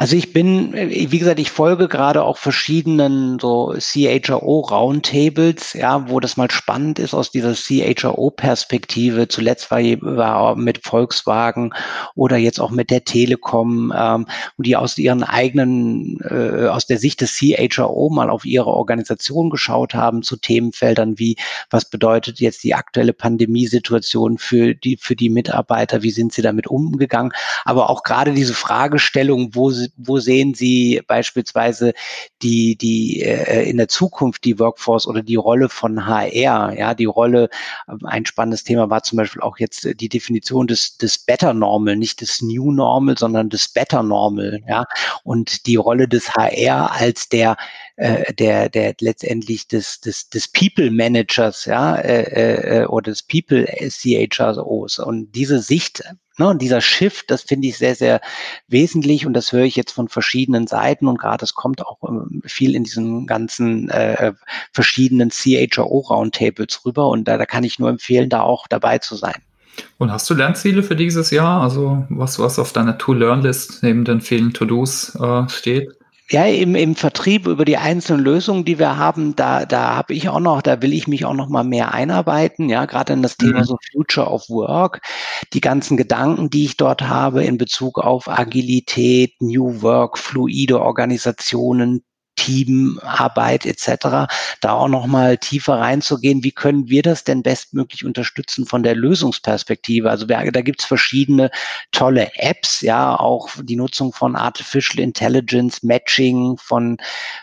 Also 0.02 0.16
ich 0.16 0.34
bin, 0.34 0.74
wie 0.74 1.20
gesagt, 1.20 1.38
ich 1.38 1.52
folge 1.52 1.88
gerade 1.88 2.24
auch 2.24 2.40
verschiedenen 2.40 3.38
so 3.38 3.76
CHRO 3.78 4.62
Roundtables, 4.62 5.74
ja, 5.74 6.10
wo 6.10 6.20
das 6.20 6.38
mal 6.38 6.50
spannend 6.50 6.98
ist 6.98 7.14
aus 7.14 7.30
dieser 7.30 7.54
CHRO 7.54 8.32
Perspektive. 8.32 9.28
Zuletzt 9.28 9.70
war, 9.70 9.80
war 10.02 10.56
mit 10.56 10.84
Volkswagen 10.84 11.76
oder 12.16 12.38
jetzt 12.38 12.60
auch 12.60 12.72
mit 12.72 12.90
der 12.90 13.04
Telekom, 13.04 13.94
ähm, 13.96 14.26
die 14.58 14.76
aus 14.76 14.98
ihren 14.98 15.22
eigenen, 15.22 16.20
äh, 16.22 16.66
aus 16.66 16.88
der 16.88 16.98
Sicht 16.98 17.22
des 17.22 17.38
CHRO 17.38 18.10
mal 18.10 18.32
auf 18.32 18.44
ihre 18.44 18.72
Organisation 18.72 19.52
geschaut 19.52 19.94
haben 19.94 20.24
zu 20.24 20.36
Themenfeldern 20.36 21.20
wie, 21.20 21.36
was 21.70 21.88
bedeutet 21.88 22.40
jetzt 22.40 22.64
die 22.64 22.74
aktuelle 22.74 23.14
Pandemiesituation 23.14 24.40
für 24.40 24.74
die, 24.74 24.98
für 25.00 25.16
die 25.16 25.30
Mitarbeiter, 25.30 26.02
wie 26.02 26.10
sind 26.10 26.34
sie 26.34 26.42
damit 26.42 26.66
umgegangen, 26.66 27.34
aber 27.66 27.92
auch 27.92 28.02
gerade 28.02 28.34
diese 28.34 28.56
Fragestellung, 28.56 29.54
wo 29.54 29.70
wo 29.98 30.20
sehen 30.20 30.54
Sie 30.54 31.02
beispielsweise 31.08 31.94
die, 32.42 32.76
die 32.76 33.22
äh, 33.22 33.70
in 33.70 33.78
der 33.78 33.88
Zukunft 33.88 34.44
die 34.44 34.60
Workforce 34.60 35.08
oder 35.08 35.22
die 35.22 35.36
Rolle 35.36 35.70
von 35.70 36.06
HR? 36.06 36.74
Ja, 36.78 36.94
die 36.94 37.06
Rolle, 37.06 37.50
äh, 37.88 37.94
ein 38.06 38.26
spannendes 38.26 38.64
Thema 38.64 38.90
war 38.90 39.04
zum 39.04 39.18
Beispiel 39.18 39.42
auch 39.42 39.58
jetzt 39.60 39.88
die 40.00 40.10
Definition 40.10 40.68
des, 40.68 40.98
des 40.98 41.20
Better 41.20 41.54
Normal, 41.54 41.96
nicht 41.96 42.22
des 42.22 42.42
New 42.42 42.72
Normal, 42.72 43.18
sondern 43.18 43.50
des 43.50 43.68
Better 43.68 44.04
Normal. 44.04 44.62
Ja, 44.68 44.86
und 45.24 45.66
die 45.66 45.76
Rolle 45.76 46.08
des 46.08 46.34
HR 46.34 46.92
als 46.92 47.30
der 47.30 47.58
äh, 48.02 48.34
der, 48.34 48.68
der 48.68 48.96
letztendlich 49.00 49.68
des, 49.68 50.02
des, 50.02 50.28
des 50.28 50.48
People 50.48 50.90
Managers, 50.90 51.66
ja, 51.66 51.96
äh, 51.98 52.82
äh, 52.82 52.86
oder 52.88 53.12
des 53.12 53.22
People 53.22 53.64
CHROs. 53.66 54.98
Und 54.98 55.32
diese 55.34 55.60
Sicht 55.60 56.04
Ne, 56.40 56.48
und 56.48 56.62
dieser 56.62 56.82
Shift, 56.82 57.30
das 57.30 57.44
finde 57.44 57.68
ich 57.68 57.78
sehr, 57.78 57.94
sehr 57.94 58.22
wesentlich 58.68 59.28
und 59.28 59.34
das 59.34 59.52
höre 59.52 59.66
ich 59.66 59.76
jetzt 59.76 59.92
von 59.92 60.08
verschiedenen 60.08 60.66
Seiten 60.66 61.08
und 61.08 61.20
gerade 61.20 61.44
es 61.44 61.54
kommt 61.54 61.86
auch 61.86 61.98
ähm, 62.08 62.42
viel 62.46 62.74
in 62.74 62.86
diesen 62.86 63.28
ganzen 63.28 63.90
äh, 63.90 64.32
verschiedenen 64.72 65.30
CHRO-Roundtables 65.30 66.86
rüber 66.86 67.10
und 67.10 67.28
da, 67.28 67.38
da 67.38 67.46
kann 67.46 67.66
ich 67.66 67.80
nur 67.80 67.90
empfehlen, 67.90 68.30
da 68.30 68.42
auch 68.42 68.66
dabei 68.68 68.98
zu 68.98 69.18
sein. 69.18 69.36
Und 69.98 70.12
hast 70.12 70.30
du 70.30 70.34
Lernziele 70.34 70.84
für 70.84 70.96
dieses 70.96 71.32
Jahr? 71.32 71.62
Also 71.62 72.06
was, 72.10 72.40
was 72.40 72.58
auf 72.58 72.72
deiner 72.74 72.98
To-Learn-List 72.98 73.84
neben 73.84 74.06
den 74.06 74.22
vielen 74.22 74.54
To-Dos 74.54 75.14
äh, 75.16 75.50
steht? 75.50 75.92
Ja, 76.32 76.46
im, 76.46 76.76
im 76.76 76.96
Vertrieb 76.96 77.46
über 77.46 77.66
die 77.66 77.76
einzelnen 77.76 78.24
Lösungen, 78.24 78.64
die 78.64 78.80
wir 78.80 78.96
haben, 78.96 79.36
da, 79.36 79.66
da 79.66 79.98
habe 79.98 80.14
ich 80.14 80.30
auch 80.30 80.40
noch, 80.40 80.62
da 80.62 80.82
will 80.82 80.94
ich 80.94 81.06
mich 81.06 81.26
auch 81.26 81.34
noch 81.34 81.50
mal 81.50 81.66
mehr 81.66 81.94
einarbeiten, 81.94 82.70
ja, 82.70 82.86
gerade 82.86 83.12
in 83.12 83.22
das 83.22 83.36
Thema 83.36 83.60
mhm. 83.60 83.64
so 83.66 83.78
Future 83.92 84.28
of 84.28 84.48
Work, 84.48 85.02
die 85.52 85.60
ganzen 85.60 85.98
Gedanken, 85.98 86.50
die 86.50 86.64
ich 86.64 86.78
dort 86.78 87.02
habe 87.02 87.44
in 87.44 87.58
Bezug 87.58 88.00
auf 88.00 88.30
Agilität, 88.30 89.42
New 89.42 89.82
Work, 89.82 90.18
fluide 90.18 90.80
Organisationen, 90.80 92.02
Teamarbeit 92.42 93.68
etc., 93.68 94.32
da 94.62 94.72
auch 94.72 94.88
nochmal 94.88 95.38
tiefer 95.38 95.76
reinzugehen, 95.76 96.44
wie 96.44 96.52
können 96.52 96.90
wir 96.90 97.04
das 97.04 97.24
denn 97.24 97.44
bestmöglich 97.44 98.04
unterstützen 98.04 98.66
von 98.66 98.82
der 98.82 98.96
Lösungsperspektive? 98.96 100.10
Also 100.10 100.26
da 100.26 100.62
gibt 100.62 100.82
es 100.82 100.88
verschiedene 100.88 101.52
tolle 101.92 102.32
Apps, 102.36 102.82
ja, 102.82 103.16
auch 103.16 103.50
die 103.62 103.76
Nutzung 103.76 104.12
von 104.12 104.36
Artificial 104.36 105.04
Intelligence, 105.04 105.84
Matching 105.84 106.58
von, 106.58 106.98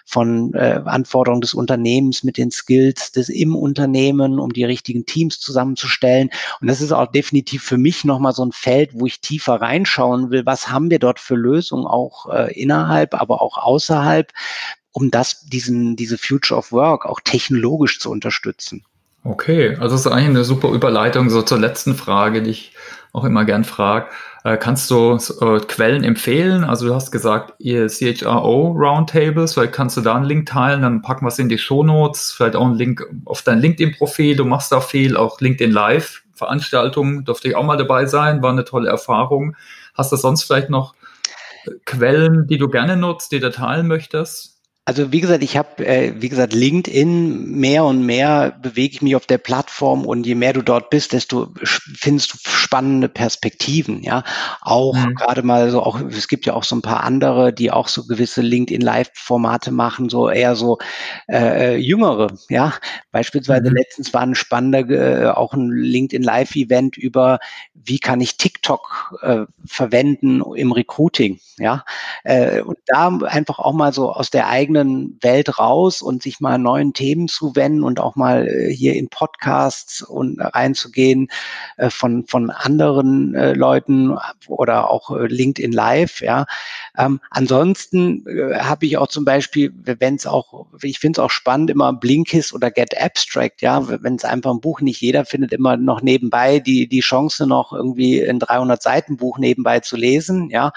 von 0.04 0.52
äh, 0.54 0.80
Anforderungen 0.84 1.42
des 1.42 1.54
Unternehmens 1.54 2.24
mit 2.24 2.36
den 2.36 2.50
Skills 2.50 3.12
des 3.12 3.28
im 3.28 3.54
Unternehmen, 3.54 4.40
um 4.40 4.52
die 4.52 4.64
richtigen 4.64 5.06
Teams 5.06 5.38
zusammenzustellen. 5.38 6.30
Und 6.60 6.66
das 6.66 6.80
ist 6.80 6.90
auch 6.90 7.06
definitiv 7.06 7.62
für 7.62 7.78
mich 7.78 8.04
nochmal 8.04 8.32
so 8.32 8.44
ein 8.44 8.52
Feld, 8.52 8.90
wo 8.94 9.06
ich 9.06 9.20
tiefer 9.20 9.60
reinschauen 9.60 10.32
will, 10.32 10.44
was 10.44 10.68
haben 10.68 10.90
wir 10.90 10.98
dort 10.98 11.20
für 11.20 11.36
Lösungen 11.36 11.86
auch 11.86 12.28
äh, 12.32 12.52
innerhalb, 12.60 13.14
aber 13.14 13.40
auch 13.42 13.58
außerhalb 13.58 14.32
um 14.98 15.12
das, 15.12 15.46
diesen, 15.46 15.94
diese 15.94 16.18
Future 16.18 16.58
of 16.58 16.72
Work 16.72 17.06
auch 17.06 17.20
technologisch 17.22 18.00
zu 18.00 18.10
unterstützen. 18.10 18.84
Okay, 19.22 19.76
also 19.76 19.94
das 19.94 20.00
ist 20.00 20.06
eigentlich 20.08 20.28
eine 20.28 20.44
super 20.44 20.70
Überleitung 20.70 21.30
so 21.30 21.42
zur 21.42 21.58
letzten 21.58 21.94
Frage, 21.94 22.42
die 22.42 22.50
ich 22.50 22.72
auch 23.12 23.24
immer 23.24 23.44
gern 23.44 23.62
frage. 23.62 24.08
Äh, 24.42 24.56
kannst 24.56 24.90
du 24.90 25.18
äh, 25.40 25.60
Quellen 25.60 26.02
empfehlen? 26.02 26.64
Also 26.64 26.88
du 26.88 26.94
hast 26.94 27.12
gesagt, 27.12 27.54
ihr 27.58 27.86
CHRO 27.86 28.72
Roundtables, 28.72 29.54
vielleicht 29.54 29.72
kannst 29.72 29.96
du 29.96 30.00
da 30.00 30.16
einen 30.16 30.24
Link 30.24 30.46
teilen, 30.46 30.82
dann 30.82 31.02
packen 31.02 31.24
wir 31.24 31.28
es 31.28 31.38
in 31.38 31.48
die 31.48 31.58
Shownotes, 31.58 32.32
vielleicht 32.32 32.56
auch 32.56 32.66
einen 32.66 32.74
Link 32.74 33.04
auf 33.24 33.42
dein 33.42 33.60
LinkedIn-Profil, 33.60 34.36
du 34.36 34.44
machst 34.44 34.72
da 34.72 34.80
viel, 34.80 35.16
auch 35.16 35.40
LinkedIn 35.40 35.72
Live 35.72 36.22
Veranstaltungen, 36.34 37.24
durfte 37.24 37.48
ich 37.48 37.56
auch 37.56 37.64
mal 37.64 37.76
dabei 37.76 38.06
sein, 38.06 38.42
war 38.42 38.50
eine 38.50 38.64
tolle 38.64 38.88
Erfahrung. 38.88 39.56
Hast 39.94 40.10
du 40.12 40.16
sonst 40.16 40.44
vielleicht 40.44 40.70
noch 40.70 40.94
Quellen, 41.84 42.46
die 42.46 42.58
du 42.58 42.68
gerne 42.68 42.96
nutzt, 42.96 43.32
die 43.32 43.40
du 43.40 43.50
teilen 43.50 43.86
möchtest? 43.86 44.57
Also 44.88 45.12
wie 45.12 45.20
gesagt, 45.20 45.42
ich 45.42 45.58
habe, 45.58 45.86
äh, 45.86 46.14
wie 46.16 46.30
gesagt, 46.30 46.54
LinkedIn 46.54 47.50
mehr 47.50 47.84
und 47.84 48.06
mehr 48.06 48.56
bewege 48.62 48.94
ich 48.94 49.02
mich 49.02 49.16
auf 49.16 49.26
der 49.26 49.36
Plattform 49.36 50.06
und 50.06 50.24
je 50.24 50.34
mehr 50.34 50.54
du 50.54 50.62
dort 50.62 50.88
bist, 50.88 51.12
desto 51.12 51.52
findest 51.62 52.32
du 52.32 52.38
spannende 52.48 53.10
Perspektiven. 53.10 54.02
Ja, 54.02 54.24
auch 54.62 54.96
mhm. 54.96 55.14
gerade 55.14 55.42
mal 55.42 55.70
so, 55.70 55.82
auch 55.82 56.00
es 56.00 56.26
gibt 56.26 56.46
ja 56.46 56.54
auch 56.54 56.64
so 56.64 56.74
ein 56.74 56.80
paar 56.80 57.04
andere, 57.04 57.52
die 57.52 57.70
auch 57.70 57.88
so 57.88 58.06
gewisse 58.06 58.40
LinkedIn 58.40 58.80
Live-Formate 58.80 59.72
machen, 59.72 60.08
so 60.08 60.30
eher 60.30 60.56
so 60.56 60.78
äh, 61.26 61.74
äh 61.74 61.76
jüngere. 61.76 62.28
Ja, 62.48 62.72
beispielsweise 63.12 63.68
mhm. 63.68 63.76
letztens 63.76 64.14
war 64.14 64.22
ein 64.22 64.34
spannender, 64.34 64.88
äh, 64.88 65.26
auch 65.26 65.52
ein 65.52 65.70
LinkedIn 65.70 66.22
Live-Event 66.22 66.96
über, 66.96 67.40
wie 67.74 67.98
kann 67.98 68.22
ich 68.22 68.38
TikTok 68.38 69.18
äh, 69.20 69.44
verwenden 69.66 70.42
im 70.54 70.72
Recruiting. 70.72 71.40
Ja, 71.58 71.84
äh, 72.24 72.62
und 72.62 72.78
da 72.86 73.08
einfach 73.08 73.58
auch 73.58 73.74
mal 73.74 73.92
so 73.92 74.12
aus 74.12 74.30
der 74.30 74.48
eigenen 74.48 74.77
eigenen 74.78 75.18
Welt 75.20 75.58
raus 75.58 76.02
und 76.02 76.22
sich 76.22 76.40
mal 76.40 76.58
neuen 76.58 76.92
Themen 76.92 77.28
zuwenden 77.28 77.82
und 77.82 78.00
auch 78.00 78.16
mal 78.16 78.46
äh, 78.46 78.72
hier 78.72 78.94
in 78.94 79.08
Podcasts 79.08 80.02
und 80.02 80.38
reinzugehen 80.40 81.28
äh, 81.76 81.90
von, 81.90 82.26
von 82.26 82.50
anderen 82.50 83.34
äh, 83.34 83.52
Leuten 83.52 84.16
oder 84.46 84.90
auch 84.90 85.10
LinkedIn 85.10 85.72
Live, 85.72 86.20
ja. 86.20 86.46
Ähm, 86.96 87.20
ansonsten 87.30 88.24
habe 88.58 88.86
ich 88.86 88.96
auch 88.96 89.08
zum 89.08 89.24
Beispiel, 89.24 89.72
wenn 89.84 90.16
es 90.16 90.26
auch, 90.26 90.66
ich 90.82 90.98
finde 90.98 91.20
es 91.20 91.24
auch 91.24 91.30
spannend, 91.30 91.70
immer 91.70 91.92
Blinkist 91.92 92.52
oder 92.52 92.70
Get 92.70 93.00
Abstract, 93.00 93.62
ja, 93.62 93.86
wenn 94.02 94.16
es 94.16 94.24
einfach 94.24 94.50
ein 94.50 94.60
Buch 94.60 94.80
nicht 94.80 95.00
jeder 95.00 95.24
findet, 95.24 95.52
immer 95.52 95.76
noch 95.76 96.02
nebenbei 96.02 96.58
die, 96.58 96.88
die 96.88 97.00
Chance 97.00 97.46
noch 97.46 97.72
irgendwie 97.72 98.22
ein 98.22 98.38
300 98.38 98.82
Seiten 98.82 99.16
Buch 99.16 99.38
nebenbei 99.38 99.80
zu 99.80 99.96
lesen, 99.96 100.50
ja. 100.50 100.72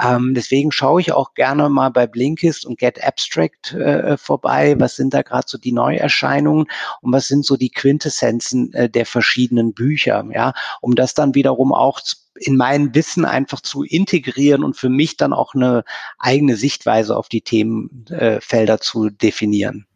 Ähm, 0.00 0.34
deswegen 0.34 0.72
schaue 0.72 1.00
ich 1.00 1.12
auch 1.12 1.34
gerne 1.34 1.68
mal 1.68 1.90
bei 1.90 2.06
Blinkist 2.06 2.66
und 2.66 2.78
Get 2.78 3.02
Abstract 3.02 3.35
Abstract 3.36 3.74
äh, 3.74 4.16
vorbei? 4.16 4.74
Was 4.78 4.96
sind 4.96 5.14
da 5.14 5.22
gerade 5.22 5.44
so 5.46 5.58
die 5.58 5.72
Neuerscheinungen 5.72 6.66
und 7.00 7.12
was 7.12 7.28
sind 7.28 7.44
so 7.44 7.56
die 7.56 7.70
Quintessenzen 7.70 8.72
äh, 8.72 8.88
der 8.88 9.06
verschiedenen 9.06 9.74
Bücher? 9.74 10.24
Ja, 10.32 10.54
um 10.80 10.94
das 10.94 11.14
dann 11.14 11.34
wiederum 11.34 11.72
auch 11.72 12.00
in 12.34 12.56
mein 12.56 12.94
Wissen 12.94 13.24
einfach 13.24 13.60
zu 13.60 13.82
integrieren 13.82 14.62
und 14.62 14.76
für 14.76 14.90
mich 14.90 15.16
dann 15.16 15.32
auch 15.32 15.54
eine 15.54 15.84
eigene 16.18 16.56
Sichtweise 16.56 17.16
auf 17.16 17.28
die 17.28 17.40
Themenfelder 17.40 18.74
äh, 18.74 18.80
zu 18.80 19.10
definieren. 19.10 19.86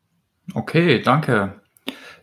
Okay, 0.54 1.02
danke. 1.02 1.60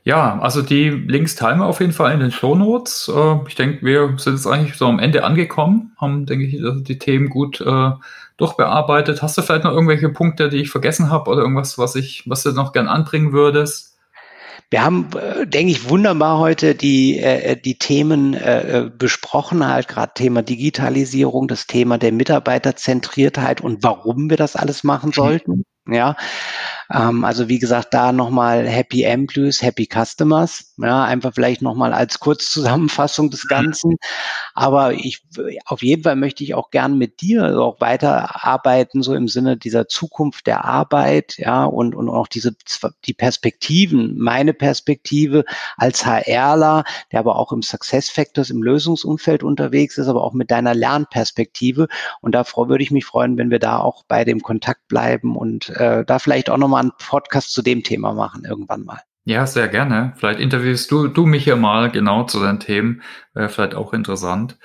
Ja, 0.04 0.40
also 0.40 0.62
die 0.62 0.90
Links 0.90 1.36
teilen 1.36 1.60
wir 1.60 1.66
auf 1.66 1.82
jeden 1.82 1.92
Fall 1.92 2.14
in 2.14 2.22
den 2.22 2.32
Show 2.32 2.56
Notes. 2.56 3.12
Äh, 3.14 3.36
ich 3.48 3.56
denke, 3.56 3.86
wir 3.86 4.14
sind 4.18 4.34
jetzt 4.34 4.48
eigentlich 4.48 4.76
so 4.76 4.88
am 4.88 5.00
Ende 5.00 5.24
angekommen, 5.24 5.92
haben, 5.98 6.26
denke 6.26 6.46
ich, 6.46 6.58
die 6.84 6.98
Themen 6.98 7.30
gut 7.30 7.62
äh, 7.62 7.92
durchbearbeitet. 8.38 9.22
Hast 9.22 9.38
du 9.38 9.42
vielleicht 9.42 9.64
noch 9.64 9.74
irgendwelche 9.74 10.10
Punkte, 10.10 10.50
die 10.50 10.58
ich 10.58 10.70
vergessen 10.70 11.10
habe 11.10 11.30
oder 11.30 11.42
irgendwas, 11.42 11.78
was 11.78 11.96
ich, 11.96 12.24
was 12.28 12.44
du 12.44 12.52
noch 12.52 12.72
gern 12.72 12.88
anbringen 12.88 13.34
würdest? 13.34 13.98
Wir 14.70 14.84
haben, 14.84 15.10
äh, 15.16 15.48
denke 15.48 15.72
ich, 15.72 15.90
wunderbar 15.90 16.40
heute 16.40 16.76
die, 16.76 17.20
äh, 17.20 17.56
die 17.56 17.78
Themen 17.78 18.34
äh, 18.34 18.90
besprochen, 18.96 19.66
halt 19.66 19.88
gerade 19.88 20.12
Thema 20.14 20.42
Digitalisierung, 20.42 21.48
das 21.48 21.68
Thema 21.68 21.98
der 21.98 22.12
Mitarbeiterzentriertheit 22.12 23.62
und 23.62 23.84
warum 23.84 24.30
wir 24.30 24.38
das 24.38 24.56
alles 24.56 24.84
machen 24.84 25.14
sollten. 25.14 25.64
Ja, 25.90 26.18
ähm, 26.94 27.24
also 27.26 27.50
wie 27.50 27.60
gesagt, 27.60 27.94
da 27.94 28.12
nochmal 28.12 28.68
Happy 28.68 29.04
Employees, 29.04 29.62
Happy 29.62 29.88
Customers. 29.92 30.74
Ja, 30.78 31.04
einfach 31.04 31.34
vielleicht 31.34 31.62
nochmal 31.62 31.94
als 31.94 32.20
Kurzzusammenfassung 32.20 33.30
des 33.30 33.48
Ganzen. 33.48 33.98
Aber 34.54 34.94
ich, 34.94 35.24
auf 35.66 35.82
jeden 35.82 36.04
Fall 36.04 36.16
möchte 36.16 36.44
ich 36.44 36.54
auch 36.54 36.70
gern 36.70 36.98
mit 36.98 37.22
dir 37.22 37.60
auch 37.60 37.82
weiterarbeiten, 37.82 39.02
so 39.02 39.14
im 39.16 39.28
Sinne 39.28 39.58
dieser 39.58 39.88
Zukunft 39.88 40.48
der 40.48 40.66
Arbeit, 40.66 41.38
ja, 41.38 41.66
und, 41.66 41.96
und 41.96 42.10
auch 42.10 42.28
diese, 42.28 42.56
die 43.06 43.14
Perspektiven, 43.14 44.18
meine 44.18 44.54
Perspektive 44.54 45.46
als 45.78 46.06
HRler, 46.06 46.84
der 47.12 47.20
aber 47.20 47.38
auch 47.38 47.52
im 47.52 47.62
Success 47.62 48.10
Factors, 48.10 48.50
im 48.50 48.64
Lösungsumfeld 48.64 49.44
unterwegs 49.44 49.98
ist, 49.98 50.08
aber 50.08 50.24
auch 50.24 50.34
mit 50.34 50.52
deiner 50.52 50.74
Lernperspektive. 50.74 51.88
Und 52.22 52.34
da 52.34 52.46
würde 52.56 52.84
ich 52.84 52.92
mich 52.92 53.06
freuen, 53.06 53.38
wenn 53.38 53.52
wir 53.52 53.60
da 53.60 53.80
auch 53.80 54.04
bei 54.08 54.24
dem 54.24 54.42
Kontakt 54.42 54.88
bleiben 54.88 55.36
und 55.36 55.70
äh, 55.70 56.06
da 56.06 56.20
vielleicht 56.20 56.50
auch 56.50 56.58
nochmal 56.58 56.77
einen 56.80 56.92
Podcast 56.98 57.54
zu 57.54 57.62
dem 57.62 57.84
Thema 57.84 58.14
machen 58.14 58.46
irgendwann 58.46 58.84
mal. 58.84 59.00
Ja, 59.26 59.46
sehr 59.46 59.68
gerne. 59.68 60.14
Vielleicht 60.16 60.40
interviewst 60.40 60.90
du, 60.90 61.08
du 61.10 61.26
mich 61.26 61.46
ja 61.46 61.58
mal 61.58 61.92
genau 61.92 62.24
zu 62.24 62.40
deinen 62.40 62.62
Themen. 62.62 63.02
Wäre 63.34 63.50
vielleicht 63.50 63.76
auch 63.76 63.92
interessant. 63.94 64.58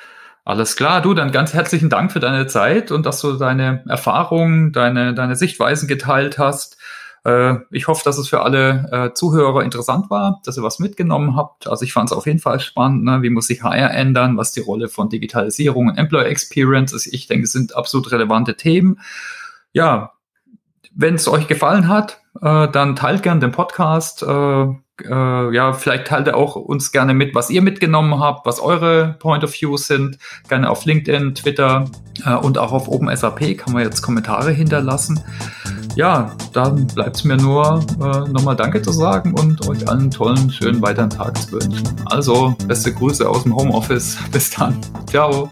Alles 0.45 0.77
klar, 0.77 1.03
du, 1.03 1.15
dann 1.15 1.33
ganz 1.33 1.53
herzlichen 1.55 1.89
Dank 1.89 2.13
für 2.13 2.21
deine 2.21 2.47
Zeit 2.47 2.91
und 2.91 3.07
dass 3.07 3.21
du 3.21 3.35
deine 3.35 3.85
Erfahrungen, 3.89 4.73
deine, 4.73 5.15
deine 5.15 5.37
Sichtweisen 5.37 5.89
geteilt 5.89 6.39
hast. 6.39 6.77
Äh, 7.25 7.57
ich 7.71 7.87
hoffe, 7.87 8.03
dass 8.05 8.19
es 8.19 8.29
für 8.29 8.43
alle 8.43 8.89
äh, 8.91 9.15
Zuhörer 9.15 9.63
interessant 9.63 10.11
war, 10.11 10.41
dass 10.45 10.57
ihr 10.57 10.63
was 10.63 10.81
mitgenommen 10.81 11.37
habt. 11.37 11.69
Also 11.69 11.85
ich 11.85 11.93
fand 11.93 12.11
es 12.11 12.17
auf 12.17 12.27
jeden 12.27 12.41
Fall 12.41 12.59
spannend, 12.59 13.05
ne? 13.05 13.23
wie 13.23 13.31
muss 13.31 13.47
sich 13.47 13.63
HR 13.63 13.93
ändern, 13.93 14.37
was 14.37 14.53
die 14.53 14.61
Rolle 14.61 14.89
von 14.89 15.09
Digitalisierung 15.09 15.89
und 15.89 15.99
Employer 15.99 16.27
Experience 16.27 16.93
ist. 16.93 17.07
Ich 17.07 17.29
denke, 17.29 17.45
es 17.45 17.53
sind 17.53 17.77
absolut 17.77 18.11
relevante 18.11 18.57
Themen. 18.57 19.01
Ja, 19.73 20.13
wenn 20.95 21.15
es 21.15 21.29
euch 21.29 21.49
gefallen 21.49 21.89
hat, 21.89 22.21
äh, 22.41 22.69
dann 22.69 22.97
teilt 22.97 23.23
gern 23.23 23.41
den 23.41 23.53
Podcast. 23.53 24.23
Äh, 24.23 24.67
äh, 25.09 25.55
ja, 25.55 25.73
vielleicht 25.73 26.07
teilt 26.07 26.27
ihr 26.27 26.37
auch 26.37 26.57
uns 26.57 26.93
gerne 26.93 27.15
mit, 27.15 27.35
was 27.35 27.51
ihr 27.51 27.63
mitgenommen 27.63 28.21
habt, 28.21 28.47
was 28.47 28.61
eure 28.61 29.17
Point 29.19 29.45
of 29.45 29.53
Views 29.53 29.87
sind. 29.87 30.19
Gerne 30.49 30.71
auf 30.71 30.85
LinkedIn, 30.85 31.35
Twitter 31.35 31.87
äh, 32.25 32.35
und 32.35 32.59
auch 32.59 32.73
auf 32.73 32.89
OpenSAP 32.89 33.57
kann 33.59 33.73
man 33.73 33.83
jetzt 33.83 34.03
Kommentare 34.03 34.51
hinterlassen. 34.51 35.21
Ja, 35.95 36.35
dann 36.53 36.87
bleibt 36.87 37.17
es 37.17 37.25
mir 37.25 37.37
nur 37.37 37.85
äh, 38.01 38.31
nochmal 38.31 38.57
Danke 38.57 38.81
zu 38.81 38.93
sagen 38.93 39.35
und 39.35 39.67
euch 39.69 39.89
allen 39.89 40.11
tollen, 40.11 40.51
schönen 40.51 40.81
weiteren 40.81 41.11
Tag 41.11 41.37
zu 41.37 41.53
wünschen. 41.53 41.89
Also, 42.07 42.55
beste 42.67 42.95
Grüße 42.95 43.29
aus 43.29 43.43
dem 43.43 43.55
Homeoffice. 43.55 44.19
Bis 44.33 44.51
dann. 44.51 44.79
Ciao. 45.07 45.51